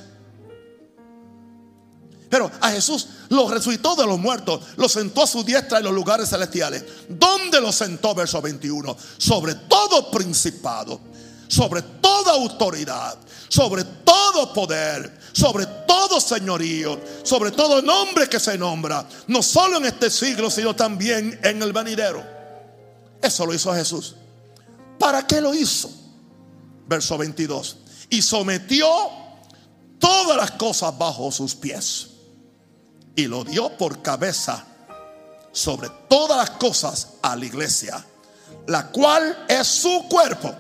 Pero 2.30 2.52
a 2.62 2.72
Jesús 2.72 3.08
lo 3.30 3.50
resucitó 3.50 3.96
de 3.96 4.06
los 4.06 4.20
muertos, 4.20 4.62
lo 4.78 4.88
sentó 4.88 5.24
a 5.24 5.28
su 5.28 5.44
diestra 5.44 5.80
en 5.80 5.86
los 5.86 5.94
lugares 5.94 6.30
celestiales. 6.30 6.84
¿Dónde 7.10 7.60
lo 7.60 7.72
sentó? 7.72 8.14
Verso 8.14 8.42
21. 8.42 8.96
Sobre 9.18 9.56
todo 9.56 10.12
principado 10.12 11.00
sobre 11.50 11.82
toda 11.82 12.34
autoridad, 12.34 13.18
sobre 13.50 13.84
todo 13.84 14.54
poder, 14.54 15.20
sobre 15.34 15.66
todo 15.66 16.22
señorío, 16.22 17.02
sobre 17.24 17.52
todo 17.52 17.82
nombre 17.82 18.30
que 18.30 18.40
se 18.40 18.56
nombra, 18.58 19.06
no 19.28 19.42
solo 19.42 19.78
en 19.78 19.86
este 19.86 20.12
siglo, 20.12 20.52
sino 20.52 20.76
también 20.76 21.40
en 21.44 21.62
el 21.62 21.74
venidero. 21.74 22.24
Eso 23.22 23.46
lo 23.48 23.54
hizo 23.54 23.74
Jesús. 23.74 24.16
¿Para 25.00 25.26
qué 25.26 25.42
lo 25.42 25.54
hizo? 25.54 25.90
Verso 26.88 27.18
22. 27.18 27.78
Y 28.12 28.22
sometió 28.22 28.88
todas 29.98 30.38
las 30.38 30.52
cosas 30.52 30.96
bajo 30.98 31.32
sus 31.32 31.56
pies. 31.56 32.10
Y 33.16 33.28
lo 33.28 33.44
dio 33.44 33.78
por 33.78 34.02
cabeza 34.02 34.66
sobre 35.52 35.90
todas 36.08 36.38
las 36.38 36.52
cosas 36.52 37.14
a 37.22 37.36
la 37.36 37.46
iglesia, 37.46 38.04
la 38.68 38.88
cual 38.88 39.46
es 39.48 39.68
su 39.68 40.06
cuerpo 40.10 40.56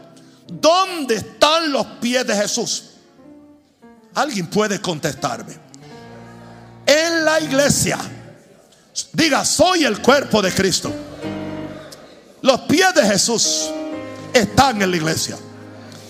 ¿Dónde 0.51 1.15
están 1.15 1.71
los 1.71 1.85
pies 2.01 2.25
de 2.25 2.35
Jesús? 2.35 2.83
Alguien 4.15 4.47
puede 4.47 4.81
contestarme. 4.81 5.55
En 6.85 7.23
la 7.23 7.39
iglesia. 7.39 7.99
Diga, 9.13 9.45
soy 9.45 9.83
el 9.83 10.01
cuerpo 10.01 10.41
de 10.41 10.51
Cristo. 10.51 10.91
Los 12.41 12.61
pies 12.61 12.93
de 12.95 13.03
Jesús 13.03 13.69
están 14.33 14.81
en 14.81 14.89
la 14.89 14.97
iglesia. 14.97 15.37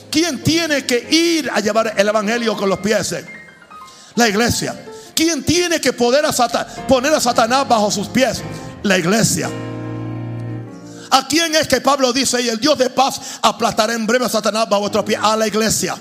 ¿Quién 0.10 0.42
tiene 0.42 0.86
que 0.86 1.08
ir 1.10 1.50
a 1.52 1.60
llevar 1.60 1.94
el 1.98 2.08
evangelio 2.08 2.56
con 2.56 2.70
los 2.70 2.80
pies? 2.80 3.16
La 4.16 4.30
iglesia. 4.30 4.86
¿Quién 5.20 5.44
tiene 5.44 5.82
que 5.82 5.92
poder 5.92 6.24
poner 6.88 7.14
a 7.14 7.20
Satanás 7.20 7.68
bajo 7.68 7.92
sus 7.92 8.08
pies? 8.08 8.42
La 8.84 8.98
iglesia. 8.98 9.50
¿A 11.12 11.28
quién 11.28 11.54
es 11.56 11.68
que 11.68 11.82
Pablo 11.82 12.14
dice, 12.14 12.42
y 12.42 12.48
el 12.48 12.58
Dios 12.58 12.78
de 12.78 12.90
paz 12.90 13.20
aplastará 13.42 13.96
en 13.96 14.08
breve 14.08 14.24
a 14.24 14.30
Satanás 14.30 14.70
bajo 14.70 14.84
vuestro 14.84 15.04
pie? 15.04 15.18
A 15.22 15.36
la 15.36 15.46
iglesia. 15.46 15.98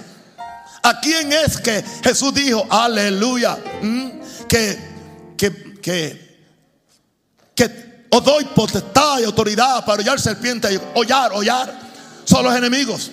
¿A 0.84 1.00
quién 1.00 1.32
es 1.32 1.56
que 1.56 1.84
Jesús 2.04 2.32
dijo, 2.32 2.64
aleluya, 2.70 3.58
mm, 3.82 4.08
que, 4.48 5.34
que, 5.36 5.80
que, 5.82 6.38
que 7.56 8.06
os 8.12 8.22
doy 8.22 8.44
potestad 8.54 9.18
y 9.18 9.24
autoridad 9.24 9.84
para 9.84 10.00
hollar 10.00 10.20
serpientes 10.20 10.70
y 10.70 10.80
hollar, 10.94 11.32
hollar? 11.34 11.76
Son 12.24 12.44
los 12.44 12.54
enemigos. 12.54 13.10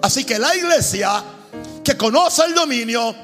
Así 0.00 0.24
que 0.24 0.38
la 0.38 0.56
iglesia 0.56 1.22
que 1.84 1.98
conoce 1.98 2.44
el 2.46 2.54
dominio, 2.54 3.14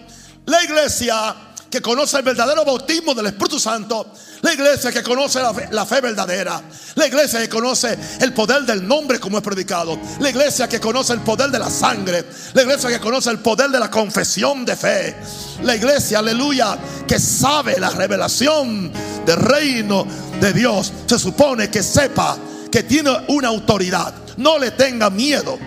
la 0.45 0.63
iglesia 0.63 1.35
que 1.75 1.83
conoce 1.83 2.19
el 2.19 2.23
verdadero 2.23 2.65
bautismo 2.65 3.15
del 3.15 3.27
Espíritu 3.27 3.59
Santo, 3.59 4.13
la 4.43 4.53
iglesia 4.53 4.93
que 4.93 5.03
conoce 5.03 5.41
la 5.41 5.85
fe, 5.85 6.01
verdadera, 6.01 6.63
la 6.95 7.07
iglesia 7.09 7.41
que 7.41 7.49
conoce 7.49 7.99
el 8.21 8.33
poder 8.33 8.63
del 8.63 8.87
nombre 8.87 9.19
como 9.19 9.39
es 9.39 9.43
predicado, 9.43 9.99
la 10.21 10.31
iglesia 10.31 10.69
que 10.69 10.79
conoce 10.79 11.15
el 11.15 11.19
poder 11.23 11.51
de 11.51 11.59
la 11.59 11.69
sangre, 11.69 12.27
la 12.53 12.63
iglesia 12.63 12.91
que 12.91 13.01
conoce 13.01 13.29
el 13.31 13.41
poder 13.41 13.71
de 13.71 13.81
la 13.81 13.91
confesión 13.91 14.65
de 14.65 14.77
fe, 14.77 15.17
la 15.65 15.75
iglesia, 15.75 16.21
aleluya, 16.21 16.79
que 17.09 17.19
sabe 17.19 17.81
la 17.81 17.91
revelación 17.91 18.93
del 19.27 19.37
reino 19.37 20.07
de 20.41 20.53
Dios, 20.53 20.93
se 21.07 21.19
supone 21.19 21.71
que 21.71 21.83
sepa 21.83 22.39
que 22.71 22.85
tiene 22.85 23.11
una 23.31 23.49
autoridad. 23.49 24.15
No 24.37 24.59
le 24.59 24.71
tenga 24.71 25.11
miedo 25.11 25.59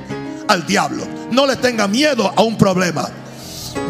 al 0.48 0.66
diablo, 0.66 1.06
no 1.32 1.46
le 1.46 1.58
tenga 1.58 1.86
miedo 1.90 2.32
a 2.34 2.42
un 2.44 2.58
problema 2.58 3.10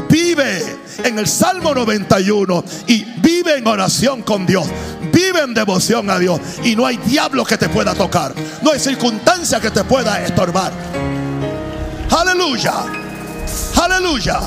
vive 0.10 0.87
en 1.04 1.20
el 1.20 1.28
Salmo 1.28 1.74
91 1.74 2.64
y 2.88 3.04
vive 3.20 3.58
en 3.58 3.68
oración 3.68 4.24
con 4.24 4.46
Dios. 4.46 4.68
Vive 5.12 5.42
en 5.42 5.54
devoción 5.54 6.10
a 6.10 6.20
Dios. 6.20 6.40
Y 6.64 6.76
no 6.76 6.86
hay 6.86 6.98
diablo 6.98 7.46
que 7.46 7.58
te 7.58 7.70
pueda 7.70 7.94
tocar. 7.94 8.34
No 8.62 8.72
hay 8.72 8.80
circunstancia 8.80 9.60
que 9.60 9.72
te 9.72 9.84
pueda 9.84 10.24
estorbar. 10.24 10.72
Aleluya. 12.10 12.74
Aleluya. 13.82 14.40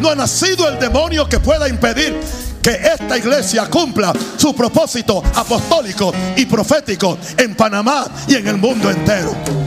No 0.00 0.10
ha 0.10 0.14
nacido 0.14 0.68
el 0.68 0.78
demonio 0.78 1.28
que 1.28 1.40
pueda 1.40 1.68
impedir 1.68 2.18
que 2.62 2.72
esta 2.72 3.16
iglesia 3.16 3.70
cumpla 3.70 4.12
su 4.36 4.54
propósito 4.54 5.22
apostólico 5.34 6.12
y 6.36 6.46
profético 6.46 7.16
en 7.38 7.54
Panamá 7.54 8.06
y 8.26 8.34
en 8.34 8.48
el 8.48 8.56
mundo 8.56 8.90
entero. 8.90 9.65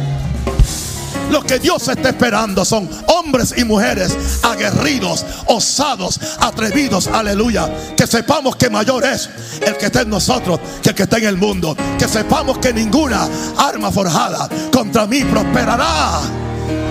Lo 1.32 1.44
que 1.44 1.60
Dios 1.60 1.88
está 1.88 2.10
esperando 2.10 2.66
son 2.66 2.90
hombres 3.08 3.54
y 3.58 3.64
mujeres 3.64 4.16
aguerridos, 4.44 5.26
osados, 5.46 6.20
atrevidos. 6.40 7.08
Aleluya. 7.08 7.70
Que 7.96 8.08
sepamos 8.08 8.56
que 8.56 8.70
mayor 8.70 9.06
es 9.06 9.30
el 9.66 9.78
que 9.78 9.88
está 9.88 10.02
en 10.02 10.10
nosotros 10.10 10.60
que 10.82 10.90
el 10.90 10.96
que 10.96 11.04
está 11.04 11.18
en 11.18 11.26
el 11.26 11.38
mundo. 11.38 11.76
Que 11.98 12.08
sepamos 12.08 12.58
que 12.58 12.74
ninguna 12.74 13.28
arma 13.58 13.92
forjada 13.92 14.50
contra 14.72 15.06
mí 15.06 15.24
prosperará. 15.24 16.22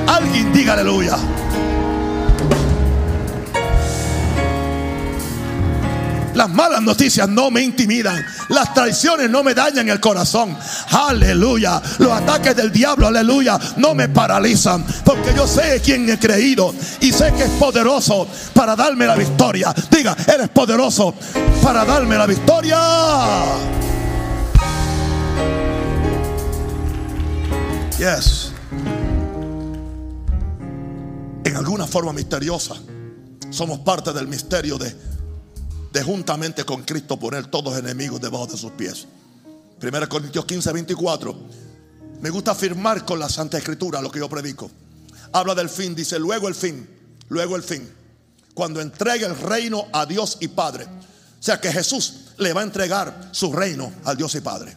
Alguien 0.07 0.53
diga 0.53 0.74
aleluya. 0.74 1.16
Las 6.39 6.51
malas 6.51 6.80
noticias 6.80 7.28
no 7.28 7.51
me 7.51 7.62
intimidan. 7.62 8.24
Las 8.51 8.72
traiciones 8.72 9.28
no 9.28 9.43
me 9.43 9.55
dañan 9.55 9.89
el 9.89 9.99
corazón. 9.99 10.57
Aleluya. 10.93 11.82
Los 11.99 12.12
ataques 12.12 12.55
del 12.55 12.70
diablo, 12.70 13.09
aleluya, 13.09 13.59
no 13.78 13.93
me 13.93 14.09
paralizan. 14.09 14.86
Porque 15.05 15.34
yo 15.34 15.49
sé 15.49 15.80
quién 15.84 16.09
he 16.09 16.16
creído. 16.16 16.72
Y 17.01 17.11
sé 17.11 17.32
que 17.32 17.43
es 17.43 17.51
poderoso 17.59 18.28
para 18.55 18.76
darme 18.76 19.05
la 19.05 19.16
victoria. 19.16 19.74
Diga, 19.91 20.16
eres 20.32 20.49
poderoso 20.51 21.12
para 21.61 21.84
darme 21.84 22.16
la 22.16 22.26
victoria. 22.26 22.78
Yes. 27.99 28.53
En 31.43 31.57
alguna 31.57 31.89
forma 31.89 32.12
misteriosa, 32.12 32.76
somos 33.51 33.80
parte 33.80 34.12
del 34.12 34.28
misterio 34.28 34.78
de, 34.78 35.07
de 35.93 36.03
juntamente 36.03 36.64
con 36.64 36.82
Cristo 36.82 37.18
poner 37.18 37.47
todos 37.47 37.78
enemigos 37.78 38.20
debajo 38.20 38.47
de 38.47 38.57
sus 38.57 38.72
pies. 38.72 39.07
1 39.80 40.09
Corintios 40.09 40.45
15, 40.45 40.72
24. 40.72 41.36
Me 42.20 42.30
gusta 42.30 42.51
afirmar 42.51 43.05
con 43.05 43.18
la 43.18 43.28
Santa 43.28 43.59
Escritura 43.59 44.03
lo 44.03 44.11
que 44.11 44.18
yo 44.18 44.28
predico. 44.28 44.70
Habla 45.32 45.55
del 45.55 45.68
fin, 45.68 45.95
dice, 45.95 46.18
luego 46.18 46.49
el 46.49 46.55
fin, 46.55 46.89
luego 47.28 47.57
el 47.57 47.62
fin. 47.62 47.89
Cuando 48.55 48.80
entregue 48.80 49.26
el 49.26 49.39
reino 49.39 49.86
a 49.93 50.05
Dios 50.05 50.39
y 50.41 50.49
Padre. 50.49 50.84
O 50.84 51.43
sea 51.43 51.61
que 51.61 51.72
Jesús 51.72 52.32
le 52.39 52.53
va 52.53 52.62
a 52.62 52.64
entregar 52.64 53.28
su 53.32 53.53
reino 53.53 53.93
al 54.05 54.16
Dios 54.16 54.34
y 54.34 54.41
Padre. 54.41 54.76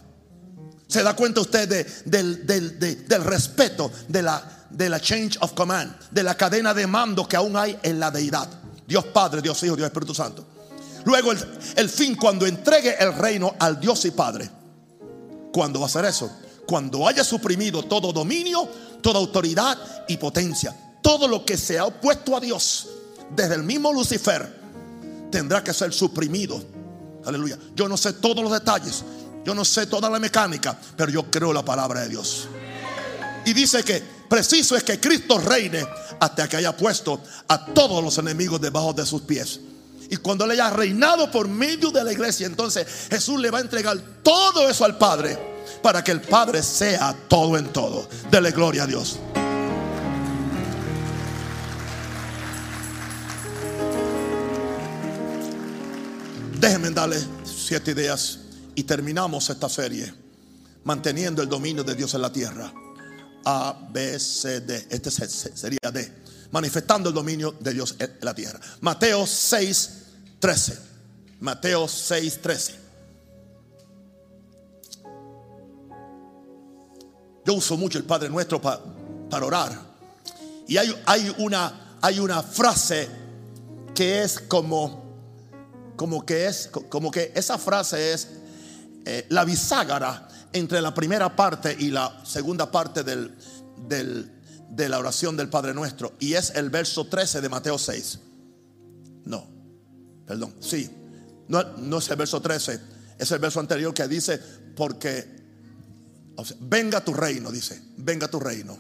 ¿Se 0.88 1.02
da 1.02 1.16
cuenta 1.16 1.42
usted 1.42 1.88
del, 2.06 2.46
del, 2.46 3.24
respeto 3.24 3.92
de 4.08 4.22
la, 4.22 4.68
de 4.70 4.90
la 4.90 5.00
change 5.00 5.38
of 5.40 5.54
command, 5.54 5.96
de 6.12 6.22
la 6.22 6.36
cadena 6.36 6.74
de 6.74 6.86
mando 6.86 7.28
que 7.28 7.38
aún 7.38 7.56
hay 7.56 7.80
en 7.82 8.00
la 8.00 8.12
deidad? 8.12 8.50
Dios 8.86 9.06
Padre, 9.06 9.42
Dios 9.42 9.64
Hijo, 9.64 9.76
Dios 9.76 9.88
Espíritu 9.88 10.14
Santo. 10.14 10.46
Luego 11.06 11.32
el, 11.32 11.90
fin, 11.90 12.16
cuando 12.16 12.46
entregue 12.46 12.96
el 13.00 13.14
reino 13.14 13.56
al 13.60 13.80
Dios 13.80 14.06
y 14.06 14.12
Padre. 14.12 14.50
¿Cuándo 15.52 15.80
va 15.80 15.88
a 15.88 15.90
ser 15.90 16.06
eso? 16.06 16.32
Cuando 16.66 17.08
haya 17.08 17.24
suprimido 17.24 17.84
todo 17.84 18.14
dominio, 18.14 18.68
toda 19.02 19.20
autoridad 19.20 19.78
y 20.08 20.18
potencia. 20.18 20.76
Todo 21.02 21.28
lo 21.28 21.46
que 21.46 21.58
se 21.58 21.80
ha 21.80 21.86
opuesto 21.86 22.36
a 22.36 22.40
Dios, 22.40 22.88
desde 23.36 23.56
el 23.56 23.64
mismo 23.64 23.92
Lucifer, 23.92 24.62
tendrá 25.32 25.64
que 25.64 25.74
ser 25.74 25.92
suprimido. 25.92 26.64
Aleluya. 27.26 27.58
Yo 27.76 27.88
no 27.90 27.98
sé 27.98 28.14
todos 28.14 28.44
los 28.44 28.52
detalles. 28.52 29.04
Yo 29.44 29.56
no 29.56 29.66
sé 29.66 29.88
toda 29.88 30.10
la 30.10 30.20
mecánica, 30.20 30.80
pero 30.96 31.12
yo 31.12 31.30
creo 31.32 31.52
la 31.52 31.66
palabra 31.66 32.02
de 32.02 32.10
Dios. 32.10 32.48
Y 33.46 33.54
dice 33.54 33.84
que 33.84 34.04
preciso 34.30 34.76
es 34.76 34.84
que 34.84 35.00
Cristo 35.00 35.40
reine 35.40 35.84
hasta 36.20 36.48
que 36.48 36.58
haya 36.58 36.78
puesto 36.78 37.20
a 37.48 37.66
todos 37.66 38.04
los 38.04 38.18
enemigos 38.20 38.62
debajo 38.62 38.94
de 38.94 39.06
sus 39.06 39.24
pies. 39.24 39.60
Y 40.12 40.18
cuando 40.18 40.46
le 40.46 40.56
haya 40.56 40.70
reinado 40.70 41.32
por 41.32 41.48
medio 41.48 41.90
de 41.90 42.04
la 42.04 42.12
iglesia, 42.12 42.46
entonces 42.46 42.86
Jesús 43.10 43.40
le 43.40 43.50
va 43.50 43.60
a 43.60 43.62
entregar 43.62 43.98
todo 44.22 44.70
eso 44.70 44.84
al 44.84 44.98
Padre 44.98 45.40
para 45.82 46.04
que 46.04 46.12
el 46.12 46.20
Padre 46.20 46.62
sea 46.62 47.16
todo 47.30 47.58
en 47.58 47.72
todo. 47.72 48.10
Dele 48.30 48.52
gloria 48.52 48.84
a 48.84 48.88
Dios. 48.88 49.20
Déjenme 56.60 56.90
darle 56.90 57.18
siete 57.46 57.92
ideas 57.92 58.40
y 58.76 58.84
terminamos 58.84 59.50
esta 59.50 59.70
serie 59.70 60.14
manteniendo 60.84 61.42
el 61.42 61.48
dominio 61.48 61.86
de 61.86 61.96
Dios 61.96 62.14
en 62.16 62.22
la 62.22 62.34
tierra. 62.34 62.74
A, 63.46 63.88
B, 63.90 64.20
C, 64.20 64.60
D. 64.60 64.88
Este 64.90 65.10
sería 65.10 65.90
D. 65.90 66.14
Manifestando 66.52 67.08
el 67.08 67.16
dominio 67.16 67.56
de 67.62 67.74
Dios 67.74 67.96
en 67.98 68.12
la 68.22 68.36
tierra. 68.36 68.60
Mateo 68.82 69.26
6, 69.26 70.01
13. 70.42 70.78
Mateo 71.40 71.88
6, 71.88 72.42
13. 72.42 72.76
Yo 77.46 77.54
uso 77.54 77.78
mucho 77.78 78.00
el 78.00 78.04
Padre 78.04 78.30
Nuestro 78.30 78.60
para 78.60 79.46
orar. 79.46 79.80
Y 80.68 80.78
hay, 80.78 81.36
una, 81.38 81.98
hay 82.02 82.20
una 82.20 82.42
frase 82.42 83.08
que 83.94 84.24
es 84.24 84.40
como, 84.40 85.16
que 86.26 86.48
es, 86.48 86.70
como 86.90 87.12
que 87.12 87.32
esa 87.36 87.58
frase 87.58 88.14
es 88.14 88.28
eh, 89.06 89.28
la 89.30 89.46
bisagra 89.46 90.28
entre 90.54 90.82
la 90.82 90.94
primera 90.94 91.36
parte 91.36 91.76
y 91.78 91.92
la 91.92 92.20
segunda 92.26 92.72
parte 92.72 93.04
de 93.04 94.90
la 94.90 95.00
oración 95.00 95.38
del 95.38 95.50
Padre 95.50 95.74
Nuestro. 95.74 96.14
Y 96.20 96.34
es 96.34 96.52
el 96.56 96.72
verso 96.72 97.06
13 97.06 97.42
de 97.42 97.50
Mateo 97.50 97.78
6. 97.78 98.20
No, 99.26 99.61
perdón, 100.26 100.56
sí. 100.60 100.90
No, 101.48 101.64
no 101.78 101.98
es 101.98 102.10
el 102.10 102.16
verso 102.16 102.42
13, 102.42 102.80
es 103.18 103.32
el 103.32 103.40
verso 103.40 103.60
anterior 103.60 103.94
que 103.94 104.08
dice, 104.08 104.40
porque 104.76 105.42
venga 106.60 107.02
tu 107.02 107.14
reino, 107.14 107.52
dice. 107.52 107.82
Venga 107.98 108.28
tu 108.28 108.40
reino. 108.40 108.78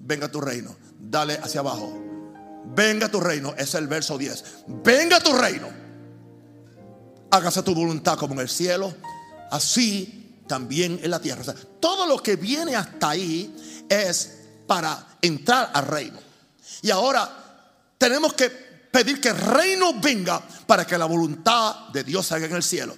Venga 0.00 0.30
tu 0.30 0.40
reino. 0.40 0.76
Dale 0.98 1.34
hacia 1.34 1.60
abajo. 1.60 1.92
Venga 2.74 3.10
tu 3.10 3.20
reino. 3.20 3.54
Es 3.56 3.74
el 3.74 3.86
verso 3.86 4.18
10. 4.18 4.44
Venga 4.84 5.20
tu 5.20 5.32
reino. 5.32 5.68
Hágase 7.30 7.62
tu 7.62 7.74
voluntad 7.74 8.16
como 8.16 8.34
en 8.34 8.40
el 8.40 8.48
cielo. 8.48 8.94
Así 9.50 10.42
también 10.46 10.98
en 11.02 11.10
la 11.10 11.20
tierra. 11.20 11.42
todo 11.80 12.06
lo 12.06 12.22
que 12.22 12.36
viene 12.36 12.74
hasta 12.74 13.10
ahí 13.10 13.84
es 13.88 14.38
para 14.66 15.18
entrar 15.20 15.70
al 15.74 15.86
reino. 15.86 16.18
Y 16.82 16.90
ahora 16.90 17.28
tenemos 17.98 18.32
que 18.34 18.67
pedir 18.90 19.20
que 19.20 19.28
el 19.28 19.36
reino 19.36 19.94
venga 20.00 20.42
para 20.66 20.86
que 20.86 20.98
la 20.98 21.06
voluntad 21.06 21.88
de 21.92 22.04
Dios 22.04 22.30
haga 22.32 22.46
en 22.46 22.56
el 22.56 22.62
cielo 22.62 22.96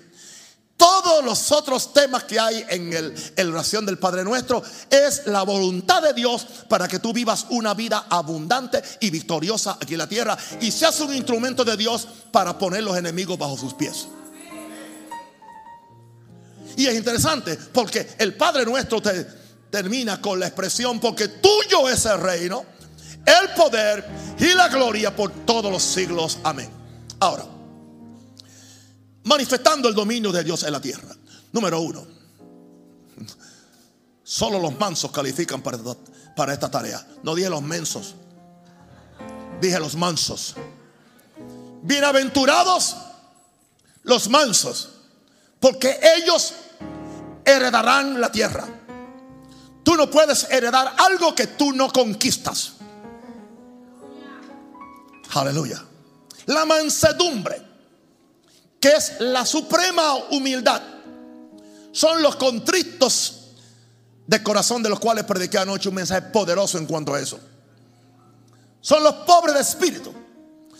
todos 0.80 1.22
los 1.22 1.52
otros 1.52 1.92
temas 1.92 2.24
que 2.24 2.40
hay 2.40 2.64
en, 2.70 2.90
el, 2.94 3.14
la 3.36 3.52
oración 3.52 3.84
del 3.84 3.98
Padre 3.98 4.24
Nuestro 4.24 4.62
es 4.88 5.26
la 5.26 5.42
voluntad 5.42 6.00
de 6.00 6.14
Dios 6.14 6.46
para 6.70 6.88
que 6.88 6.98
tú 6.98 7.12
vivas 7.12 7.44
una 7.50 7.74
vida 7.74 8.06
abundante 8.08 8.82
y 8.98 9.10
victoriosa 9.10 9.76
aquí 9.78 9.92
en 9.92 9.98
la 9.98 10.08
tierra 10.08 10.38
y 10.58 10.70
seas 10.70 10.98
un 11.00 11.14
instrumento 11.14 11.66
de 11.66 11.76
Dios 11.76 12.08
para 12.32 12.56
poner 12.56 12.82
los 12.82 12.96
enemigos 12.96 13.38
bajo 13.38 13.58
sus 13.58 13.74
pies. 13.74 14.08
Y 16.78 16.86
es 16.86 16.94
interesante 16.94 17.58
porque 17.74 18.14
el 18.18 18.34
Padre 18.34 18.64
Nuestro 18.64 19.02
te 19.02 19.26
termina 19.68 20.18
con 20.18 20.40
la 20.40 20.46
expresión 20.46 20.98
porque 20.98 21.28
tuyo 21.28 21.90
es 21.90 22.06
el 22.06 22.18
reino, 22.18 22.64
el 23.26 23.54
poder 23.56 24.08
y 24.38 24.54
la 24.54 24.68
gloria 24.68 25.14
por 25.14 25.30
todos 25.44 25.70
los 25.70 25.82
siglos. 25.82 26.38
Amén. 26.42 26.70
Ahora 27.20 27.44
manifestando 29.24 29.88
el 29.88 29.94
dominio 29.94 30.32
de 30.32 30.44
Dios 30.44 30.62
en 30.62 30.72
la 30.72 30.80
tierra. 30.80 31.14
Número 31.52 31.80
uno, 31.80 32.06
solo 34.22 34.58
los 34.58 34.78
mansos 34.78 35.10
califican 35.10 35.62
para, 35.62 35.78
para 36.36 36.52
esta 36.52 36.70
tarea. 36.70 37.04
No 37.22 37.34
dije 37.34 37.50
los 37.50 37.62
mensos, 37.62 38.14
dije 39.60 39.78
los 39.78 39.96
mansos. 39.96 40.54
Bienaventurados 41.82 42.96
los 44.02 44.28
mansos, 44.28 44.90
porque 45.58 45.98
ellos 46.16 46.54
heredarán 47.44 48.20
la 48.20 48.30
tierra. 48.30 48.66
Tú 49.82 49.96
no 49.96 50.10
puedes 50.10 50.44
heredar 50.50 50.94
algo 50.98 51.34
que 51.34 51.46
tú 51.46 51.72
no 51.72 51.90
conquistas. 51.92 52.74
Aleluya. 55.32 55.84
La 56.46 56.64
mansedumbre 56.64 57.70
que 58.80 58.88
es 58.88 59.20
la 59.20 59.44
suprema 59.44 60.14
humildad. 60.30 60.80
Son 61.92 62.22
los 62.22 62.36
contritos 62.36 63.50
de 64.26 64.42
corazón 64.42 64.82
de 64.82 64.88
los 64.88 64.98
cuales 64.98 65.24
prediqué 65.24 65.58
anoche 65.58 65.88
un 65.90 65.96
mensaje 65.96 66.22
poderoso 66.22 66.78
en 66.78 66.86
cuanto 66.86 67.14
a 67.14 67.20
eso. 67.20 67.38
Son 68.80 69.04
los 69.04 69.12
pobres 69.26 69.54
de 69.54 69.60
espíritu. 69.60 70.12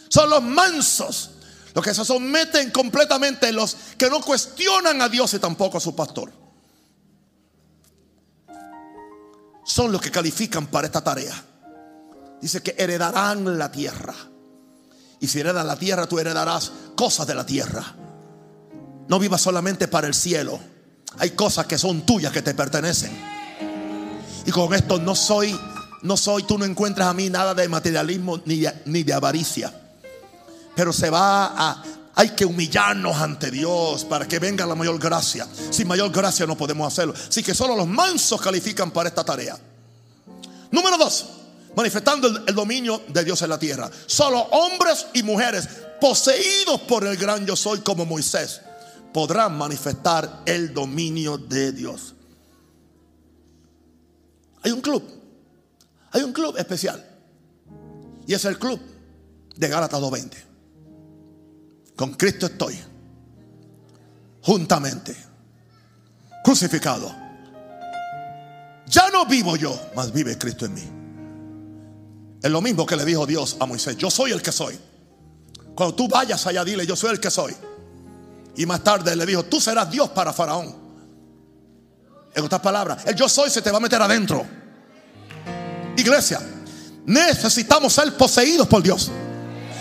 Son 0.08 0.30
los 0.30 0.42
mansos. 0.42 1.32
Los 1.74 1.84
que 1.84 1.92
se 1.92 2.04
someten 2.04 2.70
completamente. 2.70 3.52
Los 3.52 3.76
que 3.98 4.08
no 4.08 4.20
cuestionan 4.22 5.02
a 5.02 5.08
Dios 5.08 5.34
y 5.34 5.38
tampoco 5.38 5.76
a 5.76 5.80
su 5.80 5.94
pastor. 5.94 6.32
Son 9.64 9.92
los 9.92 10.00
que 10.00 10.10
califican 10.10 10.68
para 10.68 10.86
esta 10.86 11.04
tarea. 11.04 11.44
Dice 12.40 12.62
que 12.62 12.74
heredarán 12.78 13.58
la 13.58 13.70
tierra. 13.70 14.29
Y 15.20 15.28
si 15.28 15.40
heredas 15.40 15.64
la 15.66 15.76
tierra, 15.76 16.06
tú 16.06 16.18
heredarás 16.18 16.72
cosas 16.96 17.26
de 17.26 17.34
la 17.34 17.44
tierra. 17.44 17.94
No 19.06 19.18
vivas 19.18 19.42
solamente 19.42 19.86
para 19.86 20.06
el 20.06 20.14
cielo. 20.14 20.58
Hay 21.18 21.30
cosas 21.30 21.66
que 21.66 21.76
son 21.76 22.06
tuyas, 22.06 22.32
que 22.32 22.40
te 22.40 22.54
pertenecen. 22.54 23.12
Y 24.46 24.50
con 24.50 24.72
esto 24.72 24.98
no 24.98 25.14
soy, 25.14 25.54
no 26.02 26.16
soy, 26.16 26.44
tú 26.44 26.56
no 26.56 26.64
encuentras 26.64 27.08
a 27.08 27.12
mí 27.12 27.28
nada 27.28 27.54
de 27.54 27.68
materialismo 27.68 28.40
ni 28.46 28.60
de, 28.60 28.82
ni 28.86 29.02
de 29.02 29.12
avaricia. 29.12 29.72
Pero 30.74 30.92
se 30.92 31.10
va 31.10 31.52
a, 31.54 31.82
hay 32.14 32.30
que 32.30 32.46
humillarnos 32.46 33.16
ante 33.16 33.50
Dios 33.50 34.06
para 34.06 34.26
que 34.26 34.38
venga 34.38 34.64
la 34.64 34.74
mayor 34.74 34.98
gracia. 34.98 35.46
Sin 35.70 35.86
mayor 35.86 36.10
gracia 36.10 36.46
no 36.46 36.56
podemos 36.56 36.90
hacerlo. 36.90 37.12
Así 37.28 37.42
que 37.42 37.54
solo 37.54 37.76
los 37.76 37.86
mansos 37.86 38.40
califican 38.40 38.90
para 38.90 39.10
esta 39.10 39.22
tarea. 39.22 39.58
Número 40.70 40.96
dos 40.96 41.39
manifestando 41.76 42.28
el, 42.46 42.54
dominio 42.54 43.02
de 43.08 43.24
Dios 43.24 43.42
en 43.42 43.50
la 43.50 43.58
tierra. 43.58 43.90
Solo 44.06 44.40
hombres 44.40 45.06
y 45.14 45.22
mujeres 45.22 45.68
poseídos 46.00 46.80
por 46.82 47.04
el 47.06 47.16
gran 47.16 47.46
yo 47.46 47.56
soy 47.56 47.80
como 47.80 48.06
Moisés 48.06 48.60
podrán 49.12 49.56
manifestar 49.56 50.42
el 50.46 50.72
dominio 50.72 51.36
de 51.36 51.72
Dios. 51.72 52.14
Hay 54.62 54.72
un 54.72 54.80
club, 54.80 55.02
hay 56.12 56.22
un 56.22 56.32
club 56.32 56.56
especial 56.58 57.04
y 58.26 58.34
es 58.34 58.44
el 58.44 58.58
club 58.58 58.80
de 59.56 59.68
Gálatas 59.68 60.00
2.20. 60.00 60.36
Con 61.96 62.14
Cristo 62.14 62.46
estoy 62.46 62.78
juntamente 64.42 65.14
crucificado 66.42 67.14
Ya 68.86 69.08
no 69.10 69.24
vivo 69.24 69.56
yo, 69.56 69.78
mas 69.94 70.12
vive 70.12 70.36
Cristo 70.36 70.66
en 70.66 70.74
mí. 70.74 70.99
Es 72.42 72.50
lo 72.50 72.60
mismo 72.60 72.86
que 72.86 72.96
le 72.96 73.04
dijo 73.04 73.26
Dios 73.26 73.56
a 73.60 73.66
Moisés. 73.66 73.96
Yo 73.96 74.10
soy 74.10 74.32
el 74.32 74.42
que 74.42 74.52
soy. 74.52 74.78
Cuando 75.74 75.94
tú 75.94 76.08
vayas 76.08 76.46
allá, 76.46 76.64
dile, 76.64 76.86
yo 76.86 76.96
soy 76.96 77.10
el 77.10 77.20
que 77.20 77.30
soy. 77.30 77.54
Y 78.56 78.66
más 78.66 78.82
tarde 78.82 79.14
le 79.14 79.26
dijo, 79.26 79.44
tú 79.44 79.60
serás 79.60 79.90
Dios 79.90 80.10
para 80.10 80.32
Faraón. 80.32 80.74
En 82.34 82.44
otras 82.44 82.60
palabras, 82.60 83.04
el 83.06 83.14
yo 83.14 83.28
soy 83.28 83.50
se 83.50 83.60
te 83.60 83.70
va 83.70 83.78
a 83.78 83.80
meter 83.80 84.00
adentro. 84.00 84.46
Iglesia, 85.96 86.40
necesitamos 87.06 87.92
ser 87.92 88.16
poseídos 88.16 88.68
por 88.68 88.82
Dios. 88.82 89.10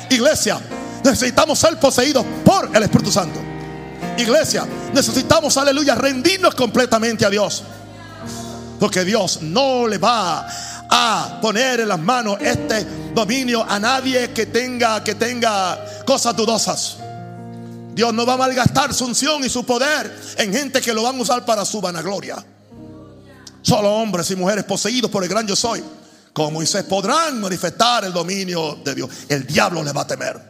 Iglesia, 0.10 0.60
necesitamos 1.04 1.60
ser 1.60 1.80
poseídos 1.80 2.26
por 2.44 2.76
el 2.76 2.84
Espíritu 2.84 3.12
Santo. 3.12 3.40
Iglesia, 4.18 4.66
necesitamos, 4.94 5.56
aleluya, 5.58 5.96
rendirnos 5.96 6.56
completamente 6.56 7.26
a 7.26 7.30
Dios. 7.30 7.64
Porque 8.80 9.04
Dios 9.04 9.42
no 9.42 9.88
le 9.88 9.98
va 9.98 10.48
a 10.90 11.40
poner 11.42 11.82
en 11.82 11.88
las 11.88 12.00
manos 12.00 12.38
este 12.42 12.84
dominio 13.14 13.64
a 13.64 13.80
nadie 13.80 14.32
que 14.32 14.48
tenga 14.48 15.04
que 15.04 15.16
tenga 15.16 16.04
cosas 16.06 16.36
dudosas. 16.36 16.98
Dios 17.94 18.14
no 18.14 18.26
va 18.26 18.34
a 18.34 18.38
malgastar 18.38 18.94
su 18.94 19.06
unción 19.06 19.44
y 19.44 19.50
su 19.50 19.66
poder 19.66 20.12
en 20.38 20.54
gente 20.54 20.82
que 20.82 20.94
lo 20.94 21.04
van 21.04 21.18
a 21.18 21.22
usar 21.22 21.46
para 21.46 21.64
su 21.66 21.80
vanagloria. 21.82 22.44
Solo 23.62 23.92
hombres 23.94 24.32
y 24.32 24.36
mujeres 24.36 24.64
poseídos 24.64 25.12
por 25.12 25.24
el 25.24 25.30
gran 25.30 25.46
yo 25.46 25.56
soy, 25.56 25.84
como 26.34 26.52
Moisés, 26.52 26.84
podrán 26.84 27.42
manifestar 27.42 28.06
el 28.06 28.14
dominio 28.14 28.80
de 28.84 28.96
Dios. 28.96 29.10
El 29.28 29.46
diablo 29.46 29.84
le 29.84 29.92
va 29.92 30.02
a 30.02 30.08
temer. 30.08 30.50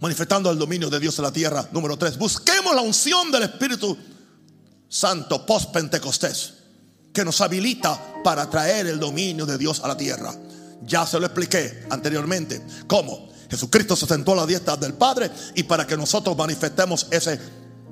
Manifestando 0.00 0.50
el 0.50 0.58
dominio 0.58 0.90
de 0.90 1.00
Dios 1.00 1.18
en 1.18 1.24
la 1.24 1.32
tierra. 1.32 1.66
Número 1.72 1.96
3. 1.96 2.18
Busquemos 2.18 2.74
la 2.74 2.82
unción 2.82 3.30
del 3.32 3.44
Espíritu 3.44 3.96
Santo 4.88 5.46
post 5.46 5.72
Pentecostés 5.72 6.63
que 7.14 7.24
nos 7.24 7.40
habilita 7.40 7.98
para 8.24 8.50
traer 8.50 8.88
el 8.88 8.98
dominio 8.98 9.46
de 9.46 9.56
Dios 9.56 9.80
a 9.84 9.88
la 9.88 9.96
tierra. 9.96 10.34
Ya 10.82 11.06
se 11.06 11.18
lo 11.18 11.26
expliqué 11.26 11.86
anteriormente. 11.88 12.60
¿Cómo? 12.88 13.32
Jesucristo 13.48 13.94
se 13.94 14.06
sentó 14.06 14.32
a 14.32 14.36
la 14.36 14.46
diestra 14.46 14.76
del 14.76 14.94
Padre 14.94 15.30
y 15.54 15.62
para 15.62 15.86
que 15.86 15.96
nosotros 15.96 16.36
manifestemos 16.36 17.06
ese 17.10 17.38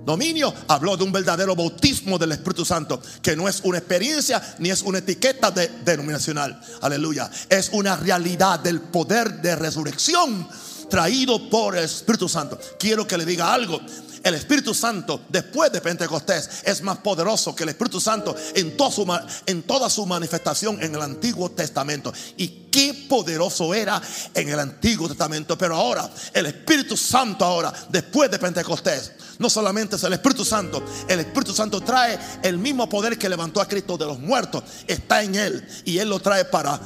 dominio, 0.05 0.53
habló 0.67 0.97
de 0.97 1.05
un 1.05 1.13
verdadero 1.13 1.55
bautismo 1.55 2.19
del 2.19 2.33
Espíritu 2.33 2.65
Santo, 2.65 3.01
que 3.23 3.37
no 3.37 3.49
es 3.49 3.61
una 3.63 3.79
experiencia 3.79 4.43
ni 4.59 4.71
es 4.71 4.83
una 4.83 4.99
etiqueta 4.99 5.53
denominacional. 5.53 6.61
Aleluya. 6.81 7.31
Es 7.49 7.71
una 7.73 7.97
realidad 7.97 8.59
del 8.59 8.81
poder 8.81 9.41
de 9.41 9.55
resurrección 9.55 10.49
traído 10.91 11.49
por 11.49 11.77
el 11.77 11.85
Espíritu 11.85 12.29
Santo. 12.29 12.59
Quiero 12.79 13.07
que 13.07 13.17
le 13.17 13.25
diga 13.25 13.55
algo. 13.55 13.81
El 14.23 14.35
Espíritu 14.35 14.73
Santo 14.73 15.23
después 15.29 15.73
de 15.73 15.81
Pentecostés 15.81 16.63
es 16.65 16.83
más 16.83 16.99
poderoso 16.99 17.55
que 17.55 17.65
el 17.65 17.71
Espíritu 17.71 18.01
Santo 18.01 18.37
en 18.55 18.77
toda 18.77 19.91
su, 19.91 20.07
manifestación 20.07 20.81
en 20.83 20.95
el 20.95 21.03
Antiguo 21.03 21.51
Testamento. 21.51 22.13
Y 22.37 22.69
qué 22.71 23.07
poderoso 23.09 23.75
era 23.75 24.01
en 24.35 24.49
el 24.49 24.61
Antiguo 24.61 25.09
Testamento. 25.09 25.59
Pero 25.59 25.75
ahora, 25.75 26.09
el 26.33 26.47
Espíritu 26.47 26.97
Santo 26.97 27.45
ahora, 27.45 27.73
después 27.89 28.31
de 28.31 28.39
Pentecostés, 28.39 29.13
no 29.39 29.51
solamente 29.51 29.97
es 29.97 30.05
el 30.05 30.13
Espíritu 30.13 30.45
Santo, 30.45 30.85
el 31.09 31.21
Espíritu 31.21 31.53
Santo 31.53 31.81
trae 31.81 32.17
el 32.45 32.59
mismo 32.59 32.89
poder 32.89 33.19
que 33.19 33.29
levantó 33.29 33.61
a 33.61 33.67
Cristo 33.67 33.99
de 33.99 34.07
los 34.07 34.21
muertos. 34.21 34.63
Está 34.87 35.23
en 35.25 35.35
Él 35.35 35.67
y 35.85 35.99
Él 35.99 36.09
lo 36.09 36.21
trae 36.21 36.45
para 36.45 36.81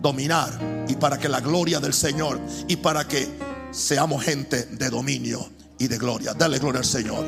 dominar 0.00 0.86
y 0.86 0.94
para 0.94 1.18
que 1.18 1.28
la 1.28 1.40
gloria 1.40 1.80
del 1.80 1.92
Señor 1.92 2.40
y 2.68 2.76
para 2.76 3.08
que 3.08 3.28
seamos 3.72 4.22
gente 4.22 4.62
de 4.62 4.90
dominio 4.90 5.58
y 5.78 5.88
de 5.88 5.98
gloria. 5.98 6.34
Dale 6.34 6.58
gloria 6.58 6.80
al 6.80 6.84
Señor. 6.84 7.24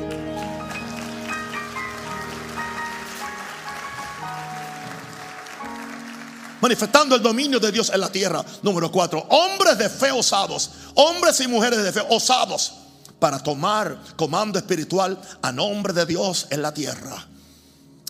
Manifestando 6.61 7.15
el 7.15 7.23
dominio 7.23 7.59
de 7.59 7.71
Dios 7.71 7.91
en 7.93 7.99
la 7.99 8.11
tierra. 8.11 8.45
Número 8.61 8.91
cuatro. 8.91 9.25
Hombres 9.29 9.77
de 9.77 9.89
fe 9.89 10.11
osados. 10.11 10.69
Hombres 10.93 11.39
y 11.39 11.47
mujeres 11.47 11.83
de 11.83 11.91
fe 11.91 12.01
osados. 12.09 12.73
Para 13.19 13.39
tomar 13.39 13.99
comando 14.15 14.59
espiritual 14.59 15.19
a 15.41 15.51
nombre 15.51 15.93
de 15.93 16.05
Dios 16.05 16.47
en 16.51 16.61
la 16.61 16.73
tierra. 16.73 17.27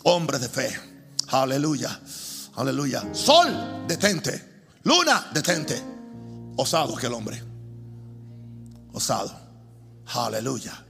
Hombres 0.04 0.42
de 0.42 0.50
fe. 0.50 0.80
Aleluya. 1.30 1.98
Aleluya. 2.56 3.04
Sol, 3.14 3.86
detente. 3.88 4.50
Luna, 4.84 5.30
detente. 5.34 5.82
Osado 6.58 6.96
que 6.96 7.08
el 7.08 7.14
hombre. 7.14 7.42
Osado. 8.92 9.41
Aleluya. 10.14 10.86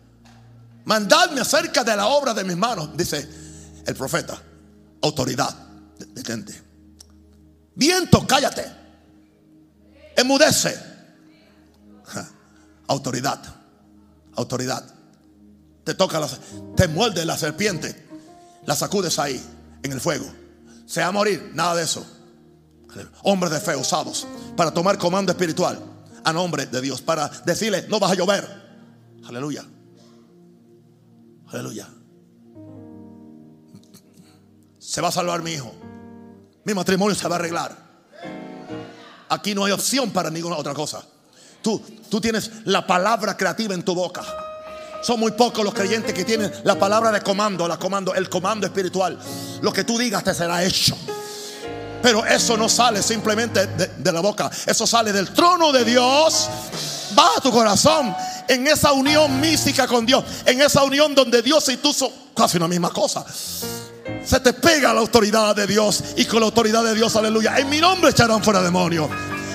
Mandadme 0.86 1.42
acerca 1.42 1.84
de 1.84 1.96
la 1.96 2.08
obra 2.08 2.34
de 2.34 2.44
mis 2.44 2.58
manos, 2.58 2.90
dice 2.96 3.28
el 3.86 3.96
profeta. 3.96 4.42
Autoridad. 5.02 5.56
Detente. 5.98 6.62
Viento, 7.76 8.26
cállate. 8.26 8.66
Emudece. 10.16 10.78
Autoridad. 12.88 13.40
Autoridad. 14.36 14.84
Te 15.84 15.94
toca, 15.94 16.20
la, 16.20 16.28
te 16.76 16.88
muerde 16.88 17.26
la 17.26 17.38
serpiente. 17.38 18.10
La 18.66 18.76
sacudes 18.76 19.18
ahí, 19.18 19.42
en 19.82 19.92
el 19.92 20.02
fuego. 20.02 20.26
Se 20.86 21.02
va 21.02 21.08
a 21.08 21.12
morir. 21.12 21.52
Nada 21.54 21.76
de 21.76 21.84
eso. 21.84 22.06
Hombres 23.24 23.52
de 23.52 23.60
fe 23.60 23.76
usados 23.76 24.28
para 24.58 24.72
tomar 24.72 24.98
comando 24.98 25.32
espiritual 25.32 25.80
a 26.24 26.34
nombre 26.34 26.66
de 26.66 26.82
Dios. 26.82 27.02
Para 27.02 27.30
decirle, 27.46 27.86
no 27.88 28.00
vas 28.00 28.12
a 28.12 28.16
llover. 28.16 28.61
Aleluya. 29.28 29.66
Aleluya. 31.50 31.88
Se 34.80 35.02
va 35.02 35.10
a 35.10 35.12
salvar 35.12 35.42
mi 35.42 35.54
hijo. 35.54 35.74
Mi 36.64 36.74
matrimonio 36.74 37.16
se 37.16 37.28
va 37.28 37.36
a 37.36 37.40
arreglar. 37.40 37.76
Aquí 39.30 39.56
no 39.56 39.66
hay 39.66 39.72
opción 39.72 40.12
para 40.12 40.30
ninguna 40.30 40.58
otra 40.58 40.74
cosa. 40.74 41.04
Tú, 41.62 41.82
tú 42.10 42.20
tienes 42.20 42.52
la 42.66 42.86
palabra 42.86 43.38
creativa 43.38 43.74
en 43.74 43.84
tu 43.84 43.96
boca. 43.96 44.24
Son 45.02 45.20
muy 45.20 45.32
pocos 45.32 45.64
los 45.64 45.74
creyentes 45.74 46.14
que 46.14 46.24
tienen 46.24 46.52
la 46.64 46.78
palabra 46.78 47.12
de 47.12 47.22
comando, 47.22 47.68
la 47.68 47.78
comando, 47.78 48.14
el 48.14 48.30
comando 48.30 48.68
espiritual. 48.68 49.18
Lo 49.62 49.72
que 49.72 49.84
tú 49.84 49.98
digas 49.98 50.24
te 50.24 50.34
será 50.34 50.64
hecho. 50.64 50.98
Pero 52.02 52.26
eso 52.26 52.58
no 52.58 52.68
sale 52.68 53.02
simplemente 53.02 53.68
de, 53.68 53.88
de 53.88 54.12
la 54.12 54.22
boca. 54.22 54.50
Eso 54.66 54.86
sale 54.86 55.12
del 55.12 55.32
trono 55.34 55.72
de 55.72 55.86
Dios. 55.86 56.50
Va 57.18 57.28
a 57.38 57.42
tu 57.42 57.52
corazón 57.52 58.16
en 58.52 58.68
esa 58.68 58.92
unión 58.92 59.40
mística 59.40 59.88
con 59.88 60.06
Dios, 60.06 60.26
en 60.46 60.62
esa 60.62 60.84
unión 60.84 61.16
donde 61.16 61.42
Dios 61.42 61.70
y 61.70 61.78
tú 61.78 61.94
son 61.94 62.12
casi 62.36 62.58
una 62.58 62.68
misma 62.68 62.90
cosa. 62.90 63.26
Se 64.26 64.40
te 64.42 64.52
pega 64.52 64.94
la 64.94 65.00
autoridad 65.00 65.56
de 65.56 65.66
Dios 65.66 66.04
y 66.18 66.26
con 66.26 66.42
la 66.42 66.48
autoridad 66.48 66.84
de 66.84 66.94
Dios, 66.94 67.16
aleluya. 67.16 67.58
En 67.58 67.70
mi 67.70 67.80
nombre 67.80 68.12
echarán 68.12 68.44
fuera 68.44 68.62
demonios. 68.62 69.10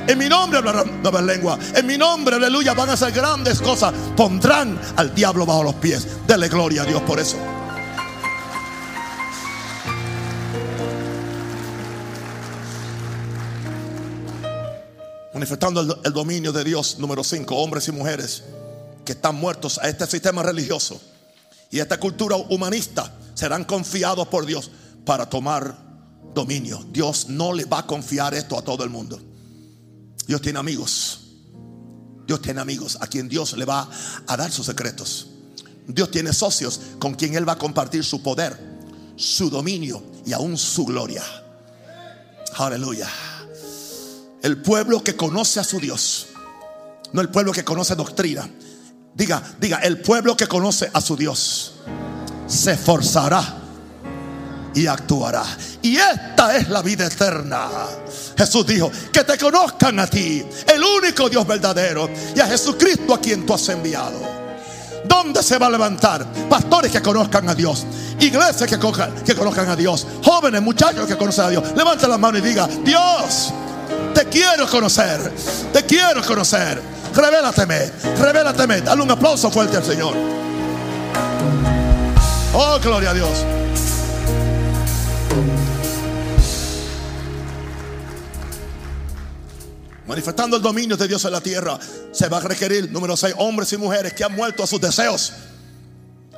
En 0.09 0.17
mi 0.17 0.31
nombre 0.31 0.59
hablarán 0.59 1.03
nuevas 1.03 1.23
lengua. 1.25 1.59
En 1.75 1.85
mi 1.85 1.99
nombre, 1.99 2.37
aleluya, 2.37 2.73
van 2.73 2.89
a 2.89 2.93
hacer 2.95 3.13
grandes 3.13 3.61
cosas. 3.61 3.93
Pondrán 4.17 4.81
al 4.97 5.15
diablo 5.15 5.45
bajo 5.45 5.63
los 5.63 5.75
pies. 5.75 6.07
Dele 6.27 6.49
gloria 6.49 6.83
a 6.83 6.85
Dios 6.87 7.03
por 7.03 7.21
eso. 7.21 7.37
Manifestando 15.35 15.83
el, 15.83 15.95
el 16.03 16.13
dominio 16.15 16.51
de 16.51 16.65
Dios, 16.65 16.99
número 16.99 17.23
5, 17.23 17.55
hombres 17.57 17.89
y 17.89 17.93
mujeres 17.93 18.43
que 19.07 19.13
están 19.13 19.37
muertos 19.37 19.79
a 19.79 19.89
este 19.89 20.07
sistema 20.07 20.43
religioso 20.43 21.01
y 21.71 21.79
a 21.79 21.85
esta 21.85 21.99
cultura 21.99 22.37
humanista 22.37 23.11
serán 23.33 23.65
confiados 23.65 24.29
por 24.29 24.45
Dios 24.45 24.71
para 25.07 25.31
tomar 25.31 25.75
dominio. 26.35 26.85
Dios 26.91 27.29
no 27.29 27.55
le 27.55 27.65
va 27.65 27.79
a 27.79 27.87
confiar 27.87 28.35
esto 28.35 28.59
a 28.59 28.63
todo 28.63 28.85
el 28.85 28.91
mundo. 28.91 29.19
Dios 30.27 30.43
tiene 30.43 30.59
amigos. 30.59 31.21
Dios 32.27 32.43
tiene 32.43 32.61
amigos 32.61 32.99
a 33.01 33.07
quien 33.07 33.29
Dios 33.29 33.57
le 33.57 33.65
va 33.65 33.89
a 34.27 34.37
dar 34.37 34.51
sus 34.51 34.67
secretos. 34.67 35.29
Dios 35.87 36.11
tiene 36.11 36.33
socios 36.33 36.81
con 36.99 37.15
quien 37.15 37.37
Él 37.37 37.49
va 37.49 37.53
a 37.53 37.59
compartir 37.59 38.05
su 38.05 38.23
poder, 38.23 38.59
su 39.15 39.49
dominio 39.49 40.03
y 40.27 40.33
aún 40.33 40.59
su 40.59 40.85
gloria. 40.85 41.23
Aleluya. 42.57 43.09
El 44.43 44.61
pueblo 44.61 45.03
que 45.03 45.15
conoce 45.15 45.61
a 45.61 45.65
su 45.65 45.79
Dios, 45.79 46.27
no 47.13 47.21
el 47.21 47.29
pueblo 47.29 47.53
que 47.53 47.65
conoce 47.65 47.95
doctrina, 47.95 48.49
Diga, 49.17 49.43
diga, 49.59 49.79
el 49.79 49.99
pueblo 50.03 50.37
que 50.37 50.47
conoce 50.47 50.91
a 50.93 51.01
su 51.01 51.17
Dios 51.17 51.73
se 52.47 52.73
esforzará 52.73 53.43
y 54.75 54.87
actuará. 54.87 55.43
Y 55.81 55.97
esta 55.97 56.55
es 56.55 56.69
la 56.69 56.83
vida 56.83 57.07
eterna. 57.07 57.67
Jesús 58.37 58.67
dijo, 58.67 58.93
que 59.11 59.25
te 59.25 59.39
conozcan 59.39 59.99
a 60.01 60.07
ti, 60.07 60.45
el 60.67 60.85
único 60.85 61.31
Dios 61.31 61.47
verdadero, 61.47 62.11
y 62.35 62.41
a 62.41 62.47
Jesucristo 62.47 63.15
a 63.15 63.19
quien 63.19 63.47
tú 63.47 63.55
has 63.55 63.67
enviado. 63.71 64.21
¿Dónde 65.07 65.43
se 65.43 65.57
va 65.57 65.69
a 65.69 65.71
levantar? 65.71 66.27
Pastores 66.51 66.93
que 66.93 67.01
conozcan 67.01 67.49
a 67.49 67.55
Dios, 67.55 67.87
iglesias 68.21 68.69
que, 68.69 68.79
que 69.25 69.35
conozcan 69.35 69.71
a 69.71 69.77
Dios, 69.77 70.07
jóvenes, 70.23 70.61
muchachos 70.61 71.07
que 71.07 71.17
conocen 71.17 71.45
a 71.47 71.49
Dios. 71.49 71.65
Levanta 71.75 72.07
la 72.07 72.19
mano 72.19 72.37
y 72.37 72.43
diga, 72.43 72.69
Dios, 72.85 73.51
te 74.15 74.27
quiero 74.27 74.69
conocer, 74.69 75.33
te 75.73 75.87
quiero 75.87 76.23
conocer. 76.23 76.96
Revélateme, 77.17 77.91
revélateme. 78.19 78.83
Dale 78.83 79.03
un 79.03 79.11
aplauso 79.11 79.51
fuerte 79.51 79.79
al 79.79 79.85
Señor. 79.85 80.15
Oh, 82.53 82.79
gloria 82.83 83.11
a 83.11 83.15
Dios. 83.15 83.45
Manifestando 90.07 90.57
el 90.59 90.63
dominio 90.63 90.97
de 90.99 91.09
Dios 91.09 91.25
en 91.25 91.33
la 91.33 91.41
tierra, 91.41 91.79
se 92.13 92.29
va 92.29 92.37
a 92.37 92.41
requerir, 92.41 92.93
número 92.93 93.17
6, 93.17 93.35
hombres 93.39 93.73
y 93.73 93.79
mujeres 93.79 94.13
que 94.13 94.23
han 94.23 94.37
muerto 94.37 94.63
a 94.63 94.67
sus 94.67 94.81
deseos, 94.81 95.33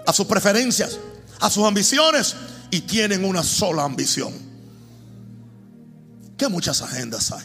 a 0.06 0.12
sus 0.12 0.26
preferencias, 0.26 0.96
a 1.40 1.50
sus 1.50 1.66
ambiciones 1.66 2.36
y 2.70 2.82
tienen 2.82 3.24
una 3.24 3.42
sola 3.42 3.82
ambición. 3.82 4.32
Que 6.36 6.48
muchas 6.48 6.82
agendas 6.82 7.32
hay, 7.32 7.44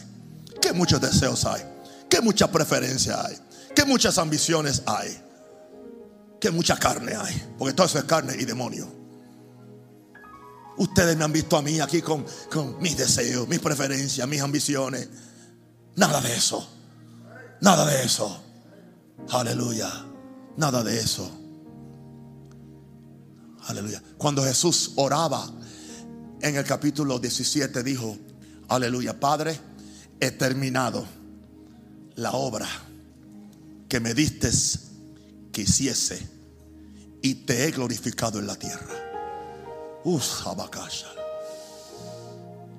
que 0.60 0.72
muchos 0.72 1.00
deseos 1.00 1.44
hay. 1.44 1.73
¿Qué 2.08 2.20
mucha 2.20 2.50
preferencia 2.50 3.24
hay? 3.24 3.36
¿Qué 3.74 3.84
muchas 3.84 4.18
ambiciones 4.18 4.82
hay? 4.86 5.20
¿Qué 6.40 6.50
mucha 6.50 6.76
carne 6.76 7.14
hay? 7.16 7.54
Porque 7.58 7.74
todo 7.74 7.86
eso 7.86 7.98
es 7.98 8.04
carne 8.04 8.36
y 8.38 8.44
demonio. 8.44 8.86
Ustedes 10.76 11.16
me 11.16 11.24
han 11.24 11.32
visto 11.32 11.56
a 11.56 11.62
mí 11.62 11.80
aquí 11.80 12.02
con, 12.02 12.24
con 12.52 12.80
mis 12.80 12.96
deseos, 12.96 13.48
mis 13.48 13.60
preferencias, 13.60 14.26
mis 14.28 14.40
ambiciones. 14.40 15.08
Nada 15.96 16.20
de 16.20 16.34
eso. 16.34 16.68
Nada 17.60 17.86
de 17.86 18.04
eso. 18.04 18.42
Aleluya. 19.30 19.90
Nada 20.56 20.82
de 20.82 20.98
eso. 20.98 21.30
Aleluya. 23.66 24.02
Cuando 24.18 24.44
Jesús 24.44 24.92
oraba 24.96 25.50
en 26.40 26.56
el 26.56 26.64
capítulo 26.64 27.18
17 27.18 27.82
dijo, 27.82 28.18
aleluya, 28.68 29.18
Padre, 29.18 29.58
he 30.20 30.30
terminado 30.32 31.06
la 32.16 32.32
obra 32.32 32.68
que 33.88 34.00
me 34.00 34.14
diste 34.14 34.50
que 35.52 35.62
hiciese 35.62 36.28
y 37.22 37.34
te 37.46 37.64
he 37.64 37.70
glorificado 37.70 38.38
en 38.38 38.46
la 38.46 38.56
tierra. 38.56 38.94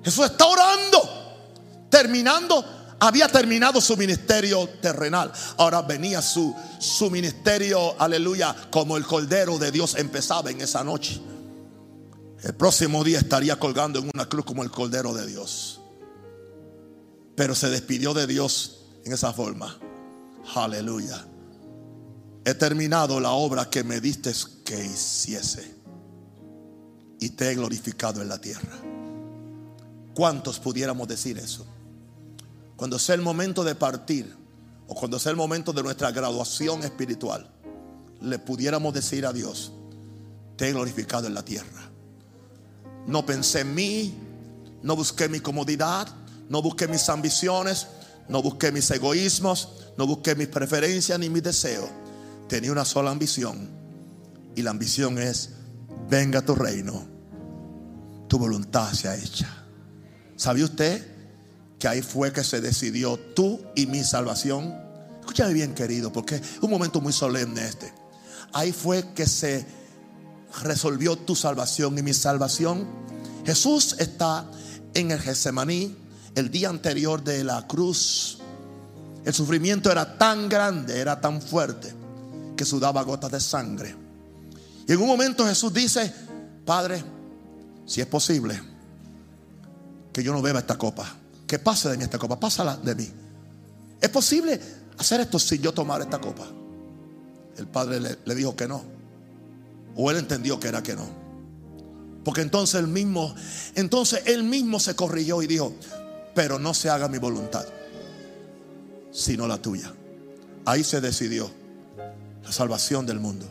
Jesús 0.04 0.26
está 0.26 0.46
orando, 0.46 1.88
terminando 1.90 2.64
había 2.98 3.28
terminado 3.28 3.80
su 3.80 3.96
ministerio 3.96 4.68
terrenal. 4.80 5.32
Ahora 5.58 5.82
venía 5.82 6.22
su, 6.22 6.54
su 6.78 7.10
ministerio, 7.10 8.00
aleluya, 8.00 8.54
como 8.70 8.96
el 8.96 9.04
Cordero 9.04 9.58
de 9.58 9.70
Dios 9.70 9.96
empezaba 9.96 10.50
en 10.50 10.60
esa 10.60 10.82
noche. 10.82 11.20
El 12.42 12.54
próximo 12.54 13.02
día 13.04 13.18
estaría 13.18 13.58
colgando 13.58 13.98
en 13.98 14.10
una 14.14 14.28
cruz 14.28 14.44
como 14.44 14.62
el 14.62 14.70
Cordero 14.70 15.12
de 15.12 15.26
Dios. 15.26 15.80
Pero 17.34 17.54
se 17.54 17.68
despidió 17.68 18.14
de 18.14 18.26
Dios 18.26 18.85
en 19.06 19.14
esa 19.14 19.32
forma. 19.32 19.78
Aleluya. 20.54 21.26
He 22.44 22.52
terminado 22.52 23.18
la 23.18 23.32
obra 23.32 23.70
que 23.70 23.82
me 23.82 24.00
diste 24.00 24.32
que 24.62 24.84
hiciese. 24.84 25.74
Y 27.18 27.30
te 27.30 27.50
he 27.50 27.54
glorificado 27.54 28.20
en 28.20 28.28
la 28.28 28.38
tierra. 28.38 28.76
¿Cuántos 30.14 30.60
pudiéramos 30.60 31.08
decir 31.08 31.38
eso? 31.38 31.66
cuando 32.76 32.98
sea 32.98 33.14
el 33.14 33.22
momento 33.22 33.64
de 33.64 33.74
partir 33.74 34.36
o 34.86 34.94
cuando 34.94 35.18
sea 35.18 35.30
el 35.30 35.36
momento 35.36 35.72
de 35.72 35.82
nuestra 35.82 36.12
graduación 36.12 36.84
espiritual, 36.84 37.50
le 38.20 38.38
pudiéramos 38.38 38.94
decir 38.94 39.26
a 39.26 39.32
Dios, 39.32 39.72
te 40.56 40.68
he 40.68 40.72
glorificado 40.72 41.26
en 41.26 41.34
la 41.34 41.44
tierra. 41.44 41.90
No 43.06 43.26
pensé 43.26 43.60
en 43.60 43.74
mí, 43.74 44.14
no 44.82 44.94
busqué 44.94 45.28
mi 45.28 45.40
comodidad, 45.40 46.06
no 46.48 46.62
busqué 46.62 46.86
mis 46.86 47.08
ambiciones, 47.08 47.86
no 48.28 48.42
busqué 48.42 48.72
mis 48.72 48.90
egoísmos, 48.90 49.92
no 49.96 50.06
busqué 50.06 50.34
mis 50.34 50.48
preferencias 50.48 51.18
ni 51.18 51.28
mis 51.28 51.42
deseos. 51.42 51.88
Tenía 52.48 52.72
una 52.72 52.84
sola 52.84 53.10
ambición 53.10 53.70
y 54.54 54.62
la 54.62 54.70
ambición 54.70 55.18
es, 55.18 55.50
venga 56.08 56.42
tu 56.42 56.54
reino, 56.54 57.06
tu 58.28 58.38
voluntad 58.38 58.92
sea 58.92 59.16
hecha. 59.16 59.64
¿Sabía 60.36 60.64
usted? 60.64 61.16
que 61.78 61.88
ahí 61.88 62.02
fue 62.02 62.32
que 62.32 62.42
se 62.42 62.60
decidió 62.60 63.18
tú 63.34 63.60
y 63.74 63.86
mi 63.86 64.02
salvación. 64.02 64.74
Escúchame 65.20 65.52
bien, 65.52 65.74
querido, 65.74 66.12
porque 66.12 66.36
es 66.36 66.42
un 66.60 66.70
momento 66.70 67.00
muy 67.00 67.12
solemne 67.12 67.66
este. 67.66 67.92
Ahí 68.52 68.72
fue 68.72 69.12
que 69.14 69.26
se 69.26 69.66
resolvió 70.62 71.16
tu 71.16 71.36
salvación 71.36 71.98
y 71.98 72.02
mi 72.02 72.14
salvación. 72.14 72.86
Jesús 73.44 73.96
está 73.98 74.50
en 74.94 75.10
el 75.10 75.20
Getsemaní 75.20 75.96
el 76.36 76.50
día 76.50 76.68
anterior 76.68 77.24
de 77.24 77.42
la 77.42 77.66
cruz. 77.66 78.38
El 79.24 79.34
sufrimiento 79.34 79.90
era 79.90 80.16
tan 80.16 80.48
grande, 80.48 81.00
era 81.00 81.20
tan 81.20 81.42
fuerte, 81.42 81.92
que 82.56 82.64
sudaba 82.64 83.02
gotas 83.02 83.32
de 83.32 83.40
sangre. 83.40 83.96
Y 84.86 84.92
en 84.92 85.00
un 85.00 85.08
momento 85.08 85.44
Jesús 85.44 85.74
dice, 85.74 86.12
Padre, 86.64 87.02
si 87.84 88.00
es 88.00 88.06
posible, 88.06 88.60
que 90.12 90.22
yo 90.22 90.32
no 90.32 90.40
beba 90.40 90.60
esta 90.60 90.78
copa 90.78 91.16
que 91.46 91.58
pase 91.58 91.88
de 91.88 91.96
mí 91.96 92.04
esta 92.04 92.18
copa, 92.18 92.38
pásala 92.38 92.76
de 92.76 92.94
mí. 92.94 93.08
¿Es 94.00 94.10
posible 94.10 94.60
hacer 94.98 95.20
esto 95.20 95.38
sin 95.38 95.62
yo 95.62 95.72
tomar 95.72 96.00
esta 96.00 96.20
copa? 96.20 96.46
El 97.56 97.66
padre 97.68 98.00
le, 98.24 98.34
dijo 98.34 98.56
que 98.56 98.66
no. 98.66 98.82
O 99.94 100.10
él 100.10 100.18
entendió 100.18 100.58
que 100.60 100.68
era 100.68 100.82
que 100.82 100.94
no. 100.94 101.06
Porque 102.24 102.42
entonces 102.42 102.80
él 102.80 102.88
mismo, 102.88 103.34
entonces 103.76 104.22
él 104.26 104.42
mismo 104.42 104.80
se 104.80 104.96
corrigió 104.96 105.40
y 105.42 105.46
dijo, 105.46 105.72
pero 106.36 106.58
no 106.58 106.74
se 106.74 106.90
haga 106.90 107.08
mi 107.08 107.16
voluntad, 107.16 107.64
sino 109.10 109.48
la 109.48 109.56
tuya. 109.56 109.90
Ahí 110.66 110.84
se 110.84 111.00
decidió 111.00 111.50
la 112.44 112.52
salvación 112.52 113.06
del 113.06 113.18
mundo. 113.18 113.46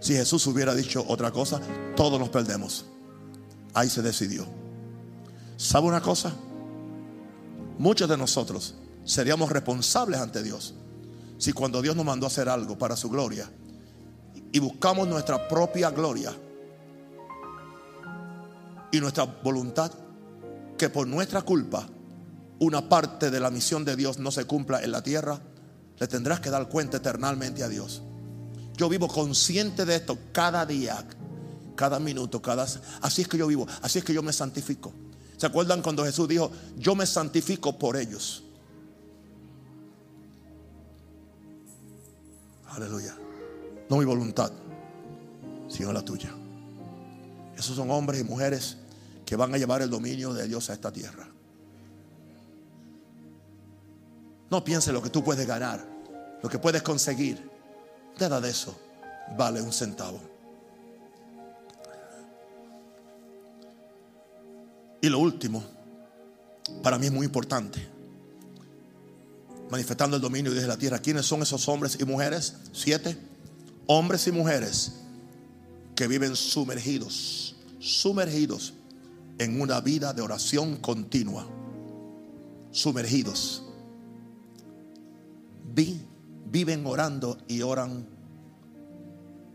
Si 0.00 0.12
Jesús 0.12 0.44
hubiera 0.48 0.74
dicho 0.74 1.04
otra 1.08 1.30
cosa, 1.30 1.60
todos 1.96 2.18
nos 2.18 2.30
perdemos. 2.30 2.86
Ahí 3.72 3.88
se 3.88 4.02
decidió. 4.02 4.44
¿Sabe 5.56 5.86
una 5.86 6.02
cosa? 6.02 6.34
muchos 7.78 8.08
de 8.08 8.16
nosotros 8.16 8.74
seríamos 9.04 9.50
responsables 9.50 10.20
ante 10.20 10.42
Dios 10.42 10.74
si 11.38 11.52
cuando 11.52 11.82
Dios 11.82 11.96
nos 11.96 12.04
mandó 12.04 12.26
a 12.26 12.28
hacer 12.28 12.48
algo 12.48 12.78
para 12.78 12.96
su 12.96 13.10
gloria 13.10 13.50
y 14.52 14.58
buscamos 14.58 15.08
nuestra 15.08 15.48
propia 15.48 15.90
gloria 15.90 16.32
y 18.92 19.00
nuestra 19.00 19.24
voluntad, 19.24 19.90
que 20.76 20.88
por 20.88 21.06
nuestra 21.06 21.42
culpa 21.42 21.88
una 22.58 22.88
parte 22.88 23.30
de 23.30 23.40
la 23.40 23.50
misión 23.50 23.84
de 23.84 23.96
Dios 23.96 24.18
no 24.18 24.30
se 24.30 24.44
cumpla 24.44 24.82
en 24.82 24.92
la 24.92 25.02
tierra, 25.02 25.40
le 25.98 26.08
tendrás 26.08 26.40
que 26.40 26.50
dar 26.50 26.68
cuenta 26.68 26.98
eternamente 26.98 27.62
a 27.62 27.68
Dios. 27.68 28.02
Yo 28.76 28.88
vivo 28.88 29.08
consciente 29.08 29.84
de 29.84 29.96
esto 29.96 30.18
cada 30.32 30.66
día, 30.66 31.04
cada 31.76 31.98
minuto, 31.98 32.40
cada... 32.42 32.66
Así 33.00 33.22
es 33.22 33.28
que 33.28 33.38
yo 33.38 33.46
vivo, 33.46 33.66
así 33.82 33.98
es 33.98 34.04
que 34.04 34.14
yo 34.14 34.22
me 34.22 34.32
santifico. 34.32 34.92
¿Se 35.36 35.46
acuerdan 35.46 35.82
cuando 35.82 36.04
Jesús 36.04 36.28
dijo, 36.28 36.50
yo 36.76 36.94
me 36.94 37.06
santifico 37.06 37.78
por 37.78 37.96
ellos? 37.96 38.42
Aleluya. 42.68 43.16
No 43.88 43.98
mi 43.98 44.04
voluntad, 44.04 44.50
sino 45.68 45.92
la 45.92 46.02
tuya. 46.02 46.34
Esos 47.56 47.76
son 47.76 47.90
hombres 47.90 48.20
y 48.20 48.24
mujeres 48.24 48.78
que 49.24 49.36
van 49.36 49.54
a 49.54 49.58
llevar 49.58 49.82
el 49.82 49.90
dominio 49.90 50.32
de 50.32 50.46
Dios 50.46 50.70
a 50.70 50.74
esta 50.74 50.92
tierra. 50.92 51.28
No 54.50 54.62
piense 54.62 54.92
lo 54.92 55.02
que 55.02 55.10
tú 55.10 55.24
puedes 55.24 55.46
ganar, 55.46 55.84
lo 56.42 56.48
que 56.48 56.58
puedes 56.58 56.82
conseguir. 56.82 57.50
Nada 58.20 58.40
de 58.40 58.50
eso 58.50 58.78
vale 59.36 59.60
un 59.60 59.72
centavo. 59.72 60.20
Y 65.00 65.08
lo 65.08 65.18
último, 65.18 65.62
para 66.82 66.98
mí 66.98 67.06
es 67.06 67.12
muy 67.12 67.26
importante, 67.26 67.86
manifestando 69.70 70.16
el 70.16 70.22
dominio 70.22 70.52
de 70.52 70.66
la 70.66 70.76
tierra. 70.76 70.98
¿Quiénes 70.98 71.26
son 71.26 71.42
esos 71.42 71.68
hombres 71.68 71.98
y 72.00 72.04
mujeres? 72.04 72.54
Siete. 72.72 73.16
Hombres 73.86 74.26
y 74.28 74.32
mujeres 74.32 74.92
que 75.94 76.08
viven 76.08 76.34
sumergidos, 76.36 77.54
sumergidos 77.78 78.72
en 79.38 79.60
una 79.60 79.80
vida 79.80 80.12
de 80.12 80.22
oración 80.22 80.76
continua. 80.76 81.46
Sumergidos. 82.70 83.62
viven 86.50 86.86
orando 86.86 87.38
y 87.48 87.62
oran 87.62 88.06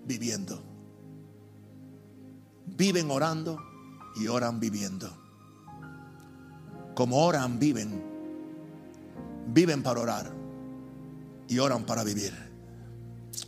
viviendo. 0.05 0.61
Viven 2.65 3.09
orando 3.09 3.57
y 4.15 4.27
oran 4.27 4.59
viviendo 4.59 5.19
como 6.99 7.25
oran, 7.25 7.59
viven. 7.59 8.03
Viven 9.53 9.81
para 9.81 10.01
orar 10.01 10.33
y 11.47 11.57
oran 11.57 11.85
para 11.85 12.03
vivir. 12.03 12.33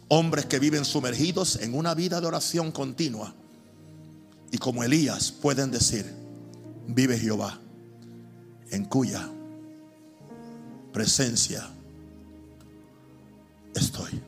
Hombres 0.08 0.46
que 0.46 0.58
viven 0.58 0.86
sumergidos 0.86 1.58
en 1.58 1.76
una 1.76 1.94
vida 1.94 2.22
de 2.22 2.28
oración 2.28 2.72
continua. 2.72 3.36
Y 4.54 4.58
como 4.58 4.86
Elías 4.86 5.34
pueden 5.34 5.70
decir, 5.70 6.10
vive 6.88 7.18
Jehová, 7.18 7.60
en 8.70 8.86
cuya 8.86 9.28
presencia 10.94 11.68
estoy. 13.76 14.22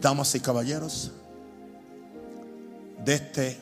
Damas 0.00 0.34
y 0.34 0.40
caballeros, 0.40 1.12
de 3.04 3.14
este 3.14 3.58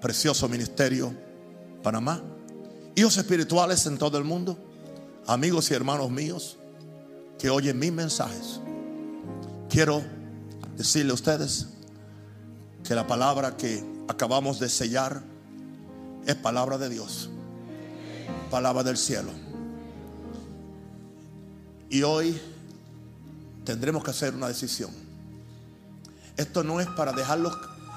precioso 0.00 0.48
ministerio 0.48 1.14
Panamá 1.82 2.22
hijos 2.94 3.16
espirituales 3.16 3.86
en 3.86 3.98
todo 3.98 4.18
el 4.18 4.24
mundo, 4.24 4.58
amigos 5.26 5.70
y 5.70 5.74
hermanos 5.74 6.10
míos 6.10 6.58
que 7.38 7.50
oyen 7.50 7.78
mis 7.78 7.92
mensajes, 7.92 8.60
quiero 9.68 10.02
decirle 10.76 11.12
a 11.12 11.14
ustedes 11.14 11.68
que 12.84 12.94
la 12.94 13.06
palabra 13.06 13.56
que 13.56 13.82
acabamos 14.12 14.60
de 14.60 14.68
sellar 14.68 15.22
es 16.26 16.34
palabra 16.36 16.78
de 16.78 16.88
Dios, 16.88 17.30
palabra 18.50 18.82
del 18.82 18.96
cielo. 18.96 19.30
Y 21.88 22.02
hoy 22.02 22.40
tendremos 23.64 24.04
que 24.04 24.10
hacer 24.10 24.34
una 24.34 24.48
decisión. 24.48 24.90
Esto 26.36 26.62
no 26.62 26.80
es 26.80 26.86
para 26.88 27.12
dejar 27.12 27.40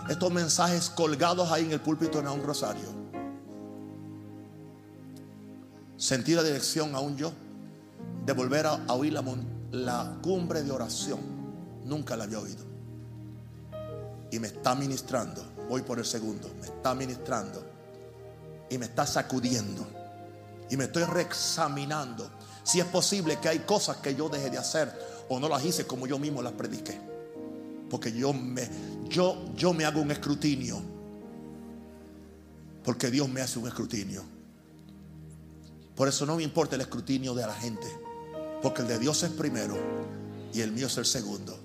estos 0.10 0.32
mensajes 0.32 0.90
colgados 0.90 1.52
ahí 1.52 1.66
en 1.66 1.72
el 1.72 1.82
púlpito 1.82 2.20
en 2.20 2.28
un 2.28 2.44
rosario. 2.44 3.06
Sentir 5.98 6.38
la 6.38 6.44
dirección 6.44 6.96
aún 6.96 7.16
yo 7.16 7.32
de 8.26 8.34
volver 8.34 8.66
a, 8.66 8.76
oír 8.94 9.14
la, 9.14 9.24
la 9.72 10.18
cumbre 10.22 10.64
de 10.64 10.72
oración. 10.72 11.20
Nunca 11.86 12.16
la 12.16 12.24
había 12.24 12.40
oído. 12.40 12.66
Y 14.32 14.40
me 14.40 14.48
está 14.48 14.76
ministrando. 14.76 15.55
Voy 15.70 15.82
por 15.82 16.00
el 16.00 16.06
segundo. 16.06 16.52
Me 16.60 16.68
está 16.68 16.94
ministrando. 16.94 17.64
Y 18.70 18.78
me 18.78 18.86
está 18.86 19.06
sacudiendo. 19.06 19.86
Y 20.70 20.78
me 20.78 20.86
estoy 20.86 21.04
reexaminando 21.04 22.30
si 22.64 22.80
es 22.80 22.86
posible 22.86 23.38
que 23.40 23.50
hay 23.50 23.60
cosas 23.60 23.98
que 23.98 24.16
yo 24.16 24.28
dejé 24.28 24.50
de 24.50 24.58
hacer 24.58 24.92
o 25.30 25.40
no 25.40 25.48
las 25.48 25.64
hice 25.64 25.86
como 25.86 26.08
yo 26.08 26.18
mismo 26.18 26.42
las 26.42 26.54
prediqué. 26.54 27.00
Porque 27.90 28.12
yo 28.12 28.34
me, 28.34 28.68
yo, 29.08 29.38
yo 29.56 29.74
me 29.74 29.86
hago 29.86 30.02
un 30.02 30.12
escrutinio. 30.12 30.82
Porque 32.84 33.12
Dios 33.12 33.30
me 33.30 33.42
hace 33.42 33.60
un 33.60 33.68
escrutinio. 33.68 34.24
Por 35.96 36.08
eso 36.08 36.26
no 36.26 36.36
me 36.36 36.44
importa 36.44 36.76
el 36.76 36.82
escrutinio 36.82 37.34
de 37.34 37.46
la 37.46 37.54
gente. 37.54 37.88
Porque 38.62 38.82
el 38.82 38.88
de 38.88 39.00
Dios 39.00 39.22
es 39.24 39.32
primero 39.32 39.78
y 40.54 40.62
el 40.62 40.72
mío 40.72 40.88
es 40.88 40.98
el 40.98 41.06
segundo. 41.06 41.60